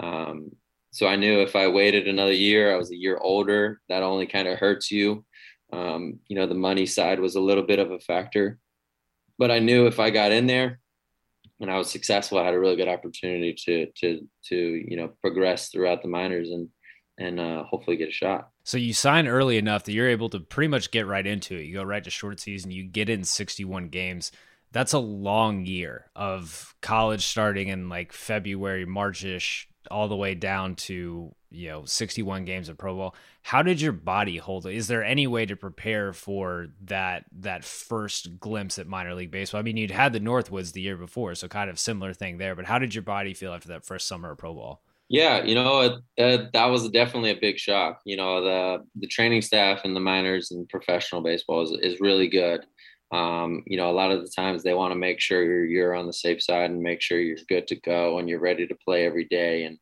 Um, 0.01 0.51
so 0.91 1.07
I 1.07 1.15
knew 1.15 1.41
if 1.41 1.55
I 1.55 1.67
waited 1.67 2.07
another 2.07 2.33
year, 2.33 2.73
I 2.73 2.77
was 2.77 2.91
a 2.91 2.97
year 2.97 3.17
older. 3.21 3.81
That 3.89 4.03
only 4.03 4.25
kind 4.25 4.47
of 4.47 4.59
hurts 4.59 4.91
you. 4.91 5.25
Um, 5.71 6.19
you 6.27 6.35
know, 6.35 6.45
the 6.45 6.53
money 6.53 6.85
side 6.85 7.19
was 7.19 7.35
a 7.35 7.41
little 7.41 7.63
bit 7.63 7.79
of 7.79 7.91
a 7.91 7.99
factor, 7.99 8.59
but 9.39 9.49
I 9.49 9.59
knew 9.59 9.87
if 9.87 9.99
I 9.99 10.11
got 10.11 10.31
in 10.31 10.45
there 10.45 10.79
and 11.59 11.71
I 11.71 11.77
was 11.77 11.89
successful, 11.89 12.39
I 12.39 12.45
had 12.45 12.53
a 12.53 12.59
really 12.59 12.75
good 12.75 12.87
opportunity 12.87 13.55
to 13.65 13.87
to 13.99 14.27
to 14.49 14.55
you 14.55 14.97
know 14.97 15.09
progress 15.21 15.69
throughout 15.69 16.01
the 16.01 16.07
minors 16.07 16.49
and 16.49 16.69
and 17.17 17.39
uh, 17.39 17.63
hopefully 17.63 17.97
get 17.97 18.09
a 18.09 18.13
shot. 18.13 18.49
So 18.63 18.77
you 18.77 18.93
sign 18.93 19.27
early 19.27 19.57
enough 19.57 19.83
that 19.83 19.93
you're 19.93 20.09
able 20.09 20.29
to 20.29 20.39
pretty 20.39 20.67
much 20.67 20.91
get 20.91 21.05
right 21.05 21.25
into 21.25 21.55
it. 21.55 21.65
You 21.65 21.75
go 21.75 21.83
right 21.83 22.03
to 22.03 22.09
short 22.09 22.39
season. 22.39 22.71
You 22.71 22.85
get 22.85 23.09
in 23.09 23.23
61 23.23 23.89
games. 23.89 24.31
That's 24.71 24.93
a 24.93 24.99
long 24.99 25.65
year 25.65 26.09
of 26.15 26.73
college 26.81 27.25
starting 27.25 27.67
in 27.67 27.89
like 27.89 28.11
February, 28.13 28.85
Marchish, 28.85 29.67
all 29.91 30.07
the 30.07 30.15
way 30.15 30.33
down 30.33 30.75
to 30.75 31.35
you 31.53 31.69
know 31.69 31.85
61 31.85 32.45
games 32.45 32.67
of 32.67 32.77
pro 32.77 32.95
ball 32.95 33.15
how 33.43 33.61
did 33.61 33.81
your 33.81 33.91
body 33.91 34.37
hold? 34.37 34.65
Is 34.65 34.87
there 34.87 35.03
any 35.03 35.27
way 35.27 35.45
to 35.45 35.57
prepare 35.57 36.13
for 36.13 36.67
that 36.85 37.25
that 37.39 37.65
first 37.65 38.39
glimpse 38.39 38.79
at 38.79 38.87
minor 38.87 39.13
league 39.13 39.31
baseball? 39.31 39.59
I 39.59 39.63
mean 39.63 39.77
you'd 39.77 39.91
had 39.91 40.13
the 40.13 40.19
Northwoods 40.21 40.71
the 40.71 40.81
year 40.81 40.97
before 40.97 41.35
so 41.35 41.47
kind 41.47 41.69
of 41.69 41.77
similar 41.77 42.13
thing 42.13 42.37
there 42.37 42.55
but 42.55 42.65
how 42.65 42.79
did 42.79 42.95
your 42.95 43.03
body 43.03 43.33
feel 43.33 43.53
after 43.53 43.67
that 43.69 43.85
first 43.85 44.07
summer 44.07 44.31
of 44.31 44.37
pro 44.37 44.53
ball 44.53 44.81
yeah 45.09 45.43
you 45.43 45.55
know 45.55 45.81
it, 45.81 45.93
it, 46.17 46.53
that 46.53 46.65
was 46.65 46.89
definitely 46.89 47.31
a 47.31 47.39
big 47.39 47.59
shock. 47.59 48.01
You 48.05 48.17
know 48.17 48.43
the 48.43 48.85
the 48.95 49.07
training 49.07 49.41
staff 49.41 49.81
and 49.83 49.95
the 49.95 49.99
minors 49.99 50.51
and 50.51 50.67
professional 50.69 51.21
baseball 51.21 51.61
is, 51.63 51.71
is 51.81 51.99
really 51.99 52.27
good. 52.27 52.65
Um, 53.11 53.61
you 53.67 53.77
know, 53.77 53.91
a 53.91 53.93
lot 53.93 54.11
of 54.11 54.23
the 54.23 54.31
times 54.35 54.63
they 54.63 54.73
want 54.73 54.91
to 54.91 54.97
make 54.97 55.19
sure 55.19 55.43
you're, 55.43 55.65
you're 55.65 55.93
on 55.93 56.07
the 56.07 56.13
safe 56.13 56.41
side 56.41 56.71
and 56.71 56.81
make 56.81 56.99
sure 56.99 57.19
you're 57.19 57.37
good 57.47 57.67
to 57.67 57.75
go 57.75 58.17
and 58.17 58.27
you're 58.27 58.39
ready 58.39 58.65
to 58.65 58.75
play 58.83 59.05
every 59.05 59.25
day. 59.25 59.65
And, 59.65 59.77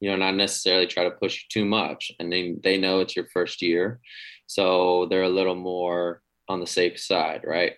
you 0.00 0.10
know, 0.10 0.16
not 0.16 0.34
necessarily 0.34 0.86
try 0.86 1.04
to 1.04 1.10
push 1.10 1.36
you 1.36 1.42
too 1.50 1.64
much. 1.64 2.12
And 2.18 2.32
they, 2.32 2.56
they 2.62 2.78
know 2.78 3.00
it's 3.00 3.16
your 3.16 3.26
first 3.32 3.62
year. 3.62 4.00
So 4.46 5.06
they're 5.08 5.22
a 5.22 5.28
little 5.28 5.54
more 5.54 6.22
on 6.48 6.60
the 6.60 6.66
safe 6.66 7.00
side, 7.00 7.42
right? 7.44 7.74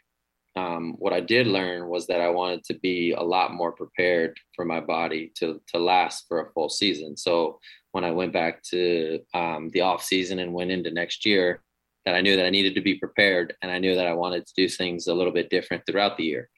Um, 0.56 0.94
what 0.98 1.12
I 1.12 1.20
did 1.20 1.46
learn 1.46 1.88
was 1.88 2.06
that 2.06 2.20
I 2.20 2.30
wanted 2.30 2.64
to 2.64 2.74
be 2.74 3.12
a 3.12 3.22
lot 3.22 3.52
more 3.52 3.72
prepared 3.72 4.38
for 4.54 4.64
my 4.64 4.80
body 4.80 5.30
to, 5.36 5.60
to 5.68 5.78
last 5.78 6.24
for 6.26 6.40
a 6.40 6.50
full 6.52 6.70
season. 6.70 7.16
So 7.16 7.60
when 7.92 8.04
I 8.04 8.10
went 8.10 8.32
back 8.32 8.62
to 8.70 9.20
um, 9.34 9.70
the 9.72 9.82
off 9.82 10.02
season 10.02 10.38
and 10.38 10.54
went 10.54 10.70
into 10.70 10.90
next 10.90 11.26
year, 11.26 11.62
that 12.06 12.14
I 12.14 12.20
knew 12.22 12.36
that 12.36 12.46
I 12.46 12.50
needed 12.50 12.74
to 12.76 12.80
be 12.80 12.94
prepared 12.94 13.54
and 13.60 13.70
I 13.70 13.78
knew 13.78 13.96
that 13.96 14.06
I 14.06 14.14
wanted 14.14 14.46
to 14.46 14.52
do 14.56 14.68
things 14.68 15.08
a 15.08 15.14
little 15.14 15.32
bit 15.32 15.50
different 15.50 15.84
throughout 15.84 16.16
the 16.16 16.24
year. 16.24 16.48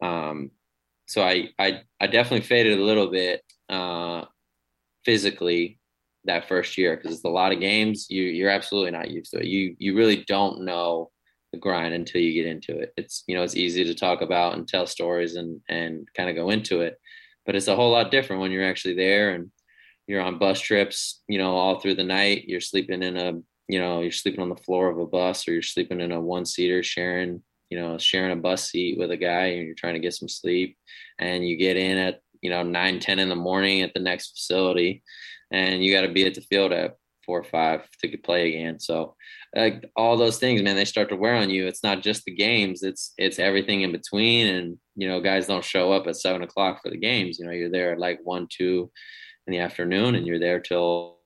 Um, 0.00 0.52
so 1.06 1.22
I, 1.22 1.50
I, 1.58 1.82
I 2.00 2.06
definitely 2.06 2.46
faded 2.46 2.78
a 2.78 2.82
little 2.82 3.10
bit 3.10 3.42
uh, 3.68 4.24
physically 5.04 5.78
that 6.24 6.48
first 6.48 6.78
year 6.78 6.96
because 6.96 7.14
it's 7.14 7.24
a 7.24 7.28
lot 7.28 7.52
of 7.52 7.60
games. 7.60 8.06
You 8.08 8.22
you're 8.22 8.50
absolutely 8.50 8.90
not 8.90 9.10
used 9.10 9.32
to 9.32 9.38
it. 9.38 9.46
You 9.46 9.76
you 9.78 9.96
really 9.96 10.24
don't 10.26 10.64
know 10.64 11.10
the 11.52 11.58
grind 11.58 11.94
until 11.94 12.20
you 12.20 12.32
get 12.32 12.50
into 12.50 12.78
it. 12.78 12.92
It's 12.96 13.24
you 13.26 13.36
know 13.36 13.42
it's 13.42 13.56
easy 13.56 13.84
to 13.84 13.94
talk 13.94 14.22
about 14.22 14.54
and 14.54 14.66
tell 14.66 14.86
stories 14.86 15.36
and 15.36 15.60
and 15.68 16.08
kind 16.16 16.30
of 16.30 16.36
go 16.36 16.50
into 16.50 16.80
it, 16.80 16.98
but 17.46 17.54
it's 17.54 17.68
a 17.68 17.76
whole 17.76 17.92
lot 17.92 18.10
different 18.10 18.42
when 18.42 18.50
you're 18.50 18.68
actually 18.68 18.94
there 18.94 19.34
and 19.34 19.50
you're 20.06 20.22
on 20.22 20.38
bus 20.38 20.60
trips. 20.60 21.22
You 21.28 21.38
know 21.38 21.54
all 21.54 21.80
through 21.80 21.96
the 21.96 22.04
night. 22.04 22.44
You're 22.46 22.60
sleeping 22.60 23.02
in 23.02 23.16
a 23.16 23.32
you 23.68 23.78
know 23.78 24.00
you're 24.00 24.10
sleeping 24.10 24.40
on 24.40 24.50
the 24.50 24.56
floor 24.56 24.88
of 24.88 24.98
a 24.98 25.06
bus 25.06 25.46
or 25.46 25.52
you're 25.52 25.62
sleeping 25.62 26.00
in 26.00 26.12
a 26.12 26.20
one 26.20 26.44
seater 26.44 26.82
sharing 26.82 27.42
you 27.70 27.78
know 27.78 27.98
sharing 27.98 28.32
a 28.32 28.40
bus 28.40 28.70
seat 28.70 28.98
with 28.98 29.10
a 29.10 29.16
guy 29.16 29.46
and 29.46 29.66
you're 29.66 29.74
trying 29.74 29.94
to 29.94 30.00
get 30.00 30.14
some 30.14 30.28
sleep 30.28 30.76
and 31.18 31.48
you 31.48 31.56
get 31.56 31.76
in 31.76 31.96
at 31.96 32.20
you 32.44 32.50
know 32.50 32.62
9 32.62 33.00
10 33.00 33.18
in 33.18 33.28
the 33.28 33.34
morning 33.34 33.80
at 33.82 33.92
the 33.94 34.00
next 34.00 34.32
facility. 34.32 35.02
And 35.50 35.82
you 35.82 35.92
got 35.92 36.02
to 36.02 36.12
be 36.12 36.26
at 36.26 36.34
the 36.34 36.42
field 36.42 36.72
at 36.72 36.96
four 37.24 37.40
or 37.40 37.44
five 37.44 37.88
to 38.02 38.18
play 38.18 38.54
again. 38.54 38.78
So 38.78 39.16
like 39.56 39.84
all 39.96 40.16
those 40.16 40.38
things 40.38 40.62
man 40.62 40.76
they 40.76 40.84
start 40.84 41.08
to 41.08 41.16
wear 41.16 41.34
on 41.34 41.48
you. 41.48 41.66
It's 41.66 41.82
not 41.82 42.02
just 42.02 42.24
the 42.24 42.34
games 42.34 42.82
it's 42.82 43.14
it's 43.18 43.38
everything 43.38 43.80
in 43.80 43.92
between. 43.92 44.46
And 44.46 44.78
you 44.94 45.08
know 45.08 45.20
guys 45.20 45.46
don't 45.46 45.64
show 45.64 45.90
up 45.90 46.06
at 46.06 46.16
seven 46.16 46.42
o'clock 46.42 46.82
for 46.82 46.90
the 46.90 46.98
games. 46.98 47.38
You 47.38 47.46
know 47.46 47.52
you're 47.52 47.70
there 47.70 47.92
at 47.92 47.98
like 47.98 48.20
one 48.22 48.46
two 48.54 48.90
in 49.46 49.52
the 49.52 49.60
afternoon 49.60 50.14
and 50.14 50.26
you're 50.26 50.38
there 50.38 50.60
till 50.60 51.18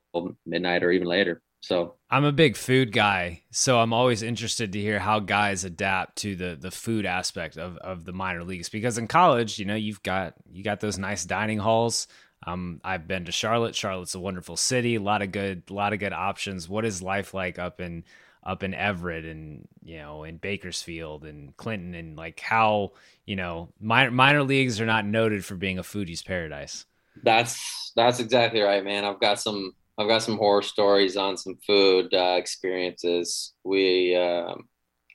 midnight 0.47 0.83
or 0.83 0.91
even 0.93 1.07
later 1.07 1.43
so 1.61 1.95
I'm 2.11 2.25
a 2.25 2.33
big 2.33 2.57
food 2.57 2.93
guy, 2.93 3.43
so 3.51 3.79
I'm 3.81 3.93
always 3.93 4.23
interested 4.23 4.73
to 4.73 4.81
hear 4.81 4.99
how 4.99 5.21
guys 5.21 5.65
adapt 5.65 6.17
to 6.19 6.37
the 6.37 6.57
the 6.59 6.71
food 6.71 7.05
aspect 7.05 7.57
of 7.57 7.77
of 7.79 8.05
the 8.05 8.13
minor 8.13 8.45
leagues. 8.45 8.69
Because 8.69 8.99
in 8.99 9.09
college, 9.09 9.59
you 9.59 9.65
know, 9.65 9.75
you've 9.75 10.03
got 10.03 10.35
you 10.51 10.63
got 10.63 10.81
those 10.81 10.99
nice 10.99 11.25
dining 11.25 11.59
halls. 11.59 12.07
Um, 12.47 12.81
I've 12.85 13.09
been 13.09 13.25
to 13.25 13.33
Charlotte. 13.33 13.75
Charlotte's 13.75 14.15
a 14.15 14.21
wonderful 14.21 14.57
city. 14.57 14.95
A 14.95 15.01
lot 15.01 15.23
of 15.23 15.33
good, 15.33 15.65
a 15.69 15.73
lot 15.73 15.93
of 15.93 15.99
good 15.99 16.13
options. 16.13 16.69
What 16.69 16.85
is 16.85 17.03
life 17.03 17.35
like 17.35 17.59
up 17.59 17.81
in 17.81 18.05
up 18.45 18.63
in 18.63 18.73
Everett 18.73 19.25
and 19.25 19.67
you 19.85 19.99
know 19.99 20.25
in 20.25 20.37
Bakersfield 20.37 21.25
and 21.25 21.57
Clinton 21.57 21.95
and 21.95 22.17
like 22.17 22.39
how 22.41 22.93
you 23.27 23.37
know 23.37 23.69
minor 23.81 24.13
minor 24.13 24.45
leagues 24.45 24.81
are 24.81 24.87
not 24.87 25.05
noted 25.05 25.45
for 25.45 25.57
being 25.57 25.79
a 25.79 25.83
foodie's 25.83 26.23
paradise. 26.23 26.87
That's 27.23 27.93
that's 27.97 28.21
exactly 28.21 28.61
right, 28.61 28.85
man. 28.85 29.05
I've 29.05 29.21
got 29.21 29.41
some 29.41 29.75
I've 29.99 30.09
got 30.09 30.23
some 30.23 30.39
horror 30.39 30.63
stories 30.63 31.17
on 31.17 31.37
some 31.37 31.57
food 31.67 32.15
uh, 32.15 32.37
experiences. 32.39 33.53
We, 33.65 34.15
uh, 34.15 34.55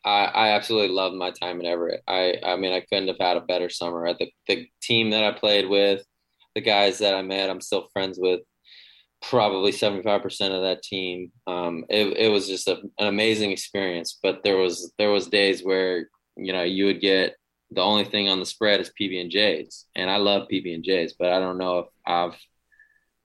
I, 0.04 0.26
I 0.26 0.50
absolutely 0.50 0.90
loved 0.90 1.16
my 1.16 1.32
time 1.32 1.62
in 1.62 1.66
Everett. 1.66 2.04
I, 2.06 2.36
I 2.44 2.58
mean, 2.58 2.74
I 2.74 2.82
couldn't 2.82 3.08
have 3.08 3.20
had 3.20 3.38
a 3.38 3.42
better 3.42 3.70
summer. 3.70 4.14
The, 4.14 4.30
the 4.48 4.68
team 4.82 5.12
that 5.12 5.24
I 5.24 5.32
played 5.32 5.70
with, 5.70 6.04
the 6.54 6.62
guys 6.62 6.98
that 7.00 7.16
I 7.16 7.22
met, 7.22 7.50
I'm 7.50 7.62
still 7.62 7.88
friends 7.94 8.20
with. 8.22 8.42
Probably 9.22 9.72
75% 9.72 10.26
of 10.52 10.64
that 10.64 10.84
team. 10.84 11.32
Um, 11.48 11.86
it, 11.90 12.18
it 12.18 12.30
was 12.30 12.48
just 12.48 12.68
a, 12.68 12.82
an 13.00 13.08
amazing 13.08 13.52
experience. 13.52 14.20
But 14.22 14.44
there 14.44 14.58
was 14.58 14.92
there 14.98 15.12
was 15.12 15.28
days 15.28 15.64
where 15.64 16.10
you 16.36 16.52
know 16.52 16.64
you 16.64 16.88
would 16.88 17.00
get 17.00 17.38
the 17.72 17.82
only 17.82 18.04
thing 18.04 18.28
on 18.28 18.42
the 18.42 18.46
spread 18.46 18.82
is 18.82 18.92
PB 19.00 19.22
and 19.22 19.32
J's, 19.32 19.86
and 19.96 20.10
I 20.10 20.18
love 20.18 20.50
PB 20.52 20.76
and 20.76 20.84
J's, 20.84 21.14
but 21.18 21.32
I 21.32 21.40
don't 21.40 21.58
know 21.58 21.80
if 21.80 21.86
I've 22.06 22.38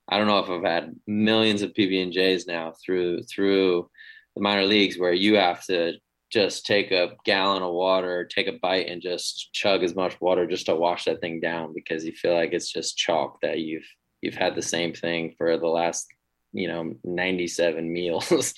I 0.09 0.19
don't 0.19 0.27
know 0.27 0.39
if 0.39 0.49
I've 0.49 0.63
had 0.63 0.95
millions 1.07 1.63
of 1.63 1.75
PB 1.75 2.03
and 2.03 2.13
J's 2.13 2.47
now 2.47 2.73
through 2.85 3.23
through 3.25 3.91
the 4.35 4.43
minor 4.43 4.65
leagues 4.65 4.99
where 4.99 5.13
you 5.13 5.35
have 5.35 5.65
to 5.67 5.95
just 6.31 6.67
take 6.67 6.91
a 6.91 7.13
gallon 7.25 7.63
of 7.63 7.73
water, 7.73 8.25
take 8.25 8.47
a 8.47 8.59
bite, 8.61 8.89
and 8.89 9.03
just 9.03 9.53
chug 9.53 9.83
as 9.83 9.95
much 9.95 10.21
water 10.21 10.47
just 10.47 10.67
to 10.67 10.75
wash 10.75 11.05
that 11.05 11.21
thing 11.21 11.41
down 11.41 11.73
because 11.75 12.05
you 12.05 12.13
feel 12.13 12.35
like 12.35 12.53
it's 12.53 12.73
just 12.73 12.97
chalk 12.97 13.39
that 13.43 13.59
you've 13.59 13.87
you've 14.21 14.35
had 14.35 14.55
the 14.55 14.63
same 14.63 14.93
thing 14.93 15.35
for 15.39 15.57
the 15.57 15.67
last 15.67 16.07
you 16.53 16.69
know 16.69 16.95
97 17.05 17.93
meals 17.93 18.55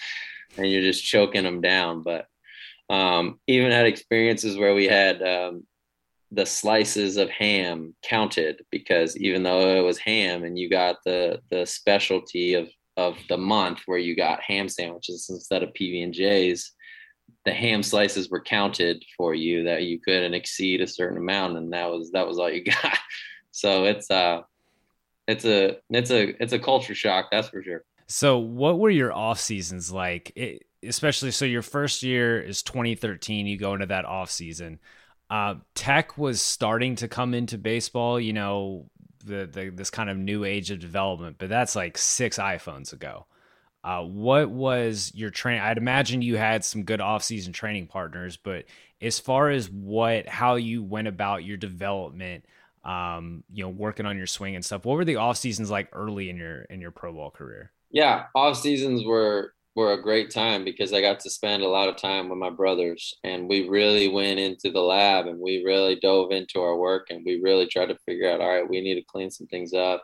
and 0.56 0.70
you're 0.70 0.82
just 0.82 1.04
choking 1.04 1.44
them 1.44 1.60
down. 1.60 2.02
But 2.02 2.26
um, 2.88 3.38
even 3.46 3.70
had 3.70 3.86
experiences 3.86 4.56
where 4.56 4.74
we 4.74 4.86
had 4.86 5.22
um, 5.22 5.66
the 6.32 6.46
slices 6.46 7.16
of 7.16 7.28
ham 7.30 7.94
counted 8.02 8.62
because 8.70 9.16
even 9.16 9.42
though 9.42 9.76
it 9.76 9.80
was 9.80 9.98
ham 9.98 10.44
and 10.44 10.58
you 10.58 10.70
got 10.70 10.96
the 11.04 11.40
the 11.50 11.66
specialty 11.66 12.54
of 12.54 12.68
of 12.96 13.16
the 13.28 13.36
month 13.36 13.80
where 13.86 13.98
you 13.98 14.14
got 14.14 14.42
ham 14.42 14.68
sandwiches 14.68 15.28
instead 15.30 15.62
of 15.62 15.72
PB 15.72 16.04
and 16.04 16.12
J's, 16.12 16.72
the 17.44 17.52
ham 17.52 17.82
slices 17.82 18.30
were 18.30 18.42
counted 18.42 19.02
for 19.16 19.34
you 19.34 19.64
that 19.64 19.84
you 19.84 19.98
couldn't 19.98 20.34
exceed 20.34 20.80
a 20.80 20.86
certain 20.86 21.18
amount, 21.18 21.56
and 21.56 21.72
that 21.72 21.90
was 21.90 22.10
that 22.12 22.26
was 22.26 22.38
all 22.38 22.50
you 22.50 22.64
got. 22.82 22.98
So 23.50 23.84
it's 23.84 24.10
uh 24.10 24.42
it's 25.26 25.44
a 25.44 25.78
it's 25.90 26.10
a 26.10 26.42
it's 26.42 26.52
a 26.52 26.58
culture 26.58 26.94
shock, 26.94 27.26
that's 27.30 27.48
for 27.48 27.62
sure. 27.62 27.84
So 28.06 28.38
what 28.38 28.78
were 28.78 28.90
your 28.90 29.12
off 29.12 29.40
seasons 29.40 29.92
like? 29.92 30.32
It, 30.36 30.64
especially 30.82 31.30
so 31.30 31.44
your 31.44 31.62
first 31.62 32.02
year 32.02 32.40
is 32.40 32.62
2013. 32.62 33.46
You 33.46 33.56
go 33.56 33.74
into 33.74 33.86
that 33.86 34.04
off 34.04 34.30
season. 34.30 34.80
Uh, 35.30 35.54
tech 35.76 36.18
was 36.18 36.42
starting 36.42 36.96
to 36.96 37.06
come 37.06 37.34
into 37.34 37.56
baseball, 37.56 38.18
you 38.18 38.32
know, 38.32 38.90
the, 39.24 39.46
the 39.46 39.70
this 39.70 39.90
kind 39.90 40.10
of 40.10 40.16
new 40.16 40.44
age 40.44 40.70
of 40.70 40.80
development, 40.80 41.36
but 41.38 41.48
that's 41.48 41.76
like 41.76 41.96
six 41.96 42.38
iPhones 42.38 42.92
ago. 42.92 43.26
Uh, 43.82 44.02
what 44.02 44.50
was 44.50 45.12
your 45.14 45.30
training? 45.30 45.62
I'd 45.62 45.78
imagine 45.78 46.20
you 46.20 46.36
had 46.36 46.64
some 46.64 46.82
good 46.82 47.00
off-season 47.00 47.52
training 47.52 47.86
partners, 47.86 48.36
but 48.36 48.64
as 49.00 49.18
far 49.18 49.50
as 49.50 49.70
what 49.70 50.28
how 50.28 50.56
you 50.56 50.82
went 50.82 51.08
about 51.08 51.44
your 51.44 51.56
development, 51.56 52.44
um, 52.84 53.44
you 53.52 53.62
know, 53.62 53.70
working 53.70 54.06
on 54.06 54.18
your 54.18 54.26
swing 54.26 54.54
and 54.54 54.64
stuff, 54.64 54.84
what 54.84 54.96
were 54.96 55.04
the 55.04 55.16
off 55.16 55.36
seasons 55.36 55.70
like 55.70 55.88
early 55.92 56.28
in 56.28 56.36
your 56.36 56.62
in 56.62 56.80
your 56.80 56.90
pro 56.90 57.12
ball 57.12 57.30
career? 57.30 57.70
Yeah, 57.90 58.26
off 58.34 58.58
seasons 58.58 59.04
were 59.04 59.54
were 59.76 59.92
a 59.92 60.02
great 60.02 60.30
time 60.30 60.64
because 60.64 60.92
I 60.92 61.00
got 61.00 61.20
to 61.20 61.30
spend 61.30 61.62
a 61.62 61.68
lot 61.68 61.88
of 61.88 61.96
time 61.96 62.28
with 62.28 62.38
my 62.38 62.50
brothers 62.50 63.14
and 63.22 63.48
we 63.48 63.68
really 63.68 64.08
went 64.08 64.40
into 64.40 64.70
the 64.70 64.80
lab 64.80 65.26
and 65.26 65.38
we 65.38 65.62
really 65.64 65.96
dove 65.96 66.32
into 66.32 66.60
our 66.60 66.76
work 66.76 67.06
and 67.10 67.22
we 67.24 67.40
really 67.42 67.66
tried 67.66 67.86
to 67.86 67.98
figure 68.06 68.28
out 68.28 68.40
all 68.40 68.48
right, 68.48 68.68
we 68.68 68.80
need 68.80 68.96
to 68.96 69.04
clean 69.04 69.30
some 69.30 69.46
things 69.46 69.72
up. 69.72 70.02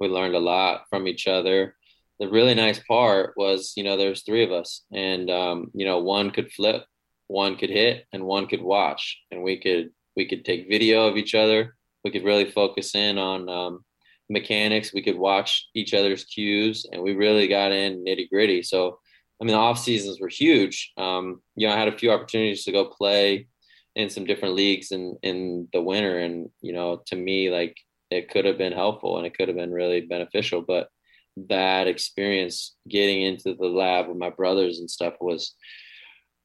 We 0.00 0.08
learned 0.08 0.34
a 0.34 0.40
lot 0.40 0.84
from 0.88 1.06
each 1.06 1.26
other. 1.26 1.76
The 2.18 2.28
really 2.28 2.54
nice 2.54 2.78
part 2.78 3.34
was, 3.36 3.74
you 3.76 3.84
know, 3.84 3.96
there's 3.96 4.22
three 4.22 4.44
of 4.44 4.52
us 4.52 4.82
and 4.92 5.30
um, 5.30 5.70
you 5.74 5.84
know, 5.84 5.98
one 5.98 6.30
could 6.30 6.50
flip, 6.50 6.84
one 7.26 7.56
could 7.56 7.70
hit 7.70 8.06
and 8.12 8.24
one 8.24 8.46
could 8.46 8.62
watch 8.62 9.18
and 9.30 9.42
we 9.42 9.60
could 9.60 9.90
we 10.16 10.26
could 10.26 10.44
take 10.44 10.68
video 10.68 11.06
of 11.06 11.16
each 11.16 11.34
other. 11.34 11.76
We 12.04 12.10
could 12.10 12.24
really 12.24 12.50
focus 12.50 12.94
in 12.94 13.18
on 13.18 13.48
um, 13.48 13.84
mechanics. 14.28 14.92
We 14.92 15.02
could 15.02 15.18
watch 15.18 15.68
each 15.74 15.94
other's 15.94 16.24
cues, 16.24 16.86
and 16.90 17.02
we 17.02 17.14
really 17.14 17.48
got 17.48 17.72
in 17.72 18.04
nitty 18.04 18.30
gritty. 18.30 18.62
So, 18.62 18.98
I 19.40 19.44
mean, 19.44 19.54
the 19.54 19.60
off 19.60 19.78
seasons 19.78 20.20
were 20.20 20.28
huge. 20.28 20.92
Um, 20.96 21.42
you 21.56 21.66
know, 21.66 21.74
I 21.74 21.78
had 21.78 21.88
a 21.88 21.98
few 21.98 22.10
opportunities 22.10 22.64
to 22.64 22.72
go 22.72 22.86
play 22.86 23.48
in 23.94 24.10
some 24.10 24.24
different 24.24 24.54
leagues 24.54 24.92
in 24.92 25.16
in 25.22 25.68
the 25.72 25.82
winter, 25.82 26.18
and 26.18 26.50
you 26.60 26.72
know, 26.72 27.02
to 27.06 27.16
me, 27.16 27.50
like 27.50 27.76
it 28.10 28.30
could 28.30 28.44
have 28.44 28.58
been 28.58 28.72
helpful 28.72 29.16
and 29.18 29.26
it 29.26 29.36
could 29.36 29.48
have 29.48 29.56
been 29.56 29.72
really 29.72 30.00
beneficial, 30.02 30.62
but 30.62 30.88
that 31.36 31.88
experience 31.88 32.76
getting 32.88 33.22
into 33.22 33.54
the 33.54 33.66
lab 33.66 34.08
with 34.08 34.16
my 34.16 34.30
brothers 34.30 34.78
and 34.78 34.90
stuff 34.90 35.14
was 35.20 35.54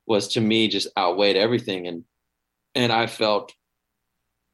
was 0.07 0.29
to 0.29 0.41
me 0.41 0.67
just 0.67 0.87
outweighed 0.97 1.35
everything 1.35 1.85
and 1.85 2.03
and 2.73 2.91
I 2.91 3.05
felt 3.05 3.53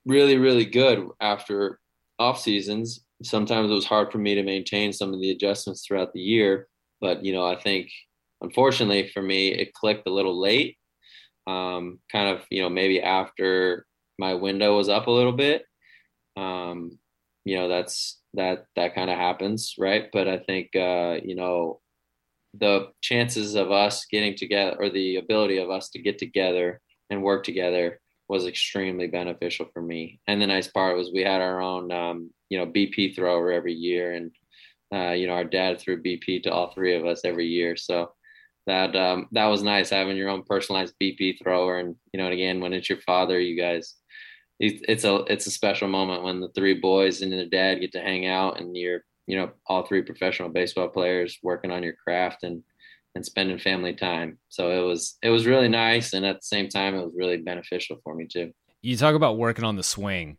really 0.05 0.37
really 0.37 0.65
good 0.65 1.07
after 1.21 1.79
off 2.19 2.41
seasons 2.41 3.04
sometimes 3.25 3.69
it 3.69 3.73
was 3.73 3.85
hard 3.85 4.11
for 4.11 4.17
me 4.17 4.35
to 4.35 4.43
maintain 4.43 4.93
some 4.93 5.13
of 5.13 5.19
the 5.19 5.31
adjustments 5.31 5.85
throughout 5.85 6.13
the 6.13 6.21
year 6.21 6.67
but 7.01 7.23
you 7.23 7.33
know 7.33 7.45
I 7.45 7.55
think 7.59 7.89
unfortunately 8.41 9.09
for 9.09 9.21
me 9.21 9.49
it 9.49 9.73
clicked 9.73 10.07
a 10.07 10.13
little 10.13 10.39
late 10.39 10.77
um, 11.47 11.99
kind 12.11 12.29
of 12.29 12.45
you 12.49 12.61
know 12.61 12.69
maybe 12.69 13.01
after 13.01 13.85
my 14.17 14.33
window 14.33 14.77
was 14.77 14.89
up 14.89 15.07
a 15.07 15.11
little 15.11 15.33
bit 15.33 15.65
um, 16.37 16.97
you 17.45 17.55
know 17.55 17.67
that's 17.67 18.19
that 18.33 18.65
that 18.75 18.95
kind 18.95 19.09
of 19.09 19.17
happens, 19.17 19.75
right? 19.77 20.09
But 20.11 20.27
I 20.27 20.37
think 20.37 20.75
uh, 20.75 21.19
you 21.23 21.35
know 21.35 21.79
the 22.53 22.87
chances 23.01 23.55
of 23.55 23.71
us 23.71 24.05
getting 24.05 24.35
together 24.35 24.77
or 24.79 24.89
the 24.89 25.17
ability 25.17 25.57
of 25.57 25.69
us 25.69 25.89
to 25.89 25.99
get 25.99 26.17
together 26.17 26.81
and 27.09 27.21
work 27.21 27.43
together 27.43 27.99
was 28.27 28.45
extremely 28.45 29.07
beneficial 29.07 29.67
for 29.73 29.81
me. 29.81 30.19
And 30.27 30.41
the 30.41 30.47
nice 30.47 30.67
part 30.67 30.97
was 30.97 31.11
we 31.11 31.21
had 31.21 31.41
our 31.41 31.61
own 31.61 31.91
um, 31.91 32.31
you 32.49 32.57
know 32.57 32.65
BP 32.65 33.15
thrower 33.15 33.51
every 33.51 33.73
year, 33.73 34.13
and 34.13 34.31
uh, 34.93 35.13
you 35.13 35.27
know 35.27 35.33
our 35.33 35.43
dad 35.43 35.79
threw 35.79 36.01
BP 36.01 36.43
to 36.43 36.51
all 36.51 36.71
three 36.71 36.95
of 36.95 37.05
us 37.05 37.21
every 37.23 37.47
year, 37.47 37.75
so. 37.75 38.11
That 38.67 38.95
um, 38.95 39.27
that 39.33 39.45
was 39.45 39.61
nice 39.61 39.91
having 39.91 40.17
your 40.17 40.29
own 40.29 40.41
personalized 40.41 40.95
BP 40.99 41.37
thrower, 41.37 41.77
and 41.77 41.95
you 42.11 42.17
know, 42.17 42.25
and 42.25 42.33
again, 42.33 42.59
when 42.59 42.73
it's 42.73 42.89
your 42.89 42.99
father, 43.01 43.39
you 43.39 43.55
guys 43.55 43.93
it's 44.59 45.03
a 45.03 45.15
it's 45.27 45.47
a 45.47 45.51
special 45.51 45.87
moment 45.87 46.23
when 46.23 46.39
the 46.39 46.49
three 46.49 46.75
boys 46.75 47.21
and 47.21 47.31
their 47.31 47.45
dad 47.45 47.81
get 47.81 47.91
to 47.91 47.99
hang 47.99 48.25
out 48.25 48.59
and 48.59 48.75
you're 48.75 49.01
you 49.27 49.35
know 49.35 49.51
all 49.67 49.85
three 49.85 50.01
professional 50.01 50.49
baseball 50.49 50.87
players 50.87 51.37
working 51.43 51.71
on 51.71 51.83
your 51.83 51.93
craft 51.93 52.43
and 52.43 52.63
and 53.15 53.25
spending 53.25 53.57
family 53.57 53.93
time 53.93 54.37
so 54.49 54.71
it 54.71 54.85
was 54.85 55.17
it 55.21 55.29
was 55.29 55.45
really 55.45 55.69
nice 55.69 56.13
and 56.13 56.25
at 56.25 56.35
the 56.35 56.45
same 56.45 56.69
time 56.69 56.95
it 56.95 57.03
was 57.03 57.13
really 57.15 57.37
beneficial 57.37 57.97
for 58.03 58.13
me 58.15 58.27
too 58.27 58.51
you 58.81 58.95
talk 58.95 59.15
about 59.15 59.37
working 59.37 59.63
on 59.63 59.75
the 59.75 59.83
swing 59.83 60.37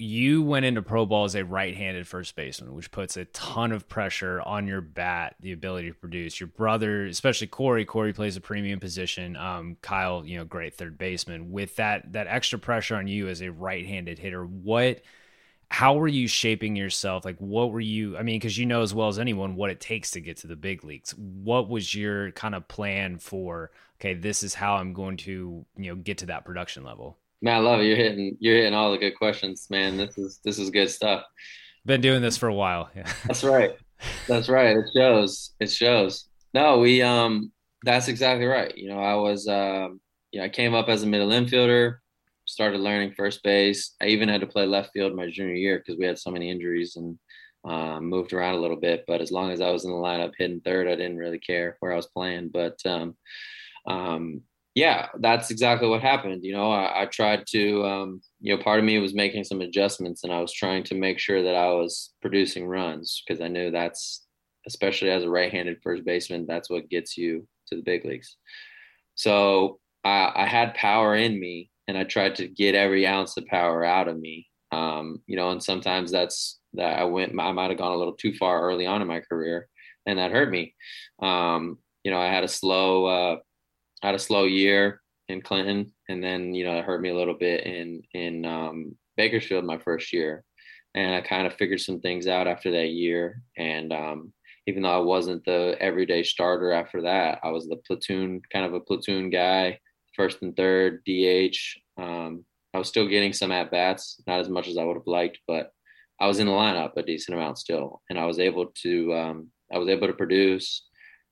you 0.00 0.42
went 0.42 0.64
into 0.64 0.80
pro 0.80 1.04
ball 1.06 1.24
as 1.24 1.34
a 1.34 1.44
right-handed 1.44 2.06
first 2.06 2.36
baseman, 2.36 2.74
which 2.74 2.90
puts 2.90 3.16
a 3.16 3.24
ton 3.26 3.72
of 3.72 3.88
pressure 3.88 4.40
on 4.42 4.68
your 4.68 4.80
bat, 4.80 5.34
the 5.40 5.50
ability 5.50 5.88
to 5.88 5.94
produce. 5.94 6.38
Your 6.38 6.46
brother, 6.46 7.06
especially 7.06 7.48
Corey, 7.48 7.84
Corey 7.84 8.12
plays 8.12 8.36
a 8.36 8.40
premium 8.40 8.78
position. 8.78 9.36
Um, 9.36 9.76
Kyle, 9.82 10.24
you 10.24 10.38
know, 10.38 10.44
great 10.44 10.74
third 10.74 10.98
baseman. 10.98 11.50
With 11.50 11.76
that 11.76 12.12
that 12.12 12.28
extra 12.28 12.58
pressure 12.58 12.94
on 12.94 13.08
you 13.08 13.28
as 13.28 13.42
a 13.42 13.50
right-handed 13.50 14.20
hitter, 14.20 14.44
what 14.44 15.02
how 15.70 15.94
were 15.94 16.08
you 16.08 16.26
shaping 16.26 16.76
yourself? 16.76 17.24
Like 17.24 17.38
what 17.38 17.72
were 17.72 17.80
you 17.80 18.16
I 18.16 18.22
mean, 18.22 18.36
because 18.36 18.56
you 18.56 18.66
know 18.66 18.82
as 18.82 18.94
well 18.94 19.08
as 19.08 19.18
anyone 19.18 19.54
what 19.54 19.70
it 19.70 19.80
takes 19.80 20.12
to 20.12 20.20
get 20.20 20.38
to 20.38 20.46
the 20.46 20.56
big 20.56 20.84
leagues. 20.84 21.14
What 21.16 21.68
was 21.68 21.94
your 21.94 22.30
kind 22.32 22.54
of 22.54 22.66
plan 22.68 23.18
for, 23.18 23.70
okay, 24.00 24.14
this 24.14 24.42
is 24.42 24.54
how 24.54 24.76
I'm 24.76 24.92
going 24.92 25.16
to, 25.18 25.64
you 25.76 25.90
know, 25.90 25.96
get 25.96 26.18
to 26.18 26.26
that 26.26 26.44
production 26.44 26.84
level? 26.84 27.18
Man, 27.42 27.54
I 27.54 27.58
love 27.58 27.80
it. 27.80 27.84
You're 27.84 27.96
hitting 27.96 28.36
you're 28.40 28.56
hitting 28.56 28.74
all 28.74 28.92
the 28.92 28.98
good 28.98 29.16
questions, 29.16 29.68
man. 29.70 29.96
This 29.96 30.16
is 30.18 30.40
this 30.42 30.58
is 30.58 30.70
good 30.70 30.90
stuff. 30.90 31.22
Been 31.84 32.00
doing 32.00 32.22
this 32.22 32.36
for 32.36 32.48
a 32.48 32.54
while. 32.54 32.90
Yeah. 32.96 33.10
That's 33.26 33.44
right. 33.44 33.72
That's 34.26 34.48
right. 34.48 34.76
It 34.76 34.86
shows. 34.94 35.52
It 35.60 35.70
shows. 35.70 36.28
No, 36.54 36.78
we 36.78 37.02
um 37.02 37.52
that's 37.84 38.08
exactly 38.08 38.46
right. 38.46 38.76
You 38.76 38.88
know, 38.88 38.98
I 38.98 39.14
was 39.14 39.46
um 39.46 40.00
you 40.32 40.40
know, 40.40 40.46
I 40.46 40.48
came 40.48 40.74
up 40.74 40.88
as 40.88 41.02
a 41.02 41.06
middle 41.06 41.28
infielder, 41.28 41.98
started 42.48 42.80
learning 42.80 43.12
first 43.12 43.42
base. 43.42 43.94
I 44.00 44.06
even 44.06 44.28
had 44.28 44.40
to 44.40 44.46
play 44.46 44.64
left 44.66 44.90
field 44.92 45.14
my 45.14 45.28
junior 45.30 45.54
year 45.54 45.78
because 45.78 45.98
we 45.98 46.06
had 46.06 46.18
so 46.18 46.30
many 46.30 46.50
injuries 46.50 46.96
and 46.96 47.18
um, 47.64 48.06
moved 48.06 48.32
around 48.32 48.54
a 48.54 48.60
little 48.60 48.76
bit. 48.76 49.04
But 49.06 49.20
as 49.20 49.30
long 49.30 49.50
as 49.50 49.60
I 49.60 49.70
was 49.70 49.84
in 49.84 49.90
the 49.90 49.96
lineup 49.96 50.32
hitting 50.38 50.62
third, 50.62 50.88
I 50.88 50.96
didn't 50.96 51.18
really 51.18 51.38
care 51.38 51.76
where 51.80 51.92
I 51.92 51.96
was 51.96 52.06
playing. 52.06 52.48
But 52.48 52.78
um, 52.86 53.16
um, 53.86 54.42
yeah, 54.74 55.08
that's 55.18 55.50
exactly 55.50 55.88
what 55.88 56.00
happened. 56.00 56.42
You 56.42 56.54
know, 56.54 56.70
I, 56.70 57.02
I 57.02 57.06
tried 57.06 57.46
to, 57.48 57.84
um, 57.84 58.22
you 58.40 58.56
know, 58.56 58.62
part 58.62 58.78
of 58.78 58.84
me 58.84 58.98
was 58.98 59.14
making 59.14 59.44
some 59.44 59.60
adjustments 59.60 60.24
and 60.24 60.32
I 60.32 60.40
was 60.40 60.52
trying 60.52 60.84
to 60.84 60.94
make 60.94 61.18
sure 61.18 61.42
that 61.42 61.54
I 61.54 61.68
was 61.70 62.14
producing 62.22 62.66
runs 62.66 63.22
because 63.26 63.42
I 63.42 63.48
knew 63.48 63.70
that's, 63.70 64.24
especially 64.66 65.10
as 65.10 65.24
a 65.24 65.28
right 65.28 65.52
handed 65.52 65.78
first 65.82 66.04
baseman, 66.04 66.46
that's 66.46 66.70
what 66.70 66.88
gets 66.88 67.18
you 67.18 67.46
to 67.68 67.76
the 67.76 67.82
big 67.82 68.04
leagues. 68.04 68.36
So 69.16 69.80
I, 70.04 70.32
I 70.34 70.46
had 70.46 70.74
power 70.74 71.14
in 71.14 71.38
me 71.38 71.70
and 71.88 71.98
I 71.98 72.04
tried 72.04 72.36
to 72.36 72.46
get 72.46 72.74
every 72.74 73.06
ounce 73.06 73.36
of 73.36 73.46
power 73.46 73.84
out 73.84 74.06
of 74.06 74.18
me. 74.18 74.46
Um, 74.70 75.22
you 75.26 75.36
know, 75.36 75.50
and 75.50 75.62
sometimes 75.62 76.12
that's 76.12 76.60
that 76.74 76.98
I 76.98 77.04
went, 77.04 77.32
I 77.40 77.50
might 77.52 77.70
have 77.70 77.78
gone 77.78 77.92
a 77.92 77.96
little 77.96 78.12
too 78.12 78.34
far 78.34 78.62
early 78.62 78.86
on 78.86 79.02
in 79.02 79.08
my 79.08 79.20
career 79.20 79.68
and 80.08 80.18
that 80.18 80.32
hurt 80.32 80.50
me. 80.50 80.74
Um, 81.22 81.78
you 82.02 82.10
know, 82.10 82.18
I 82.18 82.26
had 82.26 82.42
a 82.42 82.48
slow, 82.48 83.04
uh, 83.04 83.36
had 84.02 84.14
a 84.14 84.18
slow 84.18 84.44
year 84.44 85.00
in 85.28 85.42
Clinton, 85.42 85.92
and 86.08 86.24
then 86.24 86.54
you 86.54 86.64
know 86.64 86.78
it 86.78 86.84
hurt 86.84 87.02
me 87.02 87.10
a 87.10 87.14
little 87.14 87.34
bit 87.34 87.64
in 87.66 88.02
in 88.14 88.44
um, 88.46 88.96
Bakersfield 89.16 89.64
my 89.64 89.78
first 89.78 90.12
year, 90.12 90.44
and 90.94 91.14
I 91.14 91.20
kind 91.20 91.46
of 91.46 91.54
figured 91.54 91.80
some 91.80 92.00
things 92.00 92.26
out 92.26 92.48
after 92.48 92.70
that 92.72 92.88
year. 92.88 93.42
And 93.58 93.92
um, 93.92 94.32
even 94.66 94.82
though 94.82 94.96
I 94.96 95.04
wasn't 95.04 95.44
the 95.44 95.76
everyday 95.80 96.22
starter 96.22 96.72
after 96.72 97.02
that, 97.02 97.40
I 97.44 97.50
was 97.50 97.68
the 97.68 97.76
platoon 97.86 98.40
kind 98.52 98.64
of 98.64 98.72
a 98.72 98.80
platoon 98.80 99.28
guy, 99.28 99.78
first 100.18 100.42
and 100.42 100.54
third 100.54 101.02
DH. 101.06 101.56
Um, 101.96 102.44
I 102.74 102.78
was 102.78 102.88
still 102.88 103.08
getting 103.08 103.32
some 103.32 103.50
at 103.50 103.70
bats, 103.70 104.20
not 104.26 104.40
as 104.40 104.50
much 104.50 104.68
as 104.68 104.76
I 104.76 104.84
would 104.84 104.96
have 104.96 105.06
liked, 105.06 105.38
but 105.48 105.72
I 106.20 106.26
was 106.26 106.38
in 106.38 106.46
the 106.46 106.52
lineup 106.52 106.92
a 106.96 107.02
decent 107.02 107.34
amount 107.36 107.58
still, 107.58 108.02
and 108.10 108.18
I 108.18 108.26
was 108.26 108.38
able 108.38 108.66
to 108.82 109.14
um, 109.14 109.48
I 109.72 109.78
was 109.78 109.88
able 109.88 110.08
to 110.08 110.12
produce, 110.12 110.86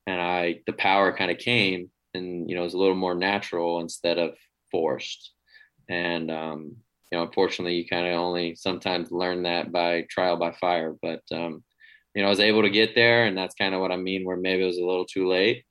and 0.06 0.18
I 0.20 0.60
the 0.66 0.72
power 0.72 1.14
kind 1.14 1.30
of 1.30 1.36
came 1.36 1.90
and 2.16 2.48
you 2.48 2.56
know 2.56 2.64
it's 2.64 2.74
a 2.74 2.78
little 2.78 2.96
more 2.96 3.14
natural 3.14 3.80
instead 3.80 4.18
of 4.18 4.34
forced 4.70 5.32
and 5.88 6.30
um, 6.30 6.76
you 7.12 7.18
know 7.18 7.24
unfortunately 7.24 7.76
you 7.76 7.86
kind 7.86 8.06
of 8.06 8.14
only 8.14 8.56
sometimes 8.56 9.12
learn 9.12 9.44
that 9.44 9.70
by 9.70 10.04
trial 10.10 10.36
by 10.36 10.52
fire 10.52 10.96
but 11.02 11.22
um, 11.32 11.62
you 12.14 12.22
know 12.22 12.26
i 12.26 12.30
was 12.30 12.40
able 12.40 12.62
to 12.62 12.70
get 12.70 12.94
there 12.94 13.26
and 13.26 13.36
that's 13.36 13.54
kind 13.54 13.74
of 13.74 13.80
what 13.80 13.92
i 13.92 13.96
mean 13.96 14.24
where 14.24 14.36
maybe 14.36 14.62
it 14.62 14.66
was 14.66 14.78
a 14.78 14.84
little 14.84 15.04
too 15.04 15.28
late 15.28 15.64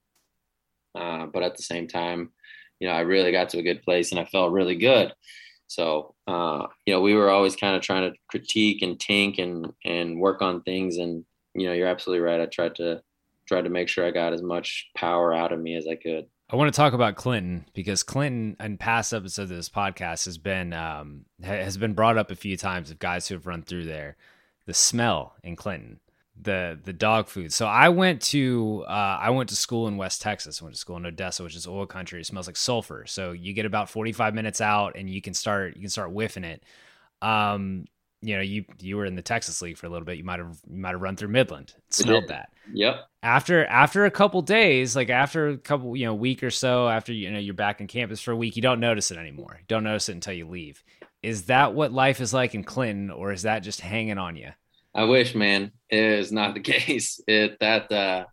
uh, 0.95 1.25
but 1.25 1.43
at 1.43 1.57
the 1.57 1.63
same 1.63 1.87
time 1.87 2.31
you 2.79 2.87
know 2.87 2.93
i 2.93 3.01
really 3.01 3.31
got 3.31 3.49
to 3.49 3.59
a 3.59 3.63
good 3.63 3.83
place 3.83 4.11
and 4.11 4.19
i 4.19 4.25
felt 4.25 4.51
really 4.51 4.75
good. 4.75 5.13
So 5.67 6.13
uh, 6.27 6.67
you 6.85 6.93
know 6.93 7.01
we 7.01 7.15
were 7.15 7.29
always 7.29 7.55
kind 7.55 7.75
of 7.75 7.81
trying 7.81 8.11
to 8.11 8.17
critique 8.29 8.81
and 8.81 8.99
tink 8.99 9.39
and 9.39 9.73
and 9.83 10.19
work 10.19 10.41
on 10.41 10.61
things 10.61 10.97
and 10.97 11.25
you 11.53 11.67
know 11.67 11.73
you're 11.73 11.87
absolutely 11.87 12.23
right. 12.23 12.41
I 12.41 12.45
tried 12.45 12.75
to 12.75 13.01
tried 13.47 13.63
to 13.63 13.69
make 13.69 13.87
sure 13.87 14.03
i 14.03 14.09
got 14.09 14.33
as 14.33 14.41
much 14.41 14.87
power 14.97 15.31
out 15.31 15.51
of 15.51 15.59
me 15.59 15.75
as 15.75 15.87
i 15.87 15.95
could. 15.95 16.25
I 16.49 16.55
want 16.57 16.71
to 16.71 16.77
talk 16.77 16.93
about 16.93 17.15
Clinton 17.15 17.65
because 17.73 18.03
Clinton 18.03 18.55
in 18.59 18.77
past 18.77 19.13
episodes 19.13 19.51
of 19.51 19.57
this 19.57 19.69
podcast 19.69 20.25
has 20.25 20.37
been 20.37 20.73
um, 20.73 21.25
has 21.43 21.77
been 21.77 21.93
brought 21.93 22.19
up 22.19 22.29
a 22.29 22.35
few 22.35 22.55
times 22.55 22.91
of 22.91 22.99
guys 22.99 23.27
who 23.27 23.35
have 23.35 23.47
run 23.47 23.63
through 23.63 23.85
there. 23.85 24.15
The 24.67 24.73
smell 24.73 25.35
in 25.43 25.55
Clinton, 25.55 25.99
the 26.39 26.77
the 26.83 26.93
dog 26.93 27.27
food. 27.27 27.53
So 27.53 27.65
I 27.65 27.89
went 27.89 28.21
to 28.23 28.83
uh, 28.87 29.19
I 29.21 29.29
went 29.29 29.49
to 29.49 29.55
school 29.55 29.87
in 29.87 29.97
West 29.97 30.21
Texas. 30.21 30.61
I 30.61 30.65
went 30.65 30.75
to 30.75 30.79
school 30.79 30.97
in 30.97 31.05
Odessa, 31.05 31.43
which 31.43 31.55
is 31.55 31.67
oil 31.67 31.85
country. 31.85 32.19
It 32.19 32.25
smells 32.25 32.47
like 32.47 32.57
sulfur. 32.57 33.05
So 33.07 33.31
you 33.31 33.53
get 33.53 33.65
about 33.65 33.89
forty 33.89 34.11
five 34.11 34.33
minutes 34.33 34.61
out, 34.61 34.95
and 34.95 35.09
you 35.09 35.21
can 35.21 35.33
start 35.33 35.75
you 35.75 35.81
can 35.81 35.89
start 35.89 36.11
whiffing 36.11 36.43
it. 36.43 36.63
Um, 37.21 37.85
you 38.21 38.35
know, 38.35 38.41
you 38.41 38.65
you 38.79 38.97
were 38.97 39.05
in 39.05 39.15
the 39.15 39.21
Texas 39.21 39.61
League 39.61 39.77
for 39.77 39.85
a 39.85 39.89
little 39.89 40.05
bit. 40.05 40.17
You 40.17 40.23
might 40.23 40.39
have 40.39 40.57
you 40.69 40.77
might 40.77 40.91
have 40.91 41.01
run 41.01 41.15
through 41.15 41.29
Midland, 41.29 41.73
smelled 41.89 42.27
that. 42.27 42.49
Yep. 42.73 43.07
After 43.23 43.65
after 43.65 44.05
a 44.05 44.11
couple 44.11 44.41
days, 44.41 44.95
like 44.95 45.09
after 45.09 45.49
a 45.49 45.57
couple, 45.57 45.95
you 45.95 46.05
know, 46.05 46.13
week 46.13 46.43
or 46.43 46.49
so, 46.49 46.89
after 46.89 47.13
you 47.13 47.31
know 47.31 47.39
you're 47.39 47.53
back 47.53 47.81
in 47.81 47.87
campus 47.87 48.21
for 48.21 48.31
a 48.31 48.35
week, 48.35 48.55
you 48.55 48.61
don't 48.61 48.79
notice 48.79 49.11
it 49.11 49.17
anymore. 49.17 49.57
You 49.59 49.65
don't 49.67 49.83
notice 49.83 50.09
it 50.09 50.13
until 50.13 50.33
you 50.33 50.47
leave. 50.47 50.83
Is 51.21 51.43
that 51.43 51.73
what 51.73 51.91
life 51.91 52.19
is 52.19 52.33
like 52.33 52.55
in 52.55 52.63
Clinton, 52.63 53.09
or 53.09 53.31
is 53.31 53.43
that 53.43 53.59
just 53.59 53.81
hanging 53.81 54.17
on 54.17 54.35
you? 54.35 54.51
I 54.95 55.03
wish, 55.03 55.35
man. 55.35 55.71
It 55.89 55.99
is 55.99 56.31
not 56.31 56.53
the 56.53 56.59
case. 56.73 57.19
It 57.27 57.57
that 57.59 57.91
uh 57.91 58.25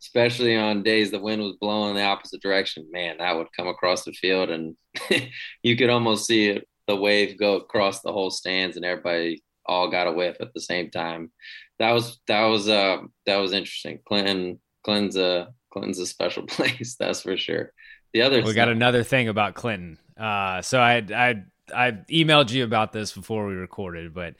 especially 0.00 0.54
on 0.54 0.82
days 0.82 1.10
the 1.10 1.18
wind 1.18 1.40
was 1.40 1.56
blowing 1.58 1.94
the 1.94 2.02
opposite 2.02 2.42
direction, 2.42 2.86
man, 2.92 3.16
that 3.18 3.34
would 3.34 3.46
come 3.56 3.68
across 3.68 4.04
the 4.04 4.12
field 4.12 4.50
and 4.50 4.76
you 5.62 5.76
could 5.76 5.88
almost 5.88 6.26
see 6.26 6.50
it 6.50 6.68
the 6.86 6.94
wave 6.94 7.38
go 7.38 7.56
across 7.56 8.02
the 8.02 8.12
whole 8.12 8.30
stands 8.30 8.76
and 8.76 8.84
everybody 8.84 9.42
all 9.64 9.90
got 9.90 10.06
a 10.06 10.12
whiff 10.12 10.36
at 10.40 10.52
the 10.52 10.60
same 10.60 10.90
time. 10.90 11.32
That 11.78 11.92
was 11.92 12.20
that 12.28 12.44
was 12.44 12.68
uh 12.68 12.98
that 13.26 13.36
was 13.36 13.52
interesting. 13.52 14.00
Clinton 14.06 14.60
Clinton's 14.84 15.16
a 15.16 15.48
Clinton's 15.72 15.98
a 15.98 16.06
special 16.06 16.42
place, 16.46 16.96
that's 16.98 17.22
for 17.22 17.36
sure. 17.36 17.72
The 18.12 18.22
other 18.22 18.42
we 18.42 18.52
got 18.52 18.68
another 18.68 19.02
thing 19.02 19.28
about 19.28 19.54
Clinton. 19.54 19.98
Uh, 20.16 20.62
so 20.62 20.78
I 20.78 21.02
I 21.14 21.42
I 21.74 21.92
emailed 22.10 22.52
you 22.52 22.62
about 22.64 22.92
this 22.92 23.12
before 23.12 23.46
we 23.46 23.54
recorded, 23.54 24.14
but 24.14 24.34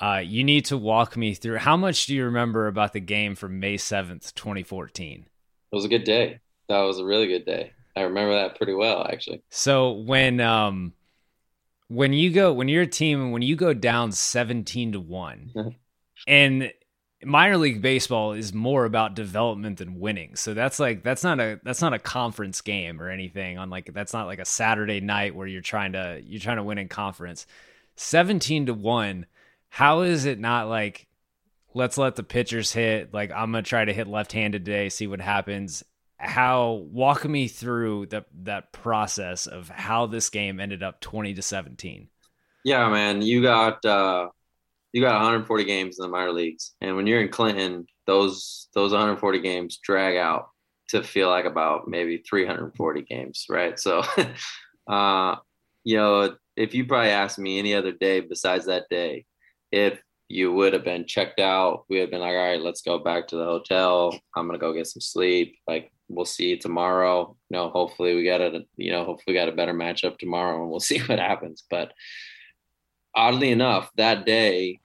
Uh, 0.00 0.22
you 0.24 0.44
need 0.44 0.64
to 0.66 0.76
walk 0.76 1.16
me 1.16 1.34
through 1.34 1.56
how 1.56 1.76
much 1.76 2.06
do 2.06 2.14
you 2.14 2.24
remember 2.24 2.68
about 2.68 2.92
the 2.92 3.00
game 3.00 3.34
from 3.34 3.58
May 3.58 3.76
7th, 3.76 4.34
2014? 4.34 5.26
It 5.72 5.74
was 5.74 5.84
a 5.84 5.88
good 5.88 6.04
day. 6.04 6.40
That 6.68 6.80
was 6.80 6.98
a 6.98 7.04
really 7.04 7.26
good 7.26 7.44
day. 7.44 7.72
I 7.96 8.02
remember 8.02 8.34
that 8.34 8.56
pretty 8.56 8.74
well, 8.74 9.06
actually. 9.10 9.42
So 9.50 9.92
when 9.92 10.40
um 10.40 10.92
when 11.88 12.12
you 12.12 12.30
go 12.30 12.52
when 12.52 12.68
you're 12.68 12.82
a 12.82 12.86
team 12.86 13.32
when 13.32 13.42
you 13.42 13.56
go 13.56 13.74
down 13.74 14.12
17 14.12 14.92
to 14.92 15.00
1 15.00 15.74
and 16.28 16.72
minor 17.24 17.56
league 17.56 17.82
baseball 17.82 18.32
is 18.32 18.54
more 18.54 18.84
about 18.84 19.14
development 19.14 19.78
than 19.78 19.98
winning. 19.98 20.36
So 20.36 20.54
that's 20.54 20.78
like 20.78 21.02
that's 21.02 21.24
not 21.24 21.40
a 21.40 21.60
that's 21.64 21.82
not 21.82 21.92
a 21.92 21.98
conference 21.98 22.60
game 22.60 23.02
or 23.02 23.10
anything 23.10 23.58
on 23.58 23.70
like 23.70 23.92
that's 23.92 24.12
not 24.12 24.26
like 24.26 24.38
a 24.38 24.44
Saturday 24.44 25.00
night 25.00 25.34
where 25.34 25.46
you're 25.46 25.60
trying 25.60 25.92
to 25.92 26.20
you're 26.24 26.40
trying 26.40 26.58
to 26.58 26.62
win 26.62 26.78
in 26.78 26.88
conference. 26.88 27.46
17 27.96 28.66
to 28.66 28.74
1. 28.74 29.26
How 29.68 30.02
is 30.02 30.24
it 30.24 30.38
not 30.38 30.68
like 30.68 31.06
let's 31.74 31.98
let 31.98 32.16
the 32.16 32.22
pitchers 32.22 32.72
hit 32.72 33.12
like 33.12 33.30
I'm 33.32 33.52
to 33.52 33.62
try 33.62 33.84
to 33.84 33.92
hit 33.92 34.08
left-handed 34.08 34.64
today, 34.64 34.88
see 34.88 35.06
what 35.06 35.20
happens. 35.20 35.84
How 36.16 36.84
walk 36.90 37.24
me 37.24 37.46
through 37.46 38.06
that 38.06 38.26
that 38.42 38.72
process 38.72 39.46
of 39.46 39.68
how 39.68 40.06
this 40.06 40.30
game 40.30 40.58
ended 40.58 40.82
up 40.82 41.00
20 41.00 41.34
to 41.34 41.42
17. 41.42 42.08
Yeah, 42.64 42.88
man, 42.88 43.22
you 43.22 43.42
got 43.42 43.84
uh 43.84 44.28
you 44.92 45.02
got 45.02 45.14
140 45.14 45.64
games 45.64 45.98
in 45.98 46.02
the 46.02 46.08
minor 46.08 46.32
leagues, 46.32 46.72
and 46.80 46.96
when 46.96 47.06
you're 47.06 47.20
in 47.20 47.28
Clinton, 47.28 47.86
those 48.06 48.68
those 48.74 48.90
140 48.90 49.40
games 49.40 49.78
drag 49.82 50.16
out 50.16 50.48
to 50.88 51.02
feel 51.02 51.28
like 51.28 51.44
about 51.44 51.86
maybe 51.86 52.18
340 52.28 53.02
games, 53.02 53.44
right? 53.48 53.78
So, 53.78 54.02
uh, 54.90 55.36
you 55.84 55.96
know, 55.96 56.34
if 56.56 56.74
you 56.74 56.86
probably 56.86 57.10
asked 57.10 57.38
me 57.38 57.58
any 57.58 57.74
other 57.74 57.92
day 57.92 58.20
besides 58.20 58.66
that 58.66 58.88
day, 58.88 59.26
if 59.72 60.00
you 60.28 60.52
would 60.52 60.74
have 60.74 60.84
been 60.84 61.06
checked 61.06 61.40
out, 61.40 61.84
we 61.88 61.98
had 61.98 62.10
been 62.10 62.20
like, 62.20 62.34
all 62.34 62.36
right, 62.36 62.60
let's 62.60 62.82
go 62.82 62.98
back 62.98 63.28
to 63.28 63.36
the 63.36 63.44
hotel. 63.44 64.18
I'm 64.36 64.46
gonna 64.46 64.58
go 64.58 64.74
get 64.74 64.86
some 64.86 65.00
sleep. 65.00 65.56
Like, 65.66 65.90
we'll 66.08 66.26
see 66.26 66.56
tomorrow. 66.56 67.36
You 67.50 67.56
know, 67.56 67.70
hopefully 67.70 68.14
we 68.14 68.24
got 68.24 68.40
a, 68.40 68.64
you 68.76 68.92
know, 68.92 69.04
hopefully 69.04 69.34
got 69.34 69.48
a 69.48 69.52
better 69.52 69.74
matchup 69.74 70.18
tomorrow, 70.18 70.60
and 70.60 70.70
we'll 70.70 70.80
see 70.90 71.00
what 71.00 71.18
happens. 71.18 71.64
But 71.70 71.92
oddly 73.14 73.50
enough, 73.50 73.90
that 73.96 74.26
day 74.26 74.80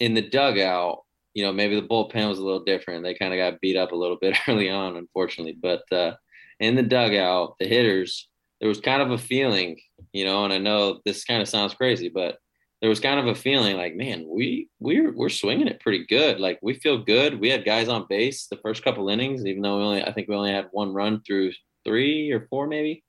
in 0.00 0.14
the 0.14 0.22
dugout, 0.22 1.04
you 1.34 1.44
know, 1.44 1.52
maybe 1.52 1.78
the 1.78 1.86
bullpen 1.86 2.28
was 2.28 2.38
a 2.38 2.44
little 2.44 2.64
different. 2.64 3.04
They 3.04 3.14
kind 3.14 3.34
of 3.34 3.38
got 3.38 3.60
beat 3.60 3.76
up 3.76 3.92
a 3.92 3.96
little 3.96 4.16
bit 4.20 4.36
early 4.48 4.70
on, 4.70 4.96
unfortunately. 4.96 5.56
But 5.60 5.82
uh, 5.92 6.14
in 6.60 6.74
the 6.74 6.82
dugout, 6.82 7.56
the 7.60 7.66
hitters, 7.66 8.28
there 8.60 8.68
was 8.68 8.80
kind 8.80 9.02
of 9.02 9.10
a 9.10 9.18
feeling, 9.18 9.78
you 10.12 10.24
know, 10.24 10.44
and 10.44 10.52
I 10.52 10.58
know 10.58 11.00
this 11.04 11.24
kind 11.24 11.42
of 11.42 11.48
sounds 11.48 11.74
crazy, 11.74 12.08
but 12.08 12.38
there 12.80 12.90
was 12.90 13.00
kind 13.00 13.18
of 13.18 13.26
a 13.26 13.34
feeling 13.34 13.76
like, 13.76 13.96
man, 13.96 14.26
we 14.28 14.68
we're 14.78 15.12
we're 15.12 15.28
swinging 15.28 15.66
it 15.66 15.80
pretty 15.80 16.06
good. 16.06 16.38
Like 16.38 16.58
we 16.62 16.74
feel 16.74 16.98
good. 16.98 17.40
We 17.40 17.50
had 17.50 17.64
guys 17.64 17.88
on 17.88 18.06
base 18.08 18.46
the 18.46 18.58
first 18.58 18.84
couple 18.84 19.08
innings, 19.08 19.44
even 19.44 19.62
though 19.62 19.78
we 19.78 19.84
only 19.84 20.04
I 20.04 20.12
think 20.12 20.28
we 20.28 20.36
only 20.36 20.52
had 20.52 20.68
one 20.70 20.92
run 20.92 21.20
through 21.22 21.52
three 21.84 22.30
or 22.30 22.46
four 22.48 22.66
maybe. 22.66 23.04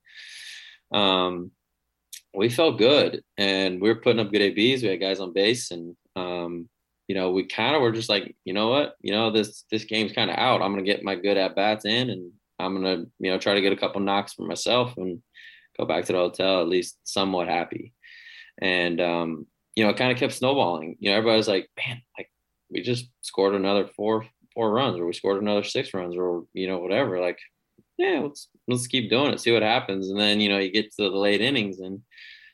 Um, 0.91 1.51
we 2.33 2.49
felt 2.49 2.77
good 2.77 3.23
and 3.37 3.81
we 3.81 3.89
were 3.89 4.01
putting 4.01 4.19
up 4.19 4.31
good 4.31 4.41
ABs. 4.41 4.81
We 4.81 4.89
had 4.89 4.99
guys 4.99 5.19
on 5.19 5.33
base 5.33 5.71
and 5.71 5.95
um, 6.15 6.69
you 7.09 7.15
know, 7.15 7.31
we 7.31 7.43
kind 7.43 7.75
of 7.75 7.81
were 7.81 7.91
just 7.91 8.07
like, 8.07 8.35
you 8.45 8.53
know 8.53 8.69
what, 8.69 8.95
you 9.01 9.11
know, 9.11 9.31
this 9.31 9.65
this 9.71 9.83
game's 9.83 10.13
kind 10.13 10.29
of 10.29 10.37
out. 10.37 10.61
I'm 10.61 10.71
gonna 10.71 10.83
get 10.83 11.03
my 11.03 11.15
good 11.15 11.37
at 11.37 11.55
bats 11.55 11.85
in, 11.85 12.11
and 12.11 12.31
I'm 12.59 12.75
gonna, 12.75 13.05
you 13.19 13.31
know, 13.31 13.39
try 13.39 13.55
to 13.55 13.61
get 13.61 13.73
a 13.73 13.77
couple 13.77 13.99
knocks 13.99 14.33
for 14.33 14.43
myself 14.43 14.95
and 14.95 15.21
go 15.77 15.85
back 15.85 16.05
to 16.05 16.13
the 16.13 16.19
hotel 16.19 16.61
at 16.61 16.67
least 16.67 16.99
somewhat 17.03 17.47
happy. 17.47 17.93
And 18.61 19.01
um, 19.01 19.47
you 19.79 19.85
know, 19.85 19.91
it 19.91 19.97
kind 19.97 20.11
of 20.11 20.17
kept 20.17 20.33
snowballing. 20.33 20.97
You 20.99 21.09
know, 21.09 21.17
everybody 21.17 21.37
was 21.37 21.47
like, 21.47 21.69
man, 21.77 22.01
like 22.17 22.29
we 22.69 22.81
just 22.81 23.07
scored 23.21 23.55
another 23.55 23.87
four 23.95 24.25
four 24.53 24.71
runs, 24.71 24.99
or 24.99 25.05
we 25.05 25.13
scored 25.13 25.41
another 25.41 25.63
six 25.63 25.93
runs, 25.93 26.17
or 26.17 26.43
you 26.53 26.67
know, 26.67 26.79
whatever. 26.79 27.21
Like, 27.21 27.39
yeah, 27.97 28.19
let's 28.23 28.49
let's 28.67 28.87
keep 28.87 29.09
doing 29.09 29.31
it, 29.31 29.39
see 29.39 29.53
what 29.53 29.61
happens. 29.63 30.09
And 30.09 30.19
then 30.19 30.41
you 30.41 30.49
know, 30.49 30.57
you 30.59 30.69
get 30.71 30.91
to 30.97 31.03
the 31.03 31.17
late 31.17 31.39
innings, 31.39 31.79
and 31.79 32.01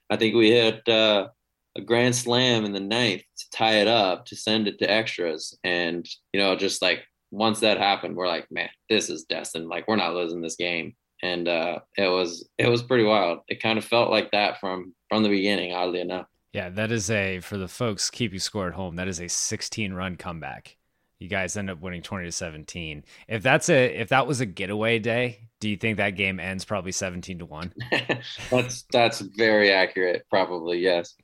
I 0.10 0.18
think 0.18 0.36
we 0.36 0.52
hit. 0.52 0.88
uh 0.88 1.30
a 1.78 1.82
grand 1.82 2.16
slam 2.16 2.64
in 2.64 2.72
the 2.72 2.80
ninth 2.80 3.24
to 3.38 3.50
tie 3.52 3.76
it 3.82 3.88
up 3.88 4.26
to 4.26 4.36
send 4.36 4.68
it 4.68 4.80
to 4.80 4.90
extras 4.90 5.58
and 5.66 6.08
you 6.32 6.40
know 6.40 6.56
just 6.56 6.82
like 6.82 7.04
once 7.32 7.60
that 7.60 7.78
happened 7.78 8.16
we're 8.16 8.28
like 8.28 8.48
man 8.50 8.70
this 8.90 9.10
is 9.10 9.26
destined 9.26 9.68
like 9.68 9.86
we're 9.88 9.98
not 9.98 10.14
losing 10.14 10.42
this 10.42 10.56
game 10.56 10.96
and 11.22 11.48
uh 11.48 11.80
it 11.98 12.08
was 12.08 12.48
it 12.58 12.70
was 12.70 12.82
pretty 12.82 13.04
wild 13.04 13.40
it 13.50 13.62
kind 13.62 13.78
of 13.78 13.84
felt 13.84 14.10
like 14.10 14.32
that 14.32 14.60
from 14.60 14.94
from 15.10 15.24
the 15.24 15.30
beginning 15.30 15.74
oddly 15.74 16.00
enough 16.00 16.28
yeah 16.56 16.70
that 16.70 16.92
is 16.92 17.10
a 17.10 17.40
for 17.40 17.58
the 17.58 17.68
folks 17.68 18.10
keeping 18.10 18.40
score 18.40 18.68
at 18.68 18.74
home 18.74 18.96
that 18.96 19.08
is 19.08 19.20
a 19.20 19.28
16 19.28 19.94
run 19.94 20.16
comeback 20.16 20.78
you 21.20 21.30
guys 21.30 21.56
end 21.56 21.70
up 21.70 21.82
winning 21.82 22.02
20 22.02 22.26
to 22.26 22.32
17 22.32 23.04
if 23.28 23.42
that's 23.42 23.70
a 23.70 23.86
if 23.96 24.10
that 24.10 24.28
was 24.28 24.42
a 24.42 24.46
getaway 24.46 25.00
day 25.00 25.48
do 25.60 25.70
you 25.70 25.78
think 25.78 25.98
that 25.98 26.12
game 26.12 26.40
ends 26.40 26.66
probably 26.66 26.92
17 26.92 27.40
to 27.40 27.46
1 27.46 27.74
that's 28.52 28.84
that's 28.92 29.20
very 29.22 29.72
accurate 29.72 30.26
probably 30.30 30.80
yes 30.80 31.16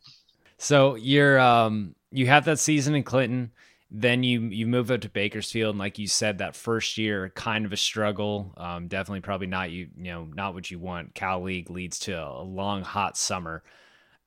so 0.58 0.96
you're 0.96 1.40
um 1.40 1.96
you 2.12 2.28
have 2.28 2.46
that 2.46 2.60
season 2.60 2.94
in 2.94 3.04
Clinton, 3.04 3.52
then 3.90 4.24
you 4.24 4.42
you 4.42 4.68
move 4.68 4.92
up 4.92 5.02
to 5.02 5.10
Bakersfield, 5.10 5.72
and 5.72 5.80
like 5.80 5.98
you 5.98 6.08
said, 6.08 6.38
that 6.38 6.56
first 6.56 6.98
year 6.98 7.30
kind 7.36 7.66
of 7.66 7.74
a 7.74 7.78
struggle. 7.78 8.54
Um, 8.58 8.88
definitely 8.88 9.22
probably 9.22 9.48
not 9.48 9.72
you 9.72 9.88
you 9.98 10.12
know 10.12 10.26
not 10.26 10.54
what 10.54 10.70
you 10.70 10.80
want. 10.80 11.16
Cal 11.16 11.42
League 11.42 11.70
leads 11.70 12.00
to 12.00 12.14
a 12.14 12.44
long 12.44 12.84
hot 12.84 13.18
summer. 13.18 13.64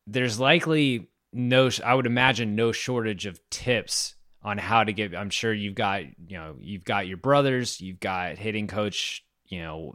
There's 0.06 0.38
likely 0.38 1.10
no 1.32 1.70
I 1.84 1.94
would 1.94 2.06
imagine 2.06 2.54
no 2.54 2.72
shortage 2.72 3.26
of 3.26 3.40
tips 3.50 4.14
on 4.42 4.58
how 4.58 4.84
to 4.84 4.92
get. 4.92 5.14
I'm 5.14 5.30
sure 5.30 5.52
you've 5.52 5.74
got 5.74 6.02
you 6.28 6.38
know 6.38 6.56
you've 6.60 6.84
got 6.84 7.06
your 7.06 7.16
brothers, 7.16 7.80
you've 7.80 8.00
got 8.00 8.36
hitting 8.36 8.66
coach, 8.66 9.24
you 9.46 9.60
know 9.60 9.94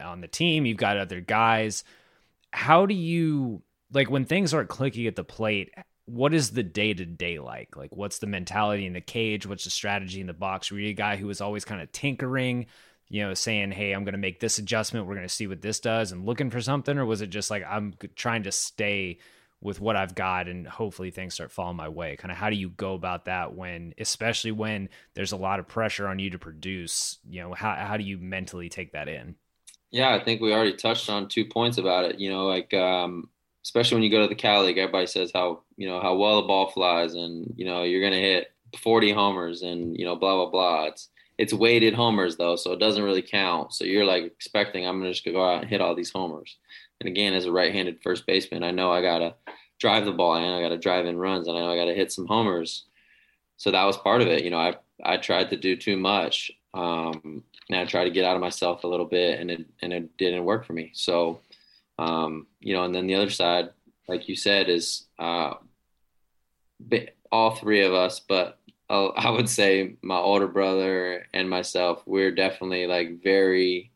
on 0.00 0.20
the 0.20 0.28
team, 0.28 0.64
you've 0.64 0.78
got 0.78 0.96
other 0.96 1.20
guys. 1.20 1.84
How 2.50 2.86
do 2.86 2.94
you 2.94 3.62
like 3.92 4.10
when 4.10 4.24
things 4.24 4.54
aren't 4.54 4.68
clicking 4.68 5.06
at 5.06 5.16
the 5.16 5.24
plate 5.24 5.70
what 6.06 6.34
is 6.34 6.50
the 6.50 6.62
day 6.62 6.92
to 6.92 7.04
day 7.04 7.38
like 7.38 7.76
like 7.76 7.94
what's 7.94 8.18
the 8.18 8.26
mentality 8.26 8.86
in 8.86 8.92
the 8.92 9.00
cage 9.00 9.46
what's 9.46 9.64
the 9.64 9.70
strategy 9.70 10.20
in 10.20 10.26
the 10.26 10.32
box 10.32 10.70
were 10.70 10.78
you 10.78 10.90
a 10.90 10.94
guy 10.94 11.16
who 11.16 11.26
was 11.26 11.40
always 11.40 11.64
kind 11.64 11.80
of 11.80 11.92
tinkering 11.92 12.66
you 13.08 13.22
know 13.22 13.34
saying 13.34 13.70
hey 13.70 13.92
i'm 13.92 14.04
going 14.04 14.12
to 14.12 14.18
make 14.18 14.40
this 14.40 14.58
adjustment 14.58 15.06
we're 15.06 15.14
going 15.14 15.26
to 15.26 15.32
see 15.32 15.46
what 15.46 15.62
this 15.62 15.78
does 15.78 16.10
and 16.10 16.26
looking 16.26 16.50
for 16.50 16.60
something 16.60 16.98
or 16.98 17.06
was 17.06 17.22
it 17.22 17.30
just 17.30 17.50
like 17.50 17.64
i'm 17.68 17.94
trying 18.16 18.42
to 18.42 18.52
stay 18.52 19.18
with 19.62 19.80
what 19.80 19.96
i've 19.96 20.14
got 20.14 20.48
and 20.48 20.66
hopefully 20.66 21.10
things 21.10 21.34
start 21.34 21.50
falling 21.50 21.76
my 21.76 21.88
way 21.88 22.16
kind 22.16 22.30
of 22.30 22.36
how 22.36 22.50
do 22.50 22.56
you 22.56 22.68
go 22.68 22.94
about 22.94 23.24
that 23.24 23.54
when 23.54 23.94
especially 23.98 24.52
when 24.52 24.88
there's 25.14 25.32
a 25.32 25.36
lot 25.36 25.58
of 25.58 25.68
pressure 25.68 26.06
on 26.06 26.18
you 26.18 26.30
to 26.30 26.38
produce 26.38 27.18
you 27.28 27.40
know 27.40 27.54
how, 27.54 27.74
how 27.74 27.96
do 27.96 28.04
you 28.04 28.18
mentally 28.18 28.68
take 28.68 28.92
that 28.92 29.08
in 29.08 29.34
yeah 29.90 30.14
i 30.14 30.22
think 30.22 30.40
we 30.40 30.52
already 30.52 30.74
touched 30.74 31.08
on 31.08 31.28
two 31.28 31.44
points 31.44 31.78
about 31.78 32.04
it 32.04 32.18
you 32.18 32.30
know 32.30 32.46
like 32.46 32.74
um 32.74 33.28
especially 33.64 33.96
when 33.96 34.02
you 34.02 34.10
go 34.10 34.22
to 34.22 34.28
the 34.28 34.34
Cal 34.34 34.64
League, 34.64 34.78
everybody 34.78 35.06
says 35.06 35.30
how 35.34 35.62
you 35.76 35.88
know 35.88 36.00
how 36.00 36.14
well 36.16 36.40
the 36.40 36.46
ball 36.46 36.70
flies, 36.70 37.14
and 37.14 37.52
you 37.56 37.64
know 37.64 37.84
you're 37.84 38.02
gonna 38.02 38.20
hit 38.20 38.52
40 38.78 39.12
homers, 39.12 39.62
and 39.62 39.96
you 39.96 40.04
know 40.04 40.16
blah 40.16 40.34
blah 40.34 40.50
blah. 40.50 40.84
It's 40.86 41.08
it's 41.38 41.54
weighted 41.54 41.94
homers 41.94 42.36
though, 42.36 42.56
so 42.56 42.72
it 42.72 42.80
doesn't 42.80 43.02
really 43.02 43.22
count. 43.22 43.72
So 43.72 43.84
you're 43.84 44.04
like 44.04 44.24
expecting 44.24 44.86
I'm 44.86 44.98
gonna 44.98 45.12
just 45.12 45.24
go 45.24 45.44
out 45.44 45.62
and 45.62 45.70
hit 45.70 45.80
all 45.80 45.94
these 45.94 46.10
homers. 46.10 46.56
And 47.02 47.08
again, 47.08 47.34
as 47.34 47.46
a 47.46 47.52
right-handed 47.52 48.00
first 48.00 48.26
baseman, 48.26 48.62
I 48.62 48.70
know 48.70 48.92
I 48.92 49.02
gotta 49.02 49.34
drive 49.80 50.04
the 50.04 50.12
ball 50.12 50.36
in, 50.36 50.44
I 50.44 50.60
gotta 50.60 50.78
drive 50.78 51.04
in 51.04 51.16
runs, 51.16 51.48
and 51.48 51.58
I 51.58 51.60
know 51.60 51.72
I 51.72 51.76
gotta 51.76 51.94
hit 51.94 52.12
some 52.12 52.28
homers. 52.28 52.84
So 53.56 53.72
that 53.72 53.84
was 53.84 53.96
part 53.96 54.22
of 54.22 54.28
it. 54.28 54.44
You 54.44 54.50
know, 54.50 54.58
I 54.58 54.76
I 55.02 55.16
tried 55.16 55.50
to 55.50 55.56
do 55.56 55.74
too 55.74 55.96
much, 55.96 56.52
um, 56.74 57.42
and 57.68 57.80
I 57.80 57.84
tried 57.86 58.04
to 58.04 58.10
get 58.10 58.24
out 58.24 58.36
of 58.36 58.40
myself 58.40 58.84
a 58.84 58.86
little 58.86 59.06
bit, 59.06 59.40
and 59.40 59.50
it 59.50 59.66
and 59.82 59.92
it 59.92 60.16
didn't 60.16 60.44
work 60.44 60.64
for 60.64 60.74
me. 60.74 60.92
So 60.94 61.40
um, 61.98 62.46
you 62.60 62.74
know, 62.74 62.84
and 62.84 62.94
then 62.94 63.08
the 63.08 63.16
other 63.16 63.30
side, 63.30 63.70
like 64.06 64.28
you 64.28 64.36
said, 64.36 64.68
is 64.68 65.06
uh, 65.18 65.54
all 67.32 67.56
three 67.56 67.82
of 67.82 67.94
us, 67.94 68.20
but 68.20 68.58
I 68.90 69.30
would 69.30 69.48
say 69.48 69.96
my 70.02 70.18
older 70.18 70.48
brother 70.48 71.26
and 71.32 71.48
myself, 71.48 72.02
we're 72.06 72.30
definitely 72.30 72.86
like 72.86 73.22
very, 73.22 73.91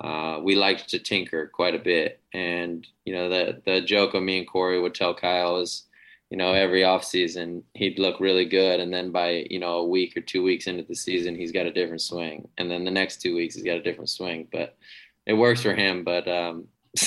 uh, 0.00 0.38
we 0.42 0.54
liked 0.54 0.88
to 0.88 0.98
tinker 0.98 1.48
quite 1.48 1.74
a 1.74 1.78
bit. 1.78 2.20
And, 2.32 2.86
you 3.04 3.12
know, 3.12 3.28
the, 3.28 3.62
the 3.64 3.80
joke 3.80 4.14
of 4.14 4.22
me 4.22 4.38
and 4.38 4.46
Corey 4.46 4.80
would 4.80 4.94
tell 4.94 5.14
Kyle 5.14 5.58
is, 5.58 5.84
you 6.30 6.36
know, 6.36 6.52
every 6.52 6.84
off 6.84 7.04
season 7.04 7.64
he'd 7.74 7.98
look 7.98 8.20
really 8.20 8.44
good. 8.44 8.80
And 8.80 8.92
then 8.92 9.10
by, 9.10 9.46
you 9.50 9.58
know, 9.58 9.78
a 9.78 9.86
week 9.86 10.16
or 10.16 10.20
two 10.20 10.42
weeks 10.42 10.66
into 10.66 10.84
the 10.84 10.94
season, 10.94 11.34
he's 11.34 11.52
got 11.52 11.66
a 11.66 11.72
different 11.72 12.02
swing. 12.02 12.48
And 12.58 12.70
then 12.70 12.84
the 12.84 12.90
next 12.90 13.20
two 13.20 13.34
weeks, 13.34 13.54
he's 13.54 13.64
got 13.64 13.78
a 13.78 13.82
different 13.82 14.10
swing, 14.10 14.46
but 14.52 14.76
it 15.26 15.32
works 15.32 15.62
for 15.62 15.74
him. 15.74 16.04
But, 16.04 16.28
um, 16.28 16.68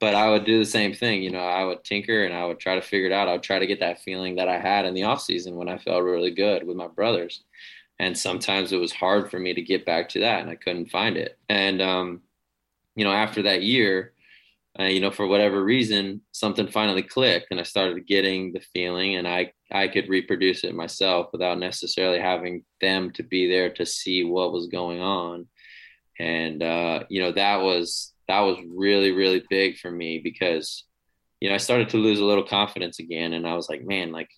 but 0.00 0.14
I 0.14 0.30
would 0.30 0.44
do 0.44 0.58
the 0.58 0.66
same 0.66 0.94
thing. 0.94 1.22
You 1.22 1.30
know, 1.30 1.40
I 1.40 1.64
would 1.64 1.82
tinker 1.82 2.24
and 2.24 2.34
I 2.34 2.44
would 2.44 2.60
try 2.60 2.76
to 2.76 2.82
figure 2.82 3.06
it 3.06 3.12
out. 3.12 3.26
I 3.26 3.32
would 3.32 3.42
try 3.42 3.58
to 3.58 3.66
get 3.66 3.80
that 3.80 4.02
feeling 4.02 4.36
that 4.36 4.48
I 4.48 4.58
had 4.58 4.84
in 4.84 4.94
the 4.94 5.04
off 5.04 5.20
season 5.20 5.56
when 5.56 5.68
I 5.68 5.78
felt 5.78 6.04
really 6.04 6.30
good 6.30 6.64
with 6.64 6.76
my 6.76 6.86
brothers. 6.86 7.42
And 7.98 8.18
sometimes 8.18 8.72
it 8.72 8.78
was 8.78 8.92
hard 8.92 9.30
for 9.30 9.38
me 9.38 9.54
to 9.54 9.62
get 9.62 9.86
back 9.86 10.08
to 10.10 10.20
that 10.20 10.40
and 10.40 10.50
I 10.50 10.56
couldn't 10.56 10.90
find 10.90 11.16
it. 11.16 11.38
And, 11.48 11.80
um, 11.80 12.22
you 12.96 13.04
know, 13.04 13.12
after 13.12 13.42
that 13.42 13.62
year, 13.62 14.14
uh, 14.78 14.84
you 14.84 15.00
know, 15.00 15.10
for 15.10 15.26
whatever 15.26 15.62
reason, 15.62 16.20
something 16.32 16.66
finally 16.66 17.02
clicked, 17.02 17.48
and 17.50 17.60
I 17.60 17.62
started 17.62 18.06
getting 18.08 18.52
the 18.52 18.62
feeling, 18.72 19.14
and 19.14 19.26
I 19.26 19.52
I 19.70 19.86
could 19.86 20.08
reproduce 20.08 20.64
it 20.64 20.74
myself 20.74 21.28
without 21.32 21.58
necessarily 21.58 22.18
having 22.18 22.64
them 22.80 23.12
to 23.12 23.22
be 23.22 23.48
there 23.48 23.70
to 23.74 23.86
see 23.86 24.24
what 24.24 24.52
was 24.52 24.66
going 24.66 25.00
on, 25.00 25.46
and 26.18 26.60
uh, 26.62 27.04
you 27.08 27.20
know 27.22 27.30
that 27.32 27.58
was 27.62 28.12
that 28.26 28.40
was 28.40 28.58
really 28.68 29.12
really 29.12 29.44
big 29.48 29.78
for 29.78 29.90
me 29.92 30.18
because 30.18 30.84
you 31.40 31.48
know 31.48 31.54
I 31.54 31.58
started 31.58 31.90
to 31.90 31.98
lose 31.98 32.18
a 32.18 32.24
little 32.24 32.44
confidence 32.44 32.98
again, 32.98 33.32
and 33.32 33.46
I 33.46 33.54
was 33.54 33.68
like, 33.68 33.84
man, 33.84 34.10
like, 34.10 34.30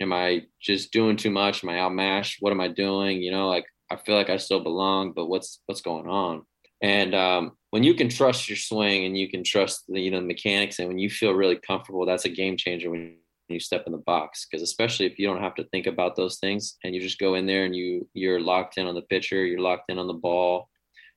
am 0.00 0.12
I 0.12 0.46
just 0.60 0.92
doing 0.92 1.16
too 1.16 1.30
much? 1.30 1.62
Am 1.62 1.70
I 1.70 1.78
outmatched? 1.78 2.38
What 2.40 2.52
am 2.52 2.60
I 2.60 2.68
doing? 2.68 3.22
You 3.22 3.30
know, 3.30 3.48
like 3.48 3.66
I 3.90 3.96
feel 3.96 4.16
like 4.16 4.30
I 4.30 4.38
still 4.38 4.60
belong, 4.60 5.12
but 5.12 5.26
what's 5.26 5.60
what's 5.66 5.82
going 5.82 6.08
on? 6.08 6.42
And 6.82 7.14
um, 7.14 7.52
when 7.70 7.84
you 7.84 7.94
can 7.94 8.08
trust 8.08 8.48
your 8.48 8.56
swing 8.56 9.04
and 9.04 9.16
you 9.16 9.28
can 9.28 9.44
trust 9.44 9.84
the 9.88 10.00
you 10.00 10.10
know 10.10 10.20
the 10.20 10.26
mechanics, 10.26 10.78
and 10.78 10.88
when 10.88 10.98
you 10.98 11.10
feel 11.10 11.32
really 11.32 11.56
comfortable, 11.56 12.06
that's 12.06 12.24
a 12.24 12.30
game 12.30 12.56
changer 12.56 12.90
when 12.90 13.16
you 13.48 13.60
step 13.60 13.84
in 13.86 13.92
the 13.92 13.98
box. 13.98 14.46
Because 14.46 14.62
especially 14.62 15.06
if 15.06 15.18
you 15.18 15.26
don't 15.26 15.42
have 15.42 15.54
to 15.56 15.64
think 15.64 15.86
about 15.86 16.16
those 16.16 16.38
things 16.38 16.76
and 16.84 16.94
you 16.94 17.00
just 17.00 17.18
go 17.18 17.34
in 17.34 17.46
there 17.46 17.64
and 17.64 17.76
you 17.76 18.08
you're 18.14 18.40
locked 18.40 18.78
in 18.78 18.86
on 18.86 18.94
the 18.94 19.02
pitcher, 19.02 19.44
you're 19.44 19.60
locked 19.60 19.90
in 19.90 19.98
on 19.98 20.06
the 20.06 20.14
ball, 20.14 20.70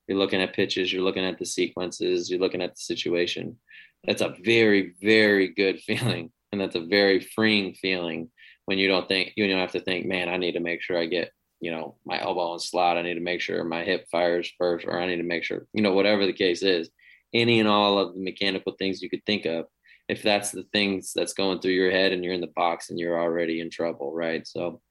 you're 0.07 0.17
looking 0.17 0.41
at 0.41 0.53
pitches, 0.53 0.91
you're 0.91 1.03
looking 1.03 1.25
at 1.25 1.39
the 1.39 1.45
sequences, 1.45 2.29
you're 2.29 2.41
looking 2.41 2.61
at 2.61 2.71
the 2.71 2.81
situation. 2.81 3.57
That's 4.03 4.21
a 4.21 4.35
very 4.43 4.93
very 5.01 5.47
good 5.47 5.79
feeling, 5.87 6.31
and 6.51 6.59
that's 6.59 6.75
a 6.75 6.85
very 6.85 7.21
freeing 7.21 7.75
feeling 7.75 8.29
when 8.65 8.77
you 8.77 8.87
don't 8.87 9.07
think 9.07 9.33
you 9.35 9.47
don't 9.47 9.59
have 9.59 9.71
to 9.73 9.81
think, 9.81 10.05
man, 10.05 10.29
I 10.29 10.37
need 10.37 10.53
to 10.53 10.59
make 10.59 10.81
sure 10.81 10.97
I 10.97 11.05
get 11.05 11.31
you 11.63 11.71
know, 11.71 11.95
my 12.05 12.21
elbow 12.21 12.51
and 12.51 12.61
slot. 12.61 12.97
I 12.97 13.03
need 13.03 13.13
to 13.13 13.21
make 13.21 13.39
sure 13.39 13.63
my 13.63 13.85
hip 13.85 14.05
fires 14.11 14.51
first, 14.57 14.85
or 14.85 14.99
I 14.99 15.07
need 15.07 15.15
to 15.15 15.23
make 15.23 15.45
sure, 15.45 15.65
you 15.71 15.81
know, 15.81 15.93
whatever 15.93 16.25
the 16.25 16.33
case 16.33 16.61
is, 16.61 16.89
any 17.33 17.61
and 17.61 17.69
all 17.69 17.97
of 17.97 18.13
the 18.13 18.19
mechanical 18.19 18.73
things 18.73 19.01
you 19.01 19.09
could 19.09 19.25
think 19.25 19.45
of. 19.45 19.65
If 20.09 20.21
that's 20.21 20.51
the 20.51 20.65
things 20.73 21.13
that's 21.15 21.31
going 21.31 21.61
through 21.61 21.71
your 21.71 21.89
head 21.89 22.11
and 22.11 22.21
you're 22.21 22.33
in 22.33 22.41
the 22.41 22.51
box 22.53 22.89
and 22.89 22.99
you're 22.99 23.17
already 23.17 23.61
in 23.61 23.69
trouble, 23.69 24.13
right? 24.13 24.45
So, 24.45 24.81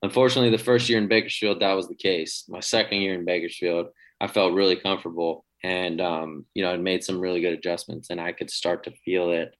unfortunately, 0.00 0.50
the 0.50 0.64
first 0.64 0.88
year 0.88 0.98
in 0.98 1.06
Bakersfield, 1.06 1.60
that 1.60 1.74
was 1.74 1.86
the 1.86 1.94
case. 1.94 2.46
My 2.48 2.60
second 2.60 3.02
year 3.02 3.12
in 3.12 3.26
Bakersfield, 3.26 3.88
I 4.18 4.26
felt 4.26 4.54
really 4.54 4.76
comfortable 4.76 5.44
and, 5.62 6.00
um, 6.00 6.46
you 6.54 6.62
know, 6.62 6.72
I 6.72 6.78
made 6.78 7.04
some 7.04 7.20
really 7.20 7.42
good 7.42 7.52
adjustments 7.52 8.08
and 8.08 8.22
I 8.22 8.32
could 8.32 8.50
start 8.50 8.84
to 8.84 8.96
feel 9.04 9.32
it 9.32 9.54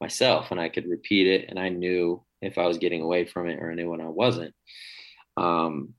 myself 0.00 0.50
and 0.50 0.60
I 0.60 0.68
could 0.68 0.88
repeat 0.88 1.26
it. 1.26 1.48
And 1.48 1.58
I 1.58 1.68
knew 1.68 2.24
if 2.42 2.58
I 2.58 2.66
was 2.66 2.78
getting 2.78 3.02
away 3.02 3.26
from 3.26 3.48
it 3.48 3.58
or 3.60 3.70
I 3.70 3.74
knew 3.74 3.90
when 3.90 4.00
I 4.00 4.08
wasn't. 4.08 4.54
Um, 5.36 5.94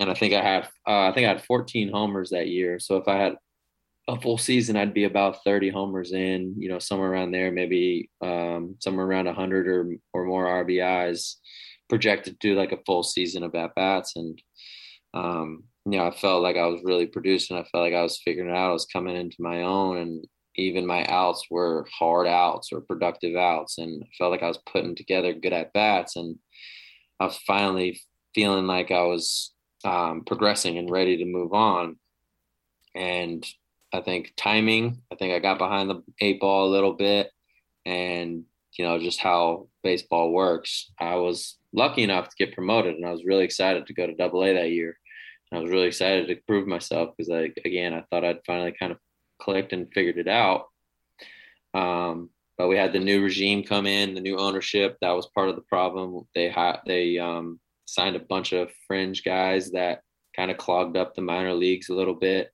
and 0.00 0.10
I 0.10 0.14
think 0.14 0.32
I 0.34 0.42
had 0.42 0.68
uh, 0.86 1.08
I 1.08 1.12
think 1.12 1.26
I 1.26 1.30
had 1.30 1.44
14 1.44 1.90
homers 1.90 2.30
that 2.30 2.48
year. 2.48 2.78
So 2.78 2.96
if 2.96 3.08
I 3.08 3.16
had 3.16 3.36
a 4.06 4.20
full 4.20 4.38
season, 4.38 4.76
I'd 4.76 4.94
be 4.94 5.04
about 5.04 5.44
30 5.44 5.70
homers 5.70 6.12
in, 6.12 6.54
you 6.56 6.68
know, 6.68 6.78
somewhere 6.78 7.10
around 7.10 7.32
there, 7.32 7.50
maybe 7.50 8.10
um, 8.22 8.76
somewhere 8.78 9.06
around 9.06 9.26
100 9.26 9.68
or 9.68 9.96
or 10.12 10.24
more 10.24 10.46
RBIs 10.46 11.34
projected 11.88 12.40
to 12.40 12.48
do 12.48 12.54
like 12.54 12.72
a 12.72 12.82
full 12.86 13.02
season 13.02 13.42
of 13.42 13.54
at 13.54 13.74
bats. 13.74 14.16
And 14.16 14.40
um, 15.14 15.64
you 15.84 15.98
know, 15.98 16.06
I 16.06 16.10
felt 16.10 16.42
like 16.42 16.56
I 16.56 16.66
was 16.66 16.82
really 16.84 17.06
producing. 17.06 17.56
I 17.56 17.64
felt 17.64 17.84
like 17.84 17.94
I 17.94 18.02
was 18.02 18.20
figuring 18.24 18.50
it 18.50 18.56
out. 18.56 18.70
I 18.70 18.72
was 18.72 18.86
coming 18.86 19.16
into 19.16 19.36
my 19.40 19.62
own, 19.62 19.98
and 19.98 20.26
even 20.58 20.86
my 20.86 21.04
outs 21.06 21.46
were 21.50 21.86
hard 21.96 22.26
outs 22.26 22.72
or 22.72 22.80
productive 22.80 23.36
outs, 23.36 23.78
and 23.78 24.02
I 24.02 24.08
felt 24.18 24.32
like 24.32 24.42
I 24.42 24.48
was 24.48 24.58
putting 24.70 24.96
together 24.96 25.32
good 25.32 25.52
at 25.52 25.72
bats. 25.72 26.16
And 26.16 26.36
I 27.20 27.26
was 27.26 27.38
finally 27.38 28.00
feeling 28.34 28.66
like 28.66 28.90
I 28.90 29.02
was 29.02 29.54
um, 29.84 30.24
progressing 30.24 30.78
and 30.78 30.90
ready 30.90 31.18
to 31.18 31.24
move 31.24 31.52
on. 31.52 31.96
And 32.94 33.46
I 33.92 34.00
think 34.00 34.32
timing, 34.36 35.02
I 35.12 35.14
think 35.14 35.32
I 35.32 35.38
got 35.38 35.58
behind 35.58 35.90
the 35.90 36.02
eight 36.20 36.40
ball 36.40 36.66
a 36.66 36.74
little 36.74 36.92
bit 36.94 37.30
and, 37.86 38.44
you 38.76 38.84
know, 38.84 38.98
just 38.98 39.20
how 39.20 39.68
baseball 39.82 40.32
works. 40.32 40.90
I 41.00 41.14
was 41.16 41.56
lucky 41.72 42.02
enough 42.02 42.28
to 42.28 42.44
get 42.44 42.54
promoted 42.54 42.96
and 42.96 43.06
I 43.06 43.12
was 43.12 43.24
really 43.24 43.44
excited 43.44 43.86
to 43.86 43.94
go 43.94 44.06
to 44.06 44.14
double 44.14 44.44
A 44.44 44.52
that 44.54 44.70
year. 44.70 44.96
And 45.50 45.58
I 45.58 45.62
was 45.62 45.70
really 45.70 45.86
excited 45.86 46.26
to 46.28 46.36
prove 46.46 46.66
myself 46.66 47.14
because 47.16 47.30
I, 47.30 47.50
again, 47.64 47.94
I 47.94 48.04
thought 48.10 48.24
I'd 48.24 48.44
finally 48.46 48.74
kind 48.78 48.92
of 48.92 48.98
clicked 49.38 49.72
and 49.72 49.92
figured 49.92 50.18
it 50.18 50.28
out. 50.28 50.66
Um, 51.74 52.30
but 52.56 52.68
we 52.68 52.76
had 52.76 52.92
the 52.92 52.98
new 52.98 53.22
regime 53.22 53.62
come 53.62 53.86
in, 53.86 54.14
the 54.14 54.20
new 54.20 54.36
ownership. 54.38 54.96
That 55.00 55.12
was 55.12 55.26
part 55.26 55.48
of 55.48 55.56
the 55.56 55.62
problem. 55.62 56.26
They 56.34 56.52
they, 56.86 57.18
um, 57.18 57.60
signed 57.88 58.16
a 58.16 58.20
bunch 58.20 58.52
of 58.52 58.70
fringe 58.86 59.24
guys 59.24 59.70
that 59.70 60.02
kind 60.36 60.50
of 60.50 60.58
clogged 60.58 60.96
up 60.96 61.14
the 61.14 61.22
minor 61.22 61.54
leagues 61.54 61.88
a 61.88 61.94
little 61.94 62.14
bit. 62.14 62.50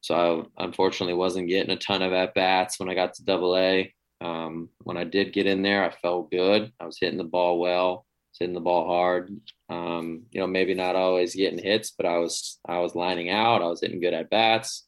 So 0.00 0.50
I 0.56 0.64
unfortunately 0.64 1.14
wasn't 1.14 1.48
getting 1.48 1.70
a 1.70 1.76
ton 1.76 2.00
of 2.00 2.12
at 2.12 2.34
bats 2.34 2.80
when 2.80 2.88
I 2.88 2.94
got 2.94 3.14
to 3.14 3.24
double 3.24 3.56
A. 3.56 3.92
Um, 4.22 4.70
when 4.82 4.96
I 4.96 5.04
did 5.04 5.32
get 5.32 5.46
in 5.46 5.62
there, 5.62 5.84
I 5.84 5.90
felt 5.90 6.30
good. 6.30 6.72
I 6.80 6.86
was 6.86 6.98
hitting 6.98 7.18
the 7.18 7.24
ball 7.24 7.58
well, 7.58 8.06
hitting 8.40 8.54
the 8.54 8.60
ball 8.60 8.86
hard. 8.86 9.30
Um, 9.68 10.22
you 10.30 10.40
know, 10.40 10.46
maybe 10.46 10.74
not 10.74 10.96
always 10.96 11.34
getting 11.34 11.62
hits, 11.62 11.92
but 11.96 12.06
I 12.06 12.18
was 12.18 12.58
I 12.66 12.78
was 12.78 12.94
lining 12.94 13.30
out. 13.30 13.62
I 13.62 13.66
was 13.66 13.80
hitting 13.80 14.00
good 14.00 14.14
at 14.14 14.30
bats. 14.30 14.86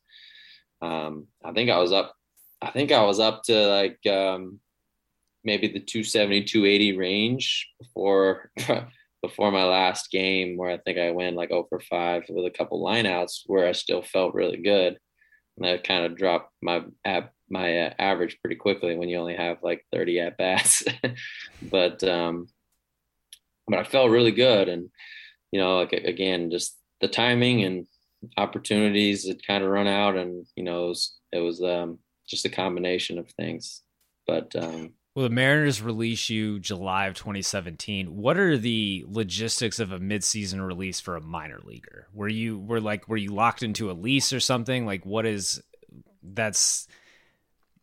Um, 0.82 1.28
I 1.44 1.52
think 1.52 1.70
I 1.70 1.78
was 1.78 1.92
up. 1.92 2.14
I 2.60 2.70
think 2.70 2.92
I 2.92 3.04
was 3.04 3.20
up 3.20 3.42
to 3.44 3.66
like 3.66 3.98
um, 4.06 4.60
maybe 5.44 5.68
the 5.68 5.80
270, 5.80 6.44
280 6.44 6.96
range 6.96 7.68
before 7.78 8.50
before 9.22 9.52
my 9.52 9.64
last 9.64 10.10
game 10.10 10.56
where 10.56 10.70
I 10.70 10.78
think 10.78 10.98
I 10.98 11.12
went 11.12 11.36
like 11.36 11.50
0 11.50 11.66
for 11.68 11.78
5 11.78 12.24
with 12.28 12.44
a 12.44 12.50
couple 12.50 12.84
lineouts 12.84 13.42
where 13.46 13.68
I 13.68 13.72
still 13.72 14.02
felt 14.02 14.34
really 14.34 14.56
good. 14.56 14.98
And 15.56 15.66
that 15.66 15.84
kind 15.84 16.04
of 16.04 16.16
dropped 16.16 16.52
my 16.60 16.84
my 17.52 17.82
uh, 17.82 17.94
average 17.98 18.38
pretty 18.40 18.56
quickly 18.56 18.96
when 18.96 19.08
you 19.08 19.18
only 19.18 19.36
have 19.36 19.58
like 19.62 19.84
30 19.92 20.20
at 20.20 20.38
bats. 20.38 20.82
but 21.62 22.02
um, 22.02 22.48
but 23.68 23.78
I 23.78 23.84
felt 23.84 24.10
really 24.10 24.32
good, 24.32 24.68
and 24.68 24.90
you 25.52 25.60
know, 25.60 25.78
like 25.78 25.92
again, 25.92 26.50
just 26.50 26.76
the 27.00 27.08
timing 27.08 27.62
and 27.64 27.86
opportunities 28.36 29.26
had 29.26 29.46
kind 29.46 29.64
of 29.64 29.70
run 29.70 29.86
out, 29.86 30.16
and 30.16 30.46
you 30.56 30.64
know, 30.64 30.84
it 30.84 30.88
was, 30.88 31.16
it 31.32 31.38
was 31.40 31.62
um, 31.62 31.98
just 32.26 32.44
a 32.44 32.50
combination 32.50 33.18
of 33.18 33.30
things. 33.30 33.82
But 34.26 34.54
um, 34.56 34.94
well, 35.14 35.24
the 35.24 35.34
Mariners 35.34 35.82
release 35.82 36.30
you 36.30 36.58
July 36.58 37.06
of 37.06 37.14
2017. 37.14 38.16
What 38.16 38.38
are 38.38 38.56
the 38.56 39.04
logistics 39.06 39.78
of 39.78 39.92
a 39.92 39.98
midseason 39.98 40.66
release 40.66 41.00
for 41.00 41.16
a 41.16 41.20
minor 41.20 41.60
leaguer? 41.62 42.08
Were 42.14 42.28
you 42.28 42.58
were 42.58 42.80
like 42.80 43.08
were 43.08 43.18
you 43.18 43.30
locked 43.30 43.62
into 43.62 43.90
a 43.90 43.92
lease 43.92 44.32
or 44.32 44.40
something? 44.40 44.86
Like 44.86 45.04
what 45.04 45.26
is 45.26 45.62
that's 46.22 46.88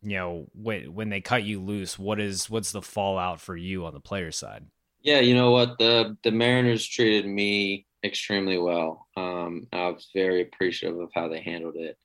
you 0.02 0.18
know 0.18 0.48
when 0.54 0.94
when 0.96 1.10
they 1.10 1.22
cut 1.22 1.44
you 1.44 1.62
loose, 1.62 2.00
what 2.00 2.20
is 2.20 2.50
what's 2.50 2.72
the 2.72 2.82
fallout 2.82 3.40
for 3.40 3.56
you 3.56 3.86
on 3.86 3.94
the 3.94 4.00
player 4.00 4.32
side? 4.32 4.66
Yeah, 5.02 5.20
you 5.20 5.36
know 5.36 5.52
what 5.52 5.78
the 5.78 6.18
the 6.24 6.32
Mariners 6.32 6.86
treated 6.86 7.28
me 7.28 7.86
extremely 8.04 8.58
well. 8.58 9.08
Um, 9.18 9.68
I 9.74 9.90
was 9.90 10.10
very 10.14 10.42
appreciative 10.42 11.00
of 11.00 11.10
how 11.14 11.28
they 11.28 11.42
handled 11.42 11.76
it. 11.76 11.98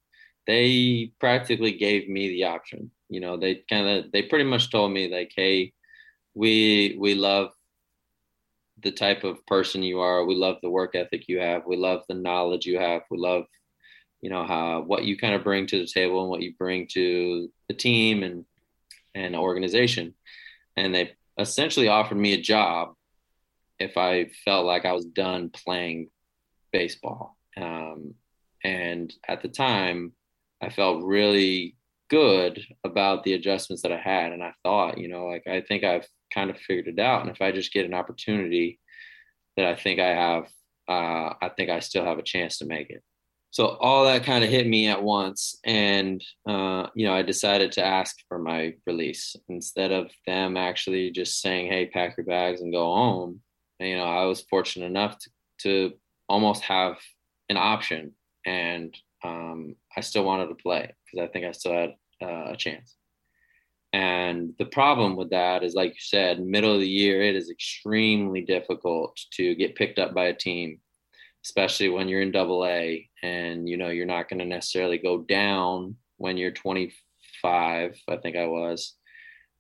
They 0.46 1.12
practically 1.20 1.72
gave 1.72 2.08
me 2.08 2.28
the 2.28 2.44
option 2.44 2.90
you 3.14 3.20
know 3.20 3.36
they 3.36 3.62
kind 3.70 3.86
of 3.86 4.10
they 4.12 4.22
pretty 4.22 4.44
much 4.44 4.70
told 4.70 4.90
me 4.90 5.08
like 5.08 5.32
hey 5.36 5.72
we 6.34 6.96
we 6.98 7.14
love 7.14 7.50
the 8.82 8.90
type 8.90 9.22
of 9.24 9.44
person 9.46 9.82
you 9.84 10.00
are 10.00 10.24
we 10.24 10.34
love 10.34 10.56
the 10.62 10.70
work 10.70 10.94
ethic 10.94 11.28
you 11.28 11.38
have 11.38 11.62
we 11.66 11.76
love 11.76 12.02
the 12.08 12.14
knowledge 12.14 12.66
you 12.66 12.78
have 12.78 13.02
we 13.10 13.18
love 13.18 13.44
you 14.20 14.30
know 14.30 14.44
how 14.44 14.82
what 14.82 15.04
you 15.04 15.16
kind 15.16 15.34
of 15.34 15.44
bring 15.44 15.66
to 15.66 15.78
the 15.78 15.86
table 15.86 16.22
and 16.22 16.30
what 16.30 16.42
you 16.42 16.54
bring 16.58 16.88
to 16.90 17.48
the 17.68 17.74
team 17.74 18.22
and 18.22 18.44
and 19.14 19.36
organization 19.36 20.12
and 20.76 20.92
they 20.92 21.12
essentially 21.38 21.88
offered 21.88 22.18
me 22.18 22.32
a 22.32 22.40
job 22.40 22.94
if 23.78 23.96
i 23.96 24.26
felt 24.44 24.66
like 24.66 24.84
i 24.84 24.92
was 24.92 25.04
done 25.04 25.50
playing 25.50 26.08
baseball 26.72 27.36
um, 27.56 28.14
and 28.62 29.12
at 29.28 29.42
the 29.42 29.48
time 29.48 30.12
i 30.62 30.68
felt 30.68 31.04
really 31.04 31.76
good 32.10 32.64
about 32.84 33.24
the 33.24 33.34
adjustments 33.34 33.82
that 33.82 33.92
I 33.92 33.98
had. 33.98 34.32
And 34.32 34.42
I 34.42 34.52
thought, 34.62 34.98
you 34.98 35.08
know, 35.08 35.26
like 35.26 35.46
I 35.46 35.62
think 35.62 35.84
I've 35.84 36.06
kind 36.32 36.50
of 36.50 36.58
figured 36.58 36.86
it 36.86 37.00
out. 37.00 37.22
And 37.22 37.30
if 37.30 37.40
I 37.40 37.52
just 37.52 37.72
get 37.72 37.86
an 37.86 37.94
opportunity 37.94 38.78
that 39.56 39.66
I 39.66 39.74
think 39.74 40.00
I 40.00 40.08
have, 40.08 40.44
uh, 40.88 41.34
I 41.40 41.50
think 41.56 41.70
I 41.70 41.80
still 41.80 42.04
have 42.04 42.18
a 42.18 42.22
chance 42.22 42.58
to 42.58 42.66
make 42.66 42.90
it. 42.90 43.02
So 43.50 43.66
all 43.66 44.04
that 44.04 44.24
kind 44.24 44.42
of 44.42 44.50
hit 44.50 44.66
me 44.66 44.88
at 44.88 45.02
once. 45.02 45.58
And, 45.64 46.22
uh, 46.48 46.88
you 46.94 47.06
know, 47.06 47.14
I 47.14 47.22
decided 47.22 47.72
to 47.72 47.84
ask 47.84 48.16
for 48.28 48.38
my 48.38 48.74
release 48.84 49.36
instead 49.48 49.92
of 49.92 50.10
them 50.26 50.56
actually 50.56 51.12
just 51.12 51.40
saying, 51.40 51.68
hey, 51.68 51.86
pack 51.86 52.16
your 52.16 52.26
bags 52.26 52.60
and 52.60 52.72
go 52.72 52.84
home. 52.84 53.40
And, 53.80 53.88
you 53.88 53.96
know, 53.96 54.04
I 54.04 54.24
was 54.24 54.42
fortunate 54.42 54.86
enough 54.86 55.18
to, 55.18 55.30
to 55.60 55.92
almost 56.28 56.62
have 56.62 56.96
an 57.48 57.56
option. 57.56 58.12
And 58.46 58.96
um, 59.22 59.76
I 59.96 60.00
still 60.00 60.24
wanted 60.24 60.48
to 60.48 60.54
play 60.54 60.94
because 61.04 61.26
I 61.26 61.32
think 61.32 61.44
I 61.44 61.52
still 61.52 61.72
had 61.72 61.94
uh, 62.22 62.52
a 62.52 62.56
chance. 62.56 62.96
And 63.92 64.54
the 64.58 64.66
problem 64.66 65.14
with 65.16 65.30
that 65.30 65.62
is, 65.62 65.74
like 65.74 65.90
you 65.90 66.00
said, 66.00 66.44
middle 66.44 66.74
of 66.74 66.80
the 66.80 66.88
year, 66.88 67.22
it 67.22 67.36
is 67.36 67.48
extremely 67.48 68.40
difficult 68.40 69.18
to 69.34 69.54
get 69.54 69.76
picked 69.76 70.00
up 70.00 70.14
by 70.14 70.26
a 70.26 70.34
team, 70.34 70.80
especially 71.44 71.88
when 71.88 72.08
you're 72.08 72.20
in 72.20 72.32
double 72.32 72.66
A 72.66 73.08
and, 73.22 73.68
you 73.68 73.76
know, 73.76 73.90
you're 73.90 74.04
not 74.04 74.28
going 74.28 74.40
to 74.40 74.44
necessarily 74.44 74.98
go 74.98 75.18
down 75.18 75.96
when 76.16 76.36
you're 76.36 76.50
25 76.50 76.92
25, 77.44 78.00
I 78.08 78.16
think 78.16 78.36
I 78.36 78.46
was. 78.46 78.94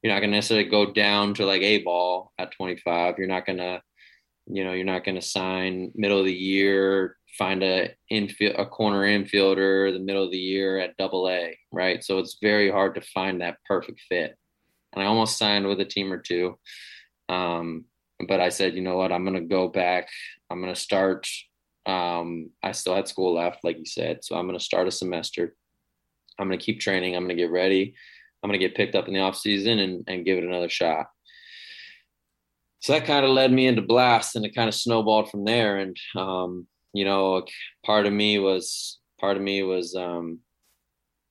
You're 0.02 0.12
not 0.12 0.20
going 0.20 0.30
to 0.30 0.36
necessarily 0.36 0.68
go 0.68 0.92
down 0.92 1.34
to 1.34 1.46
like 1.46 1.62
A 1.62 1.82
ball 1.82 2.32
at 2.38 2.52
25. 2.52 3.16
You're 3.18 3.26
not 3.26 3.46
going 3.46 3.58
to, 3.58 3.82
you 4.46 4.64
know, 4.64 4.72
you're 4.72 4.84
not 4.84 5.04
going 5.04 5.14
to 5.14 5.22
sign 5.22 5.92
middle 5.94 6.18
of 6.18 6.26
the 6.26 6.32
year, 6.32 7.16
find 7.38 7.62
a 7.62 7.90
infield, 8.10 8.54
a 8.58 8.66
corner 8.66 9.02
infielder 9.02 9.92
the 9.92 9.98
middle 9.98 10.24
of 10.24 10.30
the 10.30 10.38
year 10.38 10.78
at 10.78 10.96
double 10.96 11.28
A, 11.28 11.58
right? 11.72 12.04
So 12.04 12.18
it's 12.18 12.38
very 12.40 12.70
hard 12.70 12.94
to 12.94 13.00
find 13.00 13.40
that 13.40 13.58
perfect 13.66 14.00
fit. 14.08 14.36
And 14.92 15.02
I 15.02 15.06
almost 15.06 15.38
signed 15.38 15.66
with 15.66 15.80
a 15.80 15.84
team 15.84 16.12
or 16.12 16.18
two. 16.18 16.58
Um, 17.28 17.86
but 18.28 18.40
I 18.40 18.50
said, 18.50 18.74
you 18.74 18.82
know 18.82 18.96
what, 18.96 19.12
I'm 19.12 19.24
going 19.24 19.34
to 19.34 19.48
go 19.48 19.68
back. 19.68 20.08
I'm 20.50 20.60
going 20.60 20.74
to 20.74 20.80
start. 20.80 21.28
Um, 21.86 22.50
I 22.62 22.72
still 22.72 22.94
had 22.94 23.08
school 23.08 23.34
left, 23.34 23.64
like 23.64 23.78
you 23.78 23.86
said. 23.86 24.24
So 24.24 24.36
I'm 24.36 24.46
going 24.46 24.58
to 24.58 24.64
start 24.64 24.88
a 24.88 24.92
semester. 24.92 25.54
I'm 26.38 26.48
going 26.48 26.58
to 26.58 26.64
keep 26.64 26.80
training. 26.80 27.16
I'm 27.16 27.24
going 27.24 27.36
to 27.36 27.42
get 27.42 27.50
ready. 27.50 27.94
I'm 28.42 28.48
going 28.48 28.60
to 28.60 28.66
get 28.66 28.76
picked 28.76 28.94
up 28.94 29.08
in 29.08 29.14
the 29.14 29.20
off 29.20 29.36
season 29.36 29.78
and, 29.78 30.04
and 30.06 30.24
give 30.24 30.38
it 30.38 30.44
another 30.44 30.68
shot. 30.68 31.06
So 32.84 32.92
that 32.92 33.06
kind 33.06 33.24
of 33.24 33.30
led 33.30 33.50
me 33.50 33.66
into 33.66 33.80
Blast 33.80 34.36
and 34.36 34.44
it 34.44 34.54
kind 34.54 34.68
of 34.68 34.74
snowballed 34.74 35.30
from 35.30 35.46
there. 35.46 35.78
And, 35.78 35.96
um, 36.16 36.66
you 36.92 37.06
know, 37.06 37.42
part 37.82 38.04
of 38.04 38.12
me 38.12 38.38
was, 38.38 38.98
part 39.18 39.38
of 39.38 39.42
me 39.42 39.62
was, 39.62 39.94
um, 39.94 40.40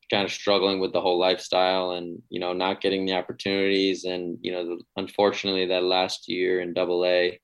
kind 0.09 0.25
of 0.25 0.31
struggling 0.31 0.79
with 0.79 0.93
the 0.93 1.01
whole 1.01 1.19
lifestyle 1.19 1.91
and 1.91 2.21
you 2.29 2.39
know 2.39 2.53
not 2.53 2.81
getting 2.81 3.05
the 3.05 3.13
opportunities. 3.13 4.03
And 4.03 4.39
you 4.41 4.51
know 4.51 4.79
unfortunately 4.97 5.67
that 5.67 5.83
last 5.83 6.27
year 6.27 6.59
in 6.61 6.73
double 6.73 7.05
a 7.05 7.39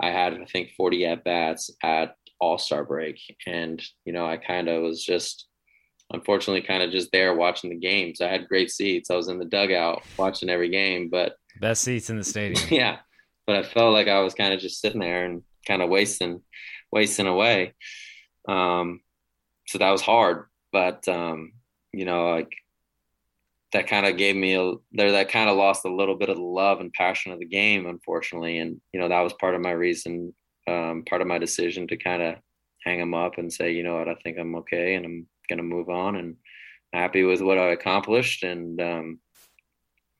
i 0.00 0.10
had 0.10 0.34
i 0.34 0.44
think 0.46 0.72
40 0.76 1.06
at 1.06 1.24
bats 1.24 1.70
at 1.82 2.16
all-star 2.40 2.84
break. 2.84 3.20
And 3.46 3.80
you 4.04 4.12
know 4.12 4.26
i 4.26 4.36
kind 4.36 4.68
of 4.68 4.82
was 4.82 5.04
just 5.04 5.46
unfortunately 6.12 6.62
kind 6.62 6.82
of 6.82 6.90
just 6.90 7.12
there 7.12 7.34
watching 7.34 7.70
the 7.70 7.76
games. 7.76 8.20
I 8.20 8.28
had 8.28 8.48
great 8.48 8.70
seats. 8.70 9.10
I 9.10 9.16
was 9.16 9.28
in 9.28 9.38
the 9.38 9.44
dugout 9.44 10.02
watching 10.18 10.50
every 10.50 10.70
game 10.70 11.08
but 11.08 11.36
best 11.60 11.84
seats 11.84 12.10
in 12.10 12.18
the 12.18 12.24
stadium. 12.24 12.66
Yeah 12.70 12.98
but 13.46 13.56
i 13.56 13.62
felt 13.62 13.92
like 13.92 14.08
i 14.08 14.20
was 14.20 14.34
kind 14.34 14.54
of 14.54 14.60
just 14.60 14.80
sitting 14.80 15.00
there 15.00 15.24
and 15.24 15.42
kind 15.66 15.82
of 15.82 15.88
wasting 15.88 16.40
wasting 16.92 17.26
away 17.26 17.72
um 18.48 19.00
so 19.66 19.78
that 19.78 19.90
was 19.90 20.02
hard 20.02 20.44
but 20.72 21.06
um 21.08 21.52
you 21.94 22.04
know, 22.04 22.30
like 22.30 22.52
that 23.72 23.86
kind 23.86 24.06
of 24.06 24.16
gave 24.16 24.36
me 24.36 24.54
a 24.54 24.74
there 24.92 25.12
that 25.12 25.30
kind 25.30 25.48
of 25.48 25.56
lost 25.56 25.84
a 25.84 25.94
little 25.94 26.16
bit 26.16 26.28
of 26.28 26.36
the 26.36 26.42
love 26.42 26.80
and 26.80 26.92
passion 26.92 27.32
of 27.32 27.38
the 27.38 27.46
game, 27.46 27.86
unfortunately. 27.86 28.58
And, 28.58 28.80
you 28.92 29.00
know, 29.00 29.08
that 29.08 29.20
was 29.20 29.32
part 29.34 29.54
of 29.54 29.60
my 29.60 29.70
reason, 29.70 30.34
um, 30.66 31.04
part 31.08 31.22
of 31.22 31.28
my 31.28 31.38
decision 31.38 31.86
to 31.88 31.96
kind 31.96 32.22
of 32.22 32.34
hang 32.84 32.98
them 32.98 33.14
up 33.14 33.38
and 33.38 33.52
say, 33.52 33.72
you 33.72 33.82
know 33.82 33.96
what, 33.96 34.08
I 34.08 34.14
think 34.22 34.38
I'm 34.38 34.56
okay 34.56 34.94
and 34.94 35.04
I'm 35.04 35.26
going 35.48 35.58
to 35.58 35.62
move 35.62 35.88
on 35.88 36.16
and 36.16 36.36
happy 36.92 37.24
with 37.24 37.40
what 37.40 37.58
I 37.58 37.68
accomplished 37.68 38.42
and 38.42 38.80
um, 38.80 39.18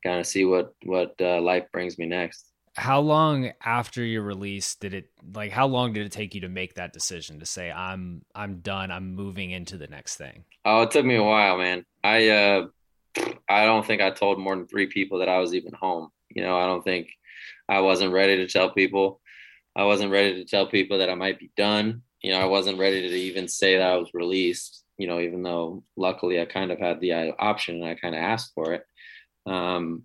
kind 0.04 0.20
of 0.20 0.26
see 0.26 0.44
what, 0.44 0.74
what 0.84 1.14
uh, 1.20 1.40
life 1.40 1.64
brings 1.72 1.98
me 1.98 2.06
next. 2.06 2.46
How 2.76 3.00
long 3.00 3.52
after 3.64 4.04
your 4.04 4.22
release 4.22 4.74
did 4.74 4.94
it 4.94 5.10
like 5.32 5.52
how 5.52 5.66
long 5.66 5.92
did 5.92 6.06
it 6.06 6.12
take 6.12 6.34
you 6.34 6.40
to 6.42 6.48
make 6.48 6.74
that 6.74 6.92
decision 6.92 7.38
to 7.40 7.46
say 7.46 7.70
I'm 7.70 8.24
I'm 8.34 8.60
done, 8.60 8.90
I'm 8.90 9.14
moving 9.14 9.50
into 9.50 9.76
the 9.76 9.86
next 9.86 10.16
thing? 10.16 10.44
Oh, 10.64 10.82
it 10.82 10.90
took 10.90 11.04
me 11.04 11.16
a 11.16 11.22
while, 11.22 11.58
man. 11.58 11.84
I 12.02 12.28
uh, 12.28 12.66
I 13.48 13.64
don't 13.64 13.86
think 13.86 14.02
I 14.02 14.10
told 14.10 14.38
more 14.38 14.56
than 14.56 14.66
three 14.66 14.86
people 14.86 15.18
that 15.20 15.28
I 15.28 15.38
was 15.38 15.54
even 15.54 15.72
home. 15.72 16.10
You 16.30 16.42
know, 16.42 16.58
I 16.58 16.66
don't 16.66 16.82
think 16.82 17.08
I 17.68 17.80
wasn't 17.80 18.12
ready 18.12 18.36
to 18.38 18.48
tell 18.48 18.70
people. 18.70 19.20
I 19.76 19.84
wasn't 19.84 20.12
ready 20.12 20.34
to 20.34 20.44
tell 20.44 20.66
people 20.66 20.98
that 20.98 21.10
I 21.10 21.14
might 21.14 21.38
be 21.38 21.50
done. 21.56 22.02
You 22.22 22.32
know, 22.32 22.40
I 22.40 22.46
wasn't 22.46 22.78
ready 22.78 23.08
to 23.08 23.14
even 23.14 23.48
say 23.48 23.76
that 23.76 23.90
I 23.90 23.96
was 23.96 24.10
released. 24.14 24.84
You 24.98 25.06
know, 25.06 25.20
even 25.20 25.42
though 25.42 25.82
luckily 25.96 26.40
I 26.40 26.44
kind 26.44 26.70
of 26.70 26.78
had 26.78 27.00
the 27.00 27.12
uh, 27.12 27.32
option 27.38 27.76
and 27.76 27.84
I 27.84 27.94
kind 27.94 28.14
of 28.14 28.20
asked 28.20 28.52
for 28.54 28.72
it. 28.74 28.84
Um, 29.46 30.04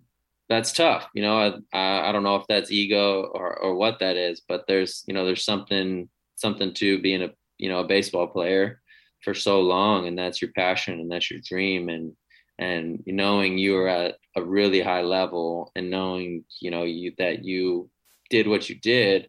that's 0.50 0.72
tough. 0.72 1.08
You 1.14 1.22
know, 1.22 1.62
I, 1.72 2.08
I 2.08 2.12
don't 2.12 2.24
know 2.24 2.36
if 2.36 2.46
that's 2.48 2.70
ego 2.70 3.22
or, 3.22 3.56
or 3.58 3.74
what 3.76 4.00
that 4.00 4.16
is, 4.16 4.42
but 4.46 4.64
there's, 4.66 5.04
you 5.06 5.14
know, 5.14 5.24
there's 5.24 5.44
something, 5.44 6.10
something 6.34 6.74
to 6.74 7.00
being 7.00 7.22
a, 7.22 7.30
you 7.56 7.70
know, 7.70 7.80
a 7.80 7.86
baseball 7.86 8.26
player 8.26 8.80
for 9.22 9.34
so 9.34 9.60
long 9.60 10.06
and 10.06 10.18
that's 10.18 10.40
your 10.40 10.50
passion 10.52 10.98
and 11.00 11.10
that's 11.10 11.30
your 11.30 11.40
dream 11.46 11.88
and 11.88 12.12
and 12.58 13.02
knowing 13.06 13.58
you 13.58 13.76
are 13.76 13.88
at 13.88 14.16
a 14.36 14.42
really 14.42 14.80
high 14.80 15.02
level 15.02 15.72
and 15.76 15.90
knowing 15.90 16.44
you 16.60 16.70
know 16.70 16.84
you 16.84 17.12
that 17.18 17.44
you 17.44 17.90
did 18.28 18.46
what 18.46 18.68
you 18.68 18.76
did 18.76 19.28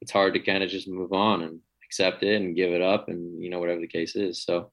it's 0.00 0.12
hard 0.12 0.34
to 0.34 0.40
kind 0.40 0.62
of 0.62 0.70
just 0.70 0.88
move 0.88 1.12
on 1.12 1.42
and 1.42 1.60
accept 1.84 2.22
it 2.22 2.40
and 2.40 2.56
give 2.56 2.72
it 2.72 2.82
up 2.82 3.08
and 3.08 3.42
you 3.42 3.50
know 3.50 3.58
whatever 3.58 3.80
the 3.80 3.86
case 3.86 4.16
is 4.16 4.42
so 4.44 4.70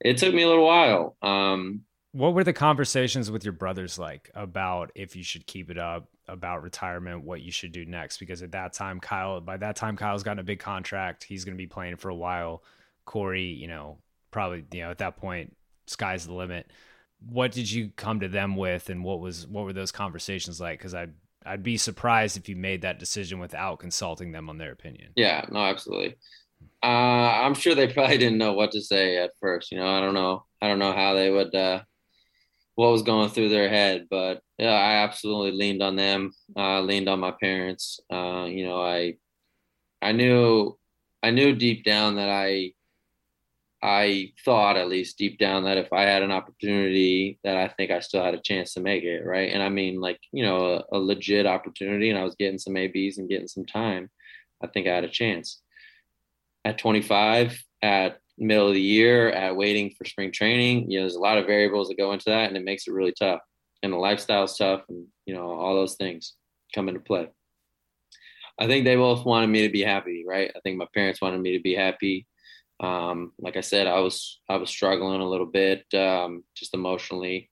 it 0.00 0.16
took 0.16 0.34
me 0.34 0.42
a 0.42 0.48
little 0.48 0.66
while 0.66 1.16
um 1.22 1.82
what 2.12 2.34
were 2.34 2.44
the 2.44 2.52
conversations 2.52 3.30
with 3.30 3.44
your 3.44 3.52
brothers 3.52 3.98
like 3.98 4.30
about 4.34 4.90
if 4.94 5.14
you 5.14 5.22
should 5.22 5.46
keep 5.46 5.70
it 5.70 5.78
up 5.78 6.08
about 6.26 6.62
retirement 6.62 7.24
what 7.24 7.40
you 7.40 7.52
should 7.52 7.72
do 7.72 7.84
next 7.84 8.18
because 8.18 8.42
at 8.42 8.52
that 8.52 8.72
time 8.72 9.00
Kyle 9.00 9.40
by 9.40 9.56
that 9.56 9.76
time 9.76 9.96
Kyle's 9.96 10.22
gotten 10.22 10.38
a 10.38 10.44
big 10.44 10.58
contract 10.58 11.24
he's 11.24 11.44
going 11.44 11.56
to 11.56 11.62
be 11.62 11.66
playing 11.66 11.96
for 11.96 12.08
a 12.08 12.14
while 12.14 12.62
Corey, 13.10 13.46
you 13.46 13.66
know, 13.66 13.98
probably, 14.30 14.64
you 14.72 14.82
know, 14.82 14.90
at 14.92 14.98
that 14.98 15.16
point, 15.16 15.56
sky's 15.88 16.26
the 16.26 16.32
limit. 16.32 16.70
What 17.28 17.50
did 17.50 17.68
you 17.68 17.90
come 17.96 18.20
to 18.20 18.28
them 18.28 18.54
with 18.54 18.88
and 18.88 19.02
what 19.02 19.18
was 19.18 19.48
what 19.48 19.64
were 19.64 19.72
those 19.72 19.90
conversations 19.90 20.60
like? 20.60 20.78
Because 20.78 20.94
I'd 20.94 21.12
I'd 21.44 21.64
be 21.64 21.76
surprised 21.76 22.36
if 22.36 22.48
you 22.48 22.54
made 22.54 22.82
that 22.82 23.00
decision 23.00 23.40
without 23.40 23.80
consulting 23.80 24.30
them 24.30 24.48
on 24.48 24.58
their 24.58 24.70
opinion. 24.70 25.10
Yeah, 25.16 25.44
no, 25.50 25.58
absolutely. 25.58 26.18
Uh, 26.84 26.86
I'm 26.86 27.54
sure 27.54 27.74
they 27.74 27.88
probably 27.92 28.16
didn't 28.16 28.38
know 28.38 28.52
what 28.52 28.70
to 28.72 28.80
say 28.80 29.16
at 29.16 29.32
first. 29.40 29.72
You 29.72 29.78
know, 29.78 29.88
I 29.88 30.00
don't 30.00 30.14
know. 30.14 30.44
I 30.62 30.68
don't 30.68 30.78
know 30.78 30.92
how 30.92 31.14
they 31.14 31.30
would, 31.30 31.52
uh, 31.52 31.82
what 32.80 32.92
was 32.92 33.02
going 33.02 33.28
through 33.28 33.50
their 33.50 33.68
head, 33.68 34.06
but 34.08 34.40
yeah, 34.56 34.72
I 34.72 35.04
absolutely 35.04 35.52
leaned 35.52 35.82
on 35.82 35.96
them. 35.96 36.32
Uh, 36.56 36.80
leaned 36.80 37.10
on 37.10 37.20
my 37.20 37.30
parents. 37.30 38.00
Uh, 38.10 38.46
you 38.48 38.66
know, 38.66 38.80
I, 38.80 39.16
I 40.00 40.12
knew, 40.12 40.78
I 41.22 41.30
knew 41.30 41.54
deep 41.54 41.84
down 41.84 42.16
that 42.16 42.30
I 42.30 42.72
I 43.82 44.32
thought 44.46 44.78
at 44.78 44.88
least 44.88 45.18
deep 45.18 45.38
down 45.38 45.64
that 45.64 45.76
if 45.76 45.92
I 45.92 46.02
had 46.02 46.22
an 46.22 46.30
opportunity 46.30 47.38
that 47.44 47.56
I 47.56 47.68
think 47.68 47.90
I 47.90 48.00
still 48.00 48.24
had 48.24 48.34
a 48.34 48.40
chance 48.40 48.74
to 48.74 48.80
make 48.80 49.04
it, 49.04 49.24
right? 49.26 49.52
And 49.52 49.62
I 49.62 49.68
mean 49.68 50.00
like, 50.00 50.20
you 50.32 50.42
know, 50.42 50.84
a, 50.92 50.96
a, 50.96 50.98
legit 50.98 51.46
opportunity 51.46 52.10
and 52.10 52.18
I 52.18 52.24
was 52.24 52.34
getting 52.34 52.58
some 52.58 52.76
ABs 52.76 53.16
and 53.16 53.28
getting 53.28 53.48
some 53.48 53.64
time, 53.64 54.10
I 54.62 54.66
think 54.66 54.86
I 54.86 54.94
had 54.94 55.04
a 55.04 55.08
chance. 55.08 55.62
At 56.64 56.76
25, 56.76 57.62
at 57.82 58.20
middle 58.40 58.68
of 58.68 58.74
the 58.74 58.80
year, 58.80 59.30
at 59.30 59.56
waiting 59.56 59.90
for 59.96 60.04
spring 60.04 60.32
training, 60.32 60.90
you 60.90 60.98
know, 60.98 61.04
there's 61.04 61.16
a 61.16 61.20
lot 61.20 61.38
of 61.38 61.46
variables 61.46 61.88
that 61.88 61.98
go 61.98 62.12
into 62.12 62.30
that 62.30 62.48
and 62.48 62.56
it 62.56 62.64
makes 62.64 62.86
it 62.86 62.92
really 62.92 63.14
tough. 63.18 63.40
And 63.82 63.92
the 63.92 63.98
lifestyle's 63.98 64.56
tough 64.56 64.82
and, 64.88 65.06
you 65.26 65.34
know, 65.34 65.50
all 65.50 65.74
those 65.74 65.96
things 65.96 66.34
come 66.74 66.88
into 66.88 67.00
play. 67.00 67.28
I 68.58 68.66
think 68.66 68.84
they 68.84 68.96
both 68.96 69.24
wanted 69.24 69.46
me 69.46 69.62
to 69.62 69.72
be 69.72 69.82
happy, 69.82 70.24
right? 70.26 70.50
I 70.54 70.60
think 70.60 70.76
my 70.76 70.86
parents 70.92 71.22
wanted 71.22 71.40
me 71.40 71.56
to 71.56 71.62
be 71.62 71.74
happy 71.74 72.26
um, 72.80 73.32
like 73.38 73.56
I 73.56 73.60
said, 73.60 73.86
I 73.86 74.00
was 74.00 74.40
I 74.48 74.56
was 74.56 74.70
struggling 74.70 75.20
a 75.20 75.28
little 75.28 75.46
bit, 75.46 75.84
um, 75.94 76.44
just 76.56 76.74
emotionally, 76.74 77.50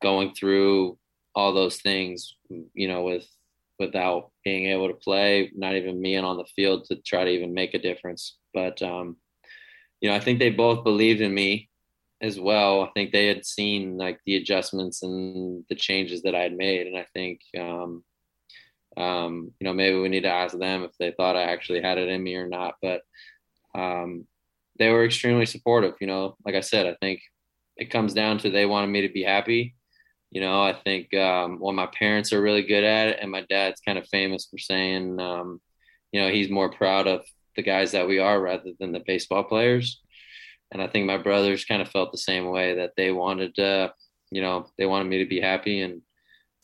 going 0.00 0.32
through 0.34 0.96
all 1.34 1.52
those 1.52 1.78
things, 1.78 2.36
you 2.48 2.88
know, 2.88 3.02
with 3.02 3.26
without 3.80 4.30
being 4.44 4.66
able 4.66 4.86
to 4.88 4.94
play, 4.94 5.50
not 5.56 5.74
even 5.74 6.00
being 6.00 6.24
on 6.24 6.36
the 6.36 6.44
field 6.54 6.84
to 6.84 6.96
try 7.04 7.24
to 7.24 7.30
even 7.30 7.52
make 7.52 7.74
a 7.74 7.80
difference. 7.80 8.36
But 8.54 8.80
um, 8.82 9.16
you 10.04 10.10
know, 10.10 10.16
I 10.16 10.20
think 10.20 10.38
they 10.38 10.50
both 10.50 10.84
believed 10.84 11.22
in 11.22 11.32
me 11.32 11.70
as 12.20 12.38
well. 12.38 12.82
I 12.82 12.90
think 12.90 13.10
they 13.10 13.26
had 13.26 13.46
seen 13.46 13.96
like 13.96 14.20
the 14.26 14.36
adjustments 14.36 15.02
and 15.02 15.64
the 15.70 15.74
changes 15.74 16.20
that 16.24 16.34
I 16.34 16.40
had 16.40 16.54
made, 16.54 16.86
and 16.86 16.98
I 16.98 17.06
think 17.14 17.40
um, 17.58 18.04
um, 18.98 19.50
you 19.58 19.64
know 19.64 19.72
maybe 19.72 19.98
we 19.98 20.10
need 20.10 20.24
to 20.24 20.28
ask 20.30 20.58
them 20.58 20.82
if 20.82 20.90
they 20.98 21.12
thought 21.12 21.36
I 21.36 21.44
actually 21.44 21.80
had 21.80 21.96
it 21.96 22.10
in 22.10 22.22
me 22.22 22.34
or 22.34 22.46
not. 22.46 22.74
But 22.82 23.00
um, 23.74 24.26
they 24.78 24.90
were 24.90 25.06
extremely 25.06 25.46
supportive. 25.46 25.94
You 26.02 26.06
know, 26.06 26.36
like 26.44 26.54
I 26.54 26.60
said, 26.60 26.84
I 26.84 26.96
think 27.00 27.22
it 27.78 27.90
comes 27.90 28.12
down 28.12 28.36
to 28.40 28.50
they 28.50 28.66
wanted 28.66 28.88
me 28.88 29.06
to 29.06 29.12
be 29.14 29.22
happy. 29.22 29.74
You 30.30 30.42
know, 30.42 30.62
I 30.62 30.74
think 30.74 31.14
um, 31.14 31.60
what 31.60 31.74
my 31.74 31.86
parents 31.86 32.30
are 32.34 32.42
really 32.42 32.64
good 32.64 32.84
at 32.84 33.08
it, 33.08 33.18
and 33.22 33.30
my 33.30 33.46
dad's 33.48 33.80
kind 33.80 33.96
of 33.96 34.06
famous 34.08 34.48
for 34.50 34.58
saying, 34.58 35.18
um, 35.18 35.62
you 36.12 36.20
know, 36.20 36.28
he's 36.28 36.50
more 36.50 36.70
proud 36.70 37.06
of 37.06 37.24
the 37.56 37.62
guys 37.62 37.92
that 37.92 38.08
we 38.08 38.18
are 38.18 38.40
rather 38.40 38.70
than 38.78 38.92
the 38.92 39.02
baseball 39.06 39.44
players. 39.44 40.00
And 40.70 40.82
I 40.82 40.88
think 40.88 41.06
my 41.06 41.18
brothers 41.18 41.64
kind 41.64 41.82
of 41.82 41.88
felt 41.88 42.12
the 42.12 42.18
same 42.18 42.50
way 42.50 42.74
that 42.76 42.92
they 42.96 43.12
wanted 43.12 43.54
to, 43.56 43.92
you 44.30 44.42
know, 44.42 44.66
they 44.78 44.86
wanted 44.86 45.08
me 45.08 45.18
to 45.18 45.28
be 45.28 45.40
happy 45.40 45.82
and 45.82 46.02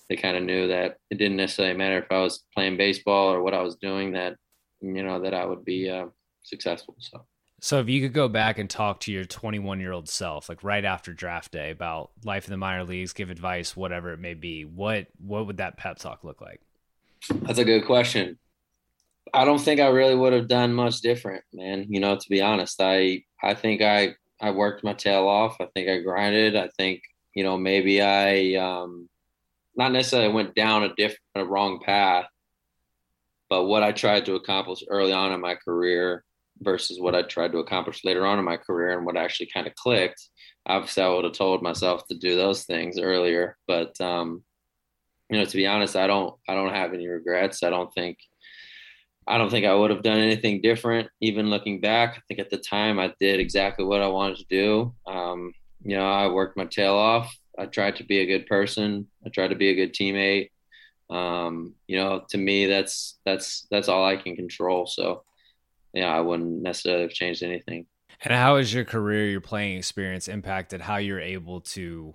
they 0.09 0.16
kind 0.16 0.36
of 0.36 0.43
knew 0.43 0.68
that 0.68 0.97
it 1.11 1.18
didn't 1.18 1.36
necessarily 1.36 1.76
matter 1.76 1.99
if 1.99 2.11
I 2.11 2.20
was 2.20 2.45
playing 2.55 2.76
baseball 2.76 3.32
or 3.32 3.43
what 3.43 3.55
I 3.55 3.62
was 3.62 3.76
doing 3.76 4.12
that, 4.12 4.36
you 4.80 5.03
know, 5.03 5.20
that 5.22 5.34
I 5.34 5.45
would 5.45 5.64
be 5.64 5.88
uh, 5.88 6.07
successful. 6.43 6.97
So. 6.99 7.24
So 7.62 7.78
if 7.78 7.91
you 7.91 8.01
could 8.01 8.14
go 8.14 8.26
back 8.26 8.59
and 8.59 8.70
talk 8.70 9.01
to 9.01 9.12
your 9.12 9.24
21 9.24 9.80
year 9.80 9.93
old 9.93 10.09
self, 10.09 10.49
like 10.49 10.64
right 10.64 10.84
after 10.84 11.12
draft 11.12 11.53
day, 11.53 11.70
about 11.70 12.11
life 12.24 12.47
in 12.47 12.53
the 12.53 12.57
minor 12.57 12.84
leagues, 12.84 13.12
give 13.12 13.30
advice, 13.30 13.76
whatever 13.76 14.12
it 14.12 14.18
may 14.18 14.32
be, 14.32 14.64
what 14.64 15.09
what 15.18 15.47
would 15.47 15.59
that 15.59 15.76
pep 15.76 15.99
talk 15.99 16.24
look 16.24 16.41
like? 16.41 16.62
That's 17.43 17.59
a 17.59 17.64
good 17.64 17.84
question. 17.84 18.38
I 19.33 19.45
don't 19.45 19.61
think 19.61 19.81
I 19.81 19.89
really 19.89 20.14
would 20.14 20.33
have 20.33 20.49
done 20.49 20.74
much 20.74 21.01
different, 21.01 21.45
man. 21.53 21.87
You 21.89 22.01
know, 22.01 22.16
to 22.16 22.28
be 22.28 22.43
honest, 22.43 22.81
I 22.81 23.24
I 23.43 23.55
think 23.55 23.83
I 23.83 24.14
I 24.41 24.51
worked 24.51 24.85
my 24.85 24.95
tail 24.95 25.28
off. 25.28 25.57
I 25.61 25.66
think 25.74 25.89
I 25.89 26.01
grinded. 26.01 26.57
I 26.57 26.68
think 26.76 27.03
you 27.35 27.45
know, 27.45 27.57
maybe 27.57 28.03
I 28.03 28.55
um, 28.55 29.09
not 29.76 29.93
necessarily 29.93 30.33
went 30.33 30.55
down 30.55 30.83
a 30.83 30.95
different, 30.95 31.20
a 31.37 31.45
wrong 31.45 31.81
path, 31.81 32.26
but 33.49 33.64
what 33.64 33.83
I 33.83 33.93
tried 33.93 34.26
to 34.26 34.35
accomplish 34.35 34.83
early 34.89 35.12
on 35.12 35.33
in 35.33 35.41
my 35.41 35.55
career 35.55 36.24
versus 36.61 37.01
what 37.01 37.14
I 37.14 37.22
tried 37.22 37.53
to 37.53 37.59
accomplish 37.59 38.05
later 38.05 38.26
on 38.26 38.39
in 38.39 38.45
my 38.45 38.57
career 38.57 38.97
and 38.97 39.07
what 39.07 39.16
actually 39.16 39.51
kind 39.53 39.66
of 39.66 39.74
clicked. 39.74 40.28
Obviously, 40.66 41.03
I 41.03 41.09
would 41.09 41.24
have 41.24 41.33
told 41.33 41.62
myself 41.62 42.07
to 42.09 42.18
do 42.18 42.37
those 42.37 42.64
things 42.64 42.99
earlier, 42.99 43.57
but 43.66 43.99
um, 44.01 44.43
you 45.31 45.39
know, 45.39 45.45
to 45.45 45.57
be 45.57 45.66
honest, 45.66 45.97
I 45.97 46.07
don't, 46.07 46.35
I 46.49 46.55
don't 46.55 46.74
have 46.74 46.93
any 46.93 47.07
regrets. 47.07 47.62
I 47.62 47.70
don't 47.70 47.93
think, 47.95 48.18
I 49.27 49.39
don't 49.39 49.51
think 49.51 49.66
I 49.66 49.75
would 49.75 49.91
have 49.91 50.03
done 50.03 50.18
anything 50.18 50.61
different. 50.61 51.09
Even 51.21 51.51
looking 51.51 51.81
back, 51.81 52.16
I 52.16 52.21
think 52.27 52.41
at 52.41 52.51
the 52.51 52.59
time 52.59 52.99
I 52.99 53.14
did 53.21 53.41
exactly 53.41 53.85
what 53.85 54.03
I 54.03 54.09
wanted 54.09 54.39
to 54.39 54.45
do. 54.49 54.95
Um, 55.07 55.53
you 55.83 55.97
know, 55.97 56.11
I 56.11 56.29
worked 56.29 56.57
my 56.57 56.64
tail 56.64 56.95
off. 56.95 57.35
I 57.59 57.66
tried 57.66 57.97
to 57.97 58.05
be 58.05 58.21
a 58.21 58.27
good 58.27 58.47
person. 58.47 59.07
I 59.25 59.29
tried 59.29 59.49
to 59.49 59.57
be 59.57 59.68
a 59.68 59.75
good 59.75 59.95
teammate. 59.95 60.51
Um, 61.11 61.75
you 61.87 61.97
know, 61.97 62.25
to 62.31 62.39
me, 62.39 62.66
that's 62.66 63.18
that's 63.25 63.66
that's 63.71 63.89
all 63.89 64.05
I 64.05 64.16
can 64.16 64.37
control. 64.37 64.87
So, 64.87 65.25
yeah, 65.93 66.09
I 66.14 66.21
wouldn't 66.21 66.62
necessarily 66.62 67.03
have 67.03 67.12
changed 67.12 67.43
anything. 67.43 67.87
And 68.23 68.35
how 68.35 68.57
has 68.57 68.73
your 68.73 68.85
career, 68.85 69.27
your 69.27 69.41
playing 69.41 69.79
experience 69.79 70.29
impacted 70.29 70.83
how 70.83 70.97
you're 70.97 71.21
able 71.21 71.61
to 71.62 72.14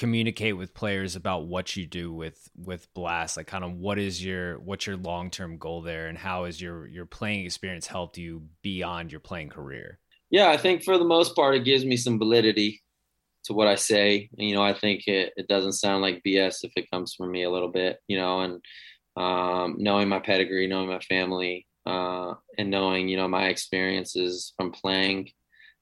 communicate 0.00 0.56
with 0.56 0.72
players 0.72 1.14
about 1.14 1.46
what 1.46 1.76
you 1.76 1.86
do 1.86 2.10
with 2.12 2.50
with 2.56 2.92
Blast? 2.94 3.36
Like 3.36 3.46
kind 3.46 3.62
of 3.62 3.74
what 3.74 3.98
is 3.98 4.24
your 4.24 4.58
what's 4.58 4.86
your 4.86 4.96
long-term 4.96 5.58
goal 5.58 5.82
there 5.82 6.08
and 6.08 6.16
how 6.16 6.46
has 6.46 6.60
your 6.60 6.88
your 6.88 7.04
playing 7.04 7.44
experience 7.44 7.86
helped 7.86 8.16
you 8.16 8.42
beyond 8.62 9.12
your 9.12 9.20
playing 9.20 9.50
career? 9.50 9.98
Yeah 10.30 10.48
i 10.48 10.56
think 10.56 10.82
for 10.82 10.96
the 10.96 11.04
most 11.04 11.36
part 11.36 11.54
it 11.54 11.64
gives 11.64 11.84
me 11.84 11.96
some 11.96 12.18
validity 12.18 12.82
to 13.44 13.52
what 13.52 13.68
i 13.68 13.74
say. 13.74 14.30
You 14.32 14.54
know 14.54 14.62
i 14.62 14.72
think 14.72 15.06
it, 15.06 15.32
it 15.36 15.48
doesn't 15.48 15.72
sound 15.74 16.02
like 16.02 16.22
bs 16.26 16.64
if 16.64 16.72
it 16.76 16.90
comes 16.90 17.14
from 17.14 17.30
me 17.30 17.42
a 17.42 17.50
little 17.50 17.70
bit 17.70 17.98
you 18.08 18.16
know 18.16 18.40
and 18.40 18.64
um, 19.16 19.76
knowing 19.78 20.08
my 20.08 20.20
pedigree 20.20 20.66
knowing 20.66 20.88
my 20.88 21.00
family 21.00 21.66
uh, 21.84 22.34
and 22.56 22.70
knowing 22.70 23.08
you 23.08 23.16
know 23.18 23.28
my 23.28 23.48
experiences 23.48 24.54
from 24.56 24.72
playing 24.72 25.28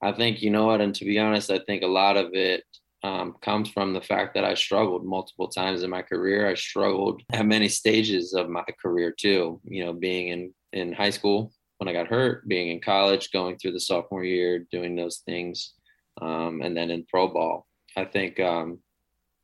i 0.03 0.11
think 0.11 0.43
you 0.43 0.51
know 0.51 0.67
what 0.67 0.81
and 0.81 0.95
to 0.97 1.05
be 1.05 1.19
honest 1.19 1.51
i 1.51 1.61
think 1.61 1.83
a 1.83 1.87
lot 1.87 2.17
of 2.17 2.31
it 2.33 2.65
um, 3.03 3.37
comes 3.41 3.69
from 3.71 3.93
the 3.93 4.01
fact 4.01 4.35
that 4.35 4.45
I 4.45 4.55
struggled 4.55 5.05
multiple 5.05 5.49
times 5.49 5.83
in 5.83 5.91
my 5.91 6.03
career. 6.03 6.49
I 6.49 6.55
struggled 6.55 7.23
at 7.33 7.47
many 7.47 7.69
stages 7.69 8.35
of 8.35 8.49
my 8.49 8.65
career 8.81 9.15
too. 9.17 9.61
You 9.65 9.85
know, 9.85 9.93
being 9.93 10.29
in 10.29 10.55
in 10.73 10.93
high 10.93 11.11
school 11.11 11.53
when 11.79 11.89
I 11.89 11.93
got 11.93 12.09
hurt, 12.09 12.47
being 12.49 12.71
in 12.71 12.81
college, 12.81 13.31
going 13.31 13.57
through 13.57 13.73
the 13.73 13.81
sophomore 13.81 14.25
year, 14.25 14.67
doing 14.73 14.97
those 14.97 15.19
things, 15.19 15.75
um, 16.21 16.61
and 16.63 16.77
then 16.77 16.91
in 16.91 17.07
pro 17.09 17.29
ball. 17.29 17.67
I 17.97 18.05
think 18.05 18.41
um, 18.41 18.81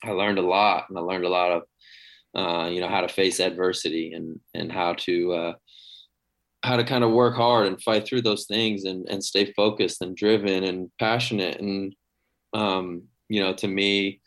I 0.03 0.11
learned 0.11 0.39
a 0.39 0.43
lot, 0.43 0.87
and 0.89 0.99
I 0.99 1.03
learned 1.03 1.25
a 1.25 1.29
lot 1.29 1.53
of 1.53 1.63
uh, 2.35 2.69
you 2.69 2.81
know 2.81 2.89
how 2.89 3.03
to 3.03 3.09
face 3.09 3.39
adversity 3.39 4.13
and 4.13 4.41
and 4.55 4.73
how 4.73 4.95
to 4.95 5.33
uh, 5.33 5.53
how 6.65 6.77
to 6.77 6.85
kind 6.85 7.05
of 7.05 7.13
work 7.13 7.37
hard 7.37 7.69
and 7.69 7.81
fight 7.81 8.05
through 8.05 8.23
those 8.23 8.47
things 8.47 8.85
and 8.85 9.07
and 9.09 9.23
stay 9.23 9.53
focused 9.53 10.03
and 10.03 10.17
driven 10.17 10.65
and 10.65 10.91
passionate 10.99 11.61
and 11.61 11.95
um, 12.53 13.05
you 13.29 13.41
know, 13.43 13.55
to 13.55 13.69
me, 13.69 14.21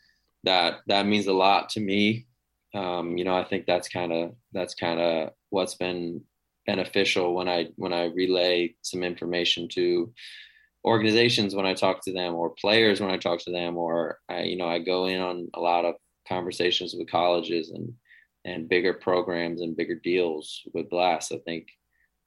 that 0.44 0.80
that 0.86 1.06
means 1.06 1.26
a 1.26 1.32
lot 1.32 1.70
to 1.70 1.80
me. 1.80 2.26
Um, 2.74 3.16
you 3.16 3.24
know, 3.24 3.36
I 3.36 3.44
think 3.44 3.66
that's 3.66 3.88
kind 3.88 4.12
of 4.12 4.34
that's 4.52 4.74
kind 4.74 5.00
of 5.00 5.30
what's 5.50 5.74
been 5.74 6.22
beneficial 6.66 7.34
when 7.34 7.48
I 7.48 7.68
when 7.76 7.92
I 7.92 8.04
relay 8.06 8.74
some 8.82 9.02
information 9.02 9.68
to 9.68 10.12
organizations 10.84 11.54
when 11.54 11.66
I 11.66 11.74
talk 11.74 12.04
to 12.04 12.12
them 12.12 12.34
or 12.34 12.50
players 12.50 13.00
when 13.00 13.10
I 13.10 13.16
talk 13.16 13.40
to 13.40 13.52
them 13.52 13.76
or 13.76 14.18
I, 14.28 14.42
you 14.42 14.56
know 14.56 14.68
I 14.68 14.78
go 14.78 15.06
in 15.06 15.20
on 15.20 15.48
a 15.54 15.60
lot 15.60 15.84
of 15.84 15.94
conversations 16.28 16.94
with 16.96 17.10
colleges 17.10 17.70
and 17.70 17.92
and 18.44 18.68
bigger 18.68 18.94
programs 18.94 19.60
and 19.60 19.76
bigger 19.76 19.96
deals 19.96 20.62
with 20.72 20.88
Blast. 20.90 21.32
I 21.32 21.38
think 21.38 21.66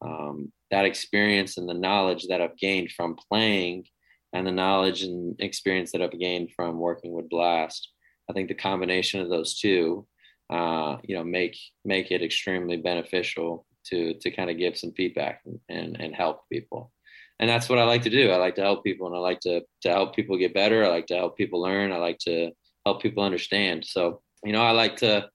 um, 0.02 0.52
that 0.72 0.86
experience 0.86 1.58
and 1.58 1.70
the 1.70 1.74
knowledge 1.74 2.28
that 2.28 2.42
I've 2.42 2.58
gained 2.58 2.92
from 2.92 3.16
playing 3.30 3.86
and 4.34 4.48
the 4.48 4.52
knowledge 4.52 5.04
and 5.04 5.36
experience 5.40 5.92
that 5.92 6.02
I've 6.02 6.18
gained 6.18 6.52
from 6.56 6.80
working 6.80 7.14
with 7.14 7.30
Blast. 7.30 7.90
I 8.30 8.34
think 8.34 8.48
the 8.48 8.56
combination 8.56 9.20
of 9.20 9.30
those 9.30 9.60
two, 9.60 10.08
uh, 10.50 10.98
you 11.04 11.16
know, 11.16 11.24
make 11.24 11.58
make 11.84 12.12
it 12.12 12.22
extremely 12.22 12.78
beneficial 12.78 13.66
to 13.88 14.14
to 14.16 14.32
kind 14.32 14.50
of 14.50 14.58
give 14.58 14.78
some 14.78 14.94
feedback 14.94 15.42
and, 15.46 15.60
and, 15.70 16.00
and 16.00 16.16
help 16.16 16.42
people. 16.52 16.92
And 17.40 17.50
that's 17.50 17.70
what 17.70 17.80
I 17.80 17.84
like 17.84 18.04
to 18.04 18.10
do. 18.10 18.30
I 18.30 18.38
like 18.38 18.56
to 18.56 18.62
help 18.62 18.84
people, 18.84 19.08
and 19.08 19.16
I 19.16 19.20
like 19.20 19.40
to 19.42 19.62
to 19.82 19.90
help 19.90 20.16
people 20.16 20.38
get 20.38 20.54
better. 20.54 20.86
I 20.86 20.90
like 20.90 21.08
to 21.08 21.18
help 21.18 21.38
people 21.38 21.62
learn. 21.62 21.92
I 21.92 21.98
like 21.98 22.20
to 22.20 22.52
help 22.86 23.02
people 23.02 23.24
understand. 23.24 23.86
So 23.86 24.22
you 24.44 24.54
know, 24.54 24.62
I 24.62 24.72
like 24.72 24.98
to 24.98 25.30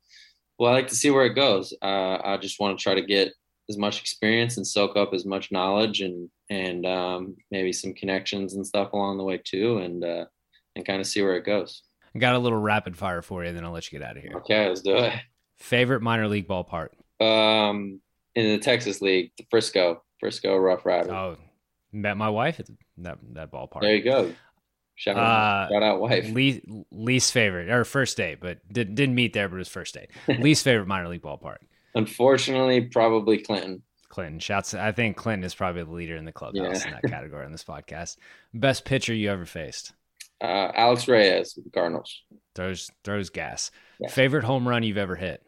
well, 0.59 0.71
I 0.71 0.75
like 0.75 0.89
to 0.89 0.95
see 0.95 1.11
where 1.11 1.27
it 1.27 1.35
goes. 1.35 1.75
Uh, 1.83 2.19
I 2.25 2.39
just 2.39 2.61
want 2.61 2.79
to 2.79 2.83
try 2.83 2.95
to 2.95 3.03
get 3.03 3.33
as 3.69 3.77
much 3.77 4.01
experience 4.01 4.57
and 4.57 4.67
soak 4.67 4.97
up 4.97 5.13
as 5.13 5.27
much 5.27 5.53
knowledge 5.53 6.01
and 6.01 6.31
and 6.51 6.87
um, 6.87 7.37
maybe 7.51 7.73
some 7.73 7.93
connections 7.95 8.55
and 8.55 8.67
stuff 8.67 8.93
along 8.93 9.19
the 9.19 9.25
way 9.25 9.41
too, 9.43 9.79
and 9.79 10.05
uh, 10.05 10.25
and 10.75 10.87
kind 10.87 11.01
of 11.01 11.07
see 11.07 11.23
where 11.23 11.37
it 11.37 11.45
goes. 11.45 11.83
I 12.15 12.19
got 12.19 12.35
a 12.35 12.39
little 12.39 12.59
rapid 12.59 12.97
fire 12.97 13.23
for 13.23 13.45
you, 13.45 13.53
then 13.53 13.65
I'll 13.65 13.73
let 13.73 13.91
you 13.91 13.99
get 13.99 14.09
out 14.09 14.17
of 14.17 14.23
here. 14.23 14.33
Okay, 14.37 14.69
let's 14.69 14.81
do 14.81 14.97
it. 14.97 15.13
Favorite 15.59 16.03
minor 16.03 16.29
league 16.29 16.49
ballpark? 16.49 16.89
Um, 17.21 18.01
in 18.35 18.53
the 18.53 18.59
Texas 18.59 19.01
League, 19.01 19.33
the 19.39 19.45
Frisco, 19.51 20.03
Frisco 20.21 20.57
Rough 20.57 20.87
Rider. 20.87 21.13
Oh, 21.13 21.37
met 21.93 22.17
my 22.17 22.29
wife 22.29 22.61
at 22.61 22.69
that 22.99 23.19
that 23.33 23.53
ballpark. 23.53 23.81
There 23.81 23.95
you 23.95 24.05
go. 24.05 24.33
Shout 24.97 25.19
out, 25.19 25.23
uh, 25.23 25.69
shout 25.69 25.83
out 25.83 26.01
wife. 26.01 26.31
Least, 26.31 26.63
least 26.91 27.33
favorite 27.33 27.69
or 27.69 27.85
first 27.85 28.17
date, 28.17 28.41
but 28.41 28.67
did, 28.73 28.95
didn't 28.95 29.15
meet 29.15 29.35
there, 29.35 29.47
but 29.47 29.57
it 29.57 29.59
was 29.59 29.69
first 29.69 29.93
date. 29.93 30.11
least 30.41 30.65
favorite 30.65 30.87
minor 30.87 31.09
league 31.09 31.21
ballpark. 31.21 31.59
Unfortunately, 31.95 32.81
probably 32.81 33.39
Clinton. 33.39 33.83
Clinton. 34.09 34.39
Shouts. 34.39 34.75
I 34.75 34.93
think 34.93 35.17
Clinton 35.17 35.45
is 35.45 35.55
probably 35.55 35.83
the 35.83 35.91
leader 35.91 36.17
in 36.17 36.25
the 36.25 36.33
clubhouse 36.33 36.81
yeah. 36.81 36.89
in 36.89 36.93
that 36.95 37.11
category 37.11 37.45
on 37.45 37.53
this 37.53 37.65
podcast. 37.65 38.17
Best 38.55 38.85
pitcher 38.85 39.15
you 39.15 39.31
ever 39.31 39.47
faced? 39.47 39.93
Uh, 40.41 40.71
Alex 40.75 41.09
Reyes 41.09 41.55
with 41.57 41.65
the 41.65 41.71
Cardinals. 41.71 42.23
Throws 42.55 42.91
throws 43.05 43.31
gas. 43.31 43.71
Yeah. 44.01 44.09
Favorite 44.09 44.45
home 44.45 44.69
run 44.69 44.83
you've 44.83 44.99
ever 44.99 45.17
hit? 45.17 45.43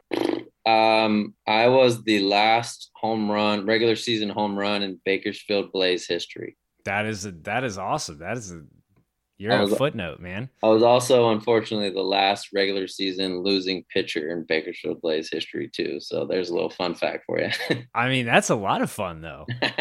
Um, 0.64 1.34
I 1.46 1.68
was 1.68 2.02
the 2.02 2.20
last 2.20 2.90
home 2.94 3.30
run, 3.30 3.64
regular 3.64 3.96
season 3.96 4.28
home 4.28 4.58
run 4.58 4.82
in 4.82 5.00
Bakersfield 5.04 5.72
Blaze 5.72 6.06
history. 6.06 6.56
That 6.84 7.06
is 7.06 7.24
a, 7.26 7.32
that 7.42 7.64
is 7.64 7.78
awesome. 7.78 8.18
That 8.18 8.36
is 8.36 8.52
a 8.52 8.62
you're 9.38 9.56
was, 9.56 9.72
a 9.72 9.76
footnote, 9.76 10.18
man. 10.18 10.50
I 10.64 10.68
was 10.68 10.82
also 10.82 11.30
unfortunately 11.30 11.90
the 11.90 12.02
last 12.02 12.48
regular 12.52 12.88
season 12.88 13.44
losing 13.44 13.84
pitcher 13.84 14.32
in 14.32 14.42
Bakersfield 14.42 15.00
Blaze 15.00 15.30
history 15.30 15.68
too. 15.68 16.00
So 16.00 16.26
there's 16.26 16.50
a 16.50 16.54
little 16.54 16.70
fun 16.70 16.96
fact 16.96 17.24
for 17.24 17.40
you. 17.40 17.50
I 17.94 18.08
mean, 18.08 18.26
that's 18.26 18.50
a 18.50 18.56
lot 18.56 18.82
of 18.82 18.90
fun 18.90 19.20
though. 19.20 19.46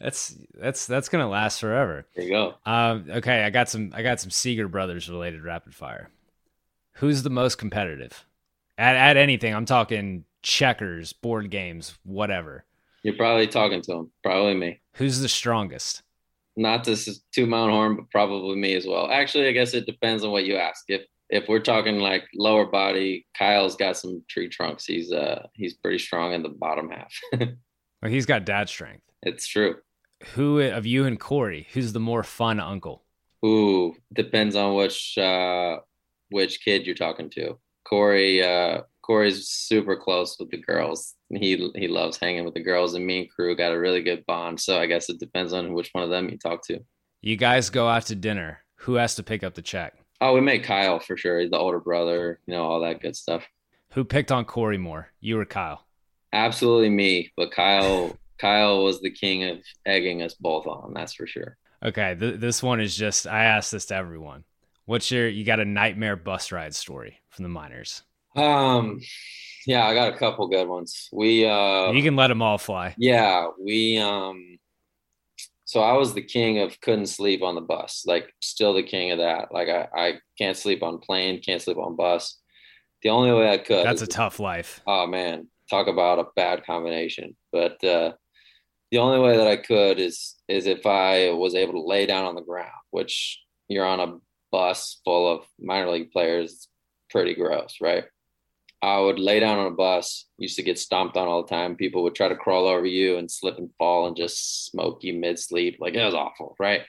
that's 0.00 0.34
that's 0.54 0.86
that's 0.86 1.10
gonna 1.10 1.28
last 1.28 1.60
forever. 1.60 2.06
There 2.16 2.24
you 2.24 2.30
go. 2.30 2.54
Um, 2.64 3.06
okay, 3.10 3.44
I 3.44 3.50
got 3.50 3.68
some 3.68 3.92
I 3.94 4.02
got 4.02 4.20
some 4.20 4.30
Seager 4.30 4.68
brothers 4.68 5.08
related 5.10 5.44
rapid 5.44 5.74
fire. 5.74 6.08
Who's 6.94 7.22
the 7.22 7.30
most 7.30 7.56
competitive 7.56 8.24
at 8.78 8.96
at 8.96 9.18
anything? 9.18 9.54
I'm 9.54 9.66
talking 9.66 10.24
checkers, 10.40 11.12
board 11.12 11.50
games, 11.50 11.98
whatever. 12.04 12.64
You're 13.02 13.16
probably 13.16 13.48
talking 13.48 13.82
to 13.82 13.92
him. 13.92 14.10
Probably 14.22 14.54
me. 14.54 14.80
Who's 14.94 15.20
the 15.20 15.28
strongest? 15.28 16.03
Not 16.56 16.84
to 16.84 16.96
to 16.96 17.46
Mount 17.46 17.72
Horn, 17.72 17.96
but 17.96 18.10
probably 18.10 18.56
me 18.56 18.74
as 18.74 18.86
well. 18.86 19.10
Actually, 19.10 19.48
I 19.48 19.52
guess 19.52 19.74
it 19.74 19.86
depends 19.86 20.24
on 20.24 20.30
what 20.30 20.44
you 20.44 20.56
ask. 20.56 20.84
If 20.88 21.02
if 21.30 21.48
we're 21.48 21.60
talking 21.60 21.98
like 21.98 22.24
lower 22.34 22.66
body, 22.66 23.26
Kyle's 23.36 23.76
got 23.76 23.96
some 23.96 24.22
tree 24.28 24.48
trunks. 24.48 24.84
He's 24.84 25.12
uh 25.12 25.46
he's 25.54 25.74
pretty 25.74 25.98
strong 25.98 26.32
in 26.32 26.42
the 26.42 26.50
bottom 26.50 26.90
half. 26.90 27.12
well, 27.40 28.10
he's 28.10 28.26
got 28.26 28.44
dad 28.44 28.68
strength. 28.68 29.02
It's 29.22 29.46
true. 29.46 29.76
Who 30.34 30.60
of 30.60 30.86
you 30.86 31.04
and 31.06 31.18
Corey, 31.18 31.66
who's 31.72 31.92
the 31.92 32.00
more 32.00 32.22
fun 32.22 32.60
uncle? 32.60 33.04
Ooh, 33.44 33.94
depends 34.12 34.56
on 34.56 34.74
which 34.74 35.18
uh 35.18 35.78
which 36.30 36.64
kid 36.64 36.86
you're 36.86 36.94
talking 36.94 37.30
to. 37.30 37.58
Corey 37.86 38.42
uh 38.42 38.82
Corey's 39.04 39.48
super 39.48 39.96
close 39.96 40.36
with 40.38 40.50
the 40.50 40.56
girls. 40.56 41.14
He 41.30 41.70
he 41.74 41.88
loves 41.88 42.16
hanging 42.16 42.44
with 42.44 42.54
the 42.54 42.62
girls, 42.62 42.94
and 42.94 43.06
me 43.06 43.20
and 43.20 43.30
crew 43.30 43.56
got 43.56 43.72
a 43.72 43.78
really 43.78 44.02
good 44.02 44.24
bond. 44.26 44.60
So 44.60 44.78
I 44.80 44.86
guess 44.86 45.10
it 45.10 45.20
depends 45.20 45.52
on 45.52 45.74
which 45.74 45.90
one 45.92 46.04
of 46.04 46.10
them 46.10 46.30
you 46.30 46.38
talk 46.38 46.66
to. 46.68 46.80
You 47.20 47.36
guys 47.36 47.70
go 47.70 47.88
out 47.88 48.06
to 48.06 48.14
dinner. 48.14 48.60
Who 48.76 48.94
has 48.94 49.14
to 49.16 49.22
pick 49.22 49.42
up 49.42 49.54
the 49.54 49.62
check? 49.62 49.94
Oh, 50.20 50.34
we 50.34 50.40
make 50.40 50.64
Kyle 50.64 51.00
for 51.00 51.16
sure. 51.16 51.40
He's 51.40 51.50
the 51.50 51.58
older 51.58 51.80
brother, 51.80 52.40
you 52.46 52.54
know, 52.54 52.64
all 52.64 52.80
that 52.80 53.00
good 53.00 53.16
stuff. 53.16 53.46
Who 53.92 54.04
picked 54.04 54.32
on 54.32 54.44
Corey 54.44 54.78
more, 54.78 55.08
you 55.20 55.38
or 55.38 55.44
Kyle? 55.44 55.86
Absolutely 56.32 56.90
me, 56.90 57.30
but 57.36 57.50
Kyle 57.52 58.16
Kyle 58.38 58.84
was 58.84 59.00
the 59.00 59.10
king 59.10 59.44
of 59.44 59.58
egging 59.86 60.22
us 60.22 60.34
both 60.34 60.66
on. 60.66 60.92
That's 60.94 61.14
for 61.14 61.26
sure. 61.26 61.56
Okay, 61.84 62.16
th- 62.18 62.40
this 62.40 62.62
one 62.62 62.80
is 62.80 62.96
just 62.96 63.26
I 63.26 63.44
asked 63.44 63.72
this 63.72 63.86
to 63.86 63.96
everyone. 63.96 64.44
What's 64.86 65.10
your 65.10 65.28
you 65.28 65.44
got 65.44 65.60
a 65.60 65.64
nightmare 65.64 66.16
bus 66.16 66.52
ride 66.52 66.74
story 66.74 67.20
from 67.28 67.42
the 67.42 67.48
minors? 67.48 68.02
Um, 68.34 69.00
yeah, 69.66 69.86
I 69.86 69.94
got 69.94 70.12
a 70.12 70.16
couple 70.16 70.46
good 70.48 70.68
ones. 70.68 71.08
We 71.12 71.46
uh, 71.46 71.92
you 71.92 72.02
can 72.02 72.16
let 72.16 72.28
them 72.28 72.42
all 72.42 72.58
fly. 72.58 72.94
Yeah, 72.98 73.48
we 73.58 73.98
um, 73.98 74.58
so 75.64 75.80
I 75.80 75.94
was 75.94 76.14
the 76.14 76.22
king 76.22 76.58
of 76.58 76.80
couldn't 76.80 77.06
sleep 77.06 77.42
on 77.42 77.54
the 77.54 77.60
bus, 77.60 78.04
like 78.06 78.32
still 78.40 78.74
the 78.74 78.82
king 78.82 79.10
of 79.10 79.18
that. 79.18 79.52
Like 79.52 79.68
I, 79.68 79.88
I 79.94 80.14
can't 80.38 80.56
sleep 80.56 80.82
on 80.82 80.98
plane, 80.98 81.42
can't 81.42 81.62
sleep 81.62 81.78
on 81.78 81.96
bus. 81.96 82.38
The 83.02 83.10
only 83.10 83.32
way 83.32 83.50
I 83.50 83.58
could. 83.58 83.84
That's 83.84 84.02
a 84.02 84.06
tough 84.06 84.38
life. 84.38 84.80
Oh 84.86 85.06
man, 85.06 85.48
talk 85.70 85.86
about 85.86 86.18
a 86.18 86.26
bad 86.36 86.64
combination. 86.64 87.36
But 87.52 87.82
uh, 87.82 88.12
the 88.90 88.98
only 88.98 89.20
way 89.20 89.36
that 89.36 89.46
I 89.46 89.56
could 89.56 89.98
is 89.98 90.36
is 90.48 90.66
if 90.66 90.86
I 90.86 91.30
was 91.30 91.54
able 91.54 91.72
to 91.74 91.86
lay 91.86 92.06
down 92.06 92.24
on 92.24 92.34
the 92.34 92.42
ground, 92.42 92.70
which 92.90 93.42
you're 93.68 93.86
on 93.86 94.00
a 94.00 94.18
bus 94.52 95.00
full 95.04 95.26
of 95.32 95.44
minor 95.58 95.90
league 95.90 96.12
players, 96.12 96.68
pretty 97.10 97.34
gross, 97.34 97.78
right? 97.80 98.04
I 98.84 99.00
would 99.00 99.18
lay 99.18 99.40
down 99.40 99.58
on 99.58 99.66
a 99.66 99.70
bus, 99.70 100.26
used 100.36 100.56
to 100.56 100.62
get 100.62 100.78
stomped 100.78 101.16
on 101.16 101.26
all 101.26 101.42
the 101.42 101.48
time. 101.48 101.74
People 101.74 102.02
would 102.02 102.14
try 102.14 102.28
to 102.28 102.36
crawl 102.36 102.66
over 102.66 102.84
you 102.84 103.16
and 103.16 103.30
slip 103.30 103.56
and 103.56 103.70
fall 103.78 104.06
and 104.06 104.16
just 104.16 104.66
smoke 104.66 105.02
you 105.02 105.14
mid 105.14 105.38
sleep. 105.38 105.78
Like 105.80 105.94
it 105.94 106.04
was 106.04 106.14
awful, 106.14 106.54
right? 106.58 106.82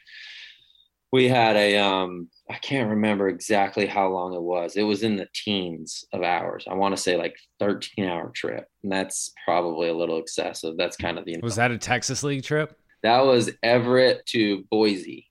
We 1.14 1.30
had 1.30 1.56
a, 1.56 1.78
um, 1.78 2.30
I 2.50 2.56
can't 2.56 2.90
remember 2.90 3.30
exactly 3.30 3.86
how 3.86 4.10
long 4.10 4.34
it 4.34 4.42
was. 4.42 4.76
It 4.76 4.84
was 4.84 5.04
in 5.04 5.16
the 5.16 5.30
teens 5.34 6.04
of 6.12 6.22
hours. 6.22 6.66
I 6.70 6.74
want 6.74 6.96
to 6.96 7.02
say 7.02 7.16
like 7.16 7.38
13 7.60 8.06
hour 8.06 8.30
trip. 8.36 8.68
And 8.84 8.92
that's 8.92 9.32
probably 9.46 9.88
a 9.88 9.96
little 9.96 10.20
excessive. 10.20 10.76
That's 10.78 10.98
kind 10.98 11.18
of 11.18 11.24
the. 11.24 11.40
Was 11.42 11.56
that 11.56 11.72
a 11.72 11.78
Texas 11.78 12.24
League 12.24 12.44
trip? 12.44 12.78
That 13.04 13.26
was 13.26 13.52
Everett 13.64 14.26
to 14.28 14.66
Boise 14.70 15.28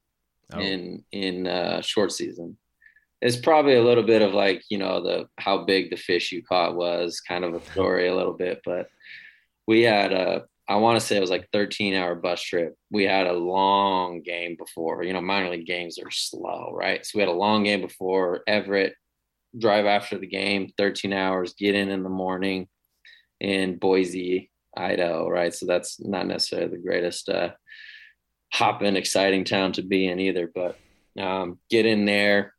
oh. 0.55 0.61
in, 0.61 1.05
in 1.13 1.47
uh, 1.47 1.83
short 1.83 2.13
season 2.13 2.57
it's 3.25 3.39
probably 3.39 3.75
a 3.75 3.83
little 3.83 4.03
bit 4.03 4.21
of 4.21 4.35
like 4.35 4.63
you 4.69 4.77
know 4.77 5.03
the 5.03 5.27
how 5.39 5.65
big 5.65 5.91
the 5.91 5.97
fish 5.97 6.31
you 6.31 6.43
caught 6.43 6.77
was 6.77 7.21
kind 7.21 7.43
of 7.43 7.55
a 7.55 7.65
story 7.73 8.07
a 8.07 8.15
little 8.15 8.35
bit 8.35 8.61
but 8.65 8.87
we 9.67 9.83
had 9.83 10.13
a 10.13 10.45
i 10.69 10.77
want 10.77 11.01
to 11.01 11.05
say 11.05 11.17
it 11.17 11.21
was 11.21 11.31
like 11.31 11.49
13 11.53 11.95
hour 11.95 12.15
bus 12.15 12.43
trip. 12.43 12.75
We 12.91 13.05
had 13.05 13.27
a 13.27 13.33
long 13.33 14.23
game 14.23 14.57
before 14.57 15.03
you 15.03 15.13
know 15.13 15.21
minor 15.21 15.51
league 15.51 15.67
games 15.67 15.99
are 15.99 16.11
slow 16.11 16.73
right? 16.73 17.05
So 17.05 17.13
we 17.17 17.21
had 17.21 17.29
a 17.29 17.33
long 17.33 17.65
game 17.65 17.81
before 17.81 18.43
everett 18.47 18.95
drive 19.59 19.87
after 19.87 20.19
the 20.19 20.27
game 20.27 20.71
13 20.77 21.13
hours 21.13 21.55
get 21.55 21.75
in 21.75 21.89
in 21.89 22.03
the 22.03 22.09
morning 22.09 22.69
in 23.41 23.79
boise 23.79 24.51
idaho 24.77 25.29
right? 25.29 25.55
So 25.55 25.67
that's 25.67 25.99
not 25.99 26.27
necessarily 26.27 26.71
the 26.71 26.83
greatest 26.83 27.29
uh 27.31 27.51
hopping 28.53 28.97
exciting 28.97 29.45
town 29.45 29.73
to 29.73 29.83
be 29.83 30.07
in 30.07 30.21
either 30.21 30.51
but 30.55 30.77
um, 31.19 31.59
get 31.71 31.87
in 31.87 32.05
there 32.05 32.54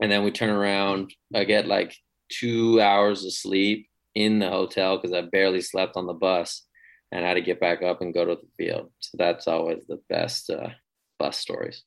and 0.00 0.10
then 0.10 0.24
we 0.24 0.30
turn 0.30 0.50
around. 0.50 1.12
I 1.34 1.44
get 1.44 1.66
like 1.66 1.94
two 2.30 2.80
hours 2.80 3.24
of 3.24 3.32
sleep 3.32 3.88
in 4.14 4.38
the 4.38 4.48
hotel 4.48 4.96
because 4.96 5.12
I 5.12 5.22
barely 5.22 5.60
slept 5.60 5.96
on 5.96 6.06
the 6.06 6.14
bus, 6.14 6.64
and 7.12 7.24
I 7.24 7.28
had 7.28 7.34
to 7.34 7.40
get 7.40 7.60
back 7.60 7.82
up 7.82 8.00
and 8.00 8.14
go 8.14 8.24
to 8.24 8.36
the 8.36 8.64
field. 8.64 8.90
So 9.00 9.16
that's 9.18 9.48
always 9.48 9.86
the 9.86 10.00
best 10.08 10.50
uh, 10.50 10.70
bus 11.18 11.38
stories. 11.38 11.84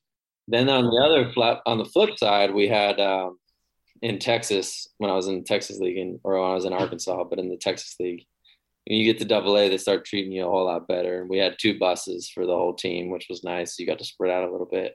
Then 0.48 0.68
on 0.68 0.84
the 0.84 1.00
other 1.00 1.32
flip, 1.32 1.60
on 1.66 1.78
the 1.78 1.84
flip 1.84 2.18
side, 2.18 2.52
we 2.52 2.68
had 2.68 2.98
um, 3.00 3.38
in 4.02 4.18
Texas 4.18 4.88
when 4.98 5.10
I 5.10 5.14
was 5.14 5.28
in 5.28 5.44
Texas 5.44 5.78
League, 5.78 5.98
and 5.98 6.18
or 6.24 6.40
when 6.40 6.50
I 6.50 6.54
was 6.54 6.64
in 6.64 6.72
Arkansas, 6.72 7.24
but 7.24 7.38
in 7.38 7.48
the 7.48 7.56
Texas 7.56 7.94
League, 8.00 8.24
when 8.86 8.98
you 8.98 9.04
get 9.04 9.18
to 9.18 9.24
Double 9.24 9.56
A, 9.56 9.68
they 9.68 9.78
start 9.78 10.04
treating 10.04 10.32
you 10.32 10.44
a 10.44 10.50
whole 10.50 10.66
lot 10.66 10.88
better. 10.88 11.20
And 11.20 11.30
we 11.30 11.38
had 11.38 11.56
two 11.58 11.78
buses 11.78 12.28
for 12.28 12.46
the 12.46 12.54
whole 12.54 12.74
team, 12.74 13.10
which 13.10 13.26
was 13.30 13.44
nice. 13.44 13.78
You 13.78 13.86
got 13.86 13.98
to 13.98 14.04
spread 14.04 14.32
out 14.32 14.48
a 14.48 14.50
little 14.50 14.68
bit. 14.70 14.94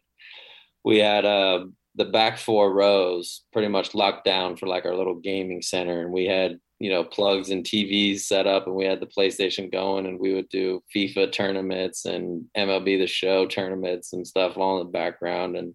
We 0.83 0.97
had 0.99 1.25
uh, 1.25 1.65
the 1.97 2.05
back 2.05 2.37
four 2.37 2.73
rows 2.73 3.43
pretty 3.51 3.67
much 3.67 3.93
locked 3.93 4.23
down 4.23 4.55
for 4.55 4.67
like 4.67 4.85
our 4.85 4.95
little 4.95 5.15
gaming 5.15 5.61
center 5.61 6.01
and 6.01 6.11
we 6.11 6.25
had 6.25 6.59
you 6.79 6.89
know 6.89 7.03
plugs 7.03 7.49
and 7.49 7.65
tvs 7.65 8.19
set 8.19 8.47
up 8.47 8.67
and 8.67 8.75
we 8.75 8.85
had 8.85 8.99
the 8.99 9.07
playstation 9.07 9.71
going 9.71 10.05
and 10.05 10.19
we 10.19 10.33
would 10.33 10.47
do 10.49 10.81
fifa 10.95 11.29
tournaments 11.31 12.05
and 12.05 12.45
mlb 12.55 12.85
the 12.85 13.07
show 13.07 13.45
tournaments 13.47 14.13
and 14.13 14.25
stuff 14.25 14.57
all 14.57 14.79
in 14.79 14.85
the 14.85 14.91
background 14.91 15.57
and 15.57 15.73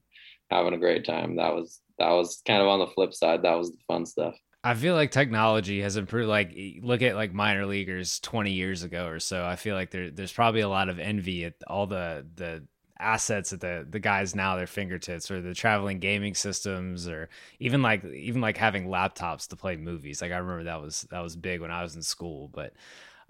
having 0.51 0.75
a 0.75 0.79
great 0.79 1.05
time 1.05 1.37
that 1.37 1.55
was 1.55 1.81
that 1.99 2.11
was 2.11 2.41
kind 2.47 2.63
of 2.63 2.69
on 2.69 2.79
the 2.79 2.87
flip 2.87 3.13
side 3.13 3.43
that 3.43 3.59
was 3.59 3.71
the 3.71 3.79
fun 3.89 4.07
stuff 4.07 4.35
I 4.65 4.75
feel 4.75 4.95
like 4.95 5.11
technology 5.11 5.81
has 5.81 5.97
improved. 5.97 6.29
Like, 6.29 6.57
look 6.83 7.03
at 7.03 7.17
like 7.17 7.35
minor 7.35 7.67
leaguers 7.67 8.21
twenty 8.21 8.53
years 8.53 8.85
ago 8.85 9.09
or 9.09 9.19
so. 9.19 9.45
I 9.45 9.57
feel 9.57 9.75
like 9.75 9.91
there, 9.91 10.13
there's 10.13 10.33
probably 10.33 10.61
a 10.61 10.69
lot 10.69 10.89
of 10.89 11.01
envy 11.01 11.45
at 11.45 11.55
all 11.67 11.89
the 11.89 12.25
the 12.37 12.65
assets 13.03 13.53
at 13.53 13.61
the 13.61 13.87
the 13.89 13.99
guys 13.99 14.35
now 14.35 14.57
their 14.57 14.67
fingertips 14.67 15.31
or 15.31 15.41
the 15.41 15.55
traveling 15.55 15.99
gaming 15.99 16.35
systems 16.35 17.09
or 17.09 17.29
even 17.59 17.83
like 17.83 18.05
even 18.05 18.41
like 18.41 18.57
having 18.57 18.87
laptops 18.87 19.49
to 19.49 19.57
play 19.57 19.77
movies. 19.77 20.23
Like 20.23 20.33
i 20.33 20.37
remember 20.37 20.65
that 20.65 20.81
was 20.81 21.07
that 21.11 21.21
was 21.21 21.37
big 21.37 21.61
when 21.61 21.71
i 21.71 21.83
was 21.83 21.97
in 21.97 22.03
school 22.03 22.49
but 22.53 22.73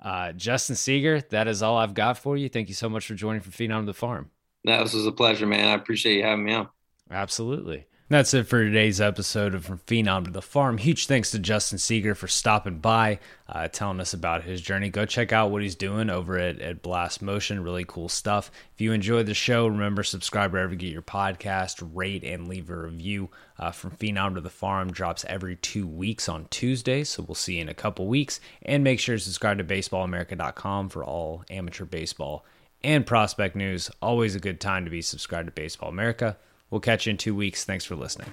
uh, 0.02 0.32
justin 0.32 0.74
Seager 0.74 1.20
that 1.30 1.46
is 1.48 1.62
all 1.62 1.76
i've 1.76 1.94
got 1.94 2.18
for 2.18 2.36
you. 2.36 2.48
Thank 2.48 2.68
you 2.68 2.74
so 2.74 2.88
much 2.88 3.06
for 3.06 3.14
joining 3.14 3.40
from 3.40 3.52
phenom 3.52 3.86
the 3.86 3.94
farm. 3.94 4.30
That 4.64 4.80
was 4.80 5.06
a 5.06 5.12
pleasure 5.12 5.46
man. 5.46 5.68
I 5.68 5.74
appreciate 5.74 6.16
you 6.16 6.22
having 6.22 6.44
me 6.44 6.52
on. 6.54 6.68
Absolutely 7.10 7.86
that's 8.12 8.34
it 8.34 8.46
for 8.46 8.64
today's 8.64 9.00
episode 9.00 9.54
of 9.54 9.64
From 9.64 9.78
Phenom 9.78 10.24
to 10.24 10.30
the 10.30 10.42
Farm. 10.42 10.76
Huge 10.76 11.06
thanks 11.06 11.30
to 11.30 11.38
Justin 11.38 11.78
Seager 11.78 12.14
for 12.14 12.26
stopping 12.26 12.78
by, 12.78 13.20
uh, 13.48 13.68
telling 13.68 14.00
us 14.00 14.12
about 14.12 14.42
his 14.42 14.60
journey. 14.60 14.90
Go 14.90 15.06
check 15.06 15.32
out 15.32 15.50
what 15.50 15.62
he's 15.62 15.76
doing 15.76 16.10
over 16.10 16.36
at, 16.36 16.60
at 16.60 16.82
Blast 16.82 17.22
Motion. 17.22 17.62
Really 17.62 17.84
cool 17.86 18.08
stuff. 18.08 18.50
If 18.74 18.80
you 18.80 18.92
enjoyed 18.92 19.26
the 19.26 19.34
show, 19.34 19.66
remember 19.66 20.02
subscribe 20.02 20.52
wherever 20.52 20.72
you 20.72 20.78
get 20.78 20.92
your 20.92 21.00
podcast, 21.00 21.88
rate 21.94 22.24
and 22.24 22.48
leave 22.48 22.70
a 22.70 22.76
review. 22.76 23.30
Uh, 23.58 23.70
From 23.70 23.92
Phenom 23.92 24.34
to 24.34 24.40
the 24.40 24.50
Farm 24.50 24.90
drops 24.90 25.24
every 25.28 25.56
two 25.56 25.86
weeks 25.86 26.28
on 26.28 26.48
Tuesday, 26.50 27.04
so 27.04 27.22
we'll 27.22 27.34
see 27.34 27.54
you 27.54 27.62
in 27.62 27.68
a 27.68 27.74
couple 27.74 28.08
weeks. 28.08 28.40
And 28.62 28.82
make 28.82 29.00
sure 29.00 29.16
to 29.16 29.22
subscribe 29.22 29.58
to 29.58 29.64
BaseballAmerica.com 29.64 30.88
for 30.88 31.04
all 31.04 31.44
amateur 31.50 31.84
baseball 31.84 32.44
and 32.82 33.06
prospect 33.06 33.54
news. 33.54 33.90
Always 34.02 34.34
a 34.34 34.40
good 34.40 34.60
time 34.60 34.84
to 34.84 34.90
be 34.90 35.02
subscribed 35.02 35.46
to 35.46 35.52
Baseball 35.52 35.88
America. 35.88 36.36
We'll 36.72 36.80
catch 36.80 37.04
you 37.04 37.10
in 37.10 37.18
two 37.18 37.34
weeks. 37.34 37.64
Thanks 37.64 37.84
for 37.84 37.96
listening. 37.96 38.32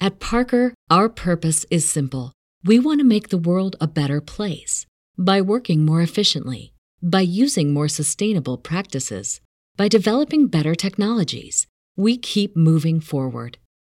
At 0.00 0.20
Parker, 0.20 0.74
our 0.88 1.08
purpose 1.08 1.66
is 1.68 1.88
simple. 1.88 2.32
We 2.64 2.78
want 2.78 3.00
to 3.00 3.04
make 3.04 3.28
the 3.30 3.38
world 3.38 3.74
a 3.80 3.88
better 3.88 4.20
place 4.20 4.86
by 5.18 5.40
working 5.40 5.84
more 5.84 6.02
efficiently, 6.02 6.72
by 7.02 7.22
using 7.22 7.72
more 7.72 7.88
sustainable 7.88 8.58
practices, 8.58 9.40
by 9.76 9.88
developing 9.88 10.46
better 10.46 10.76
technologies. 10.76 11.66
We 11.96 12.16
keep 12.16 12.56
moving 12.56 13.00
forward 13.00 13.58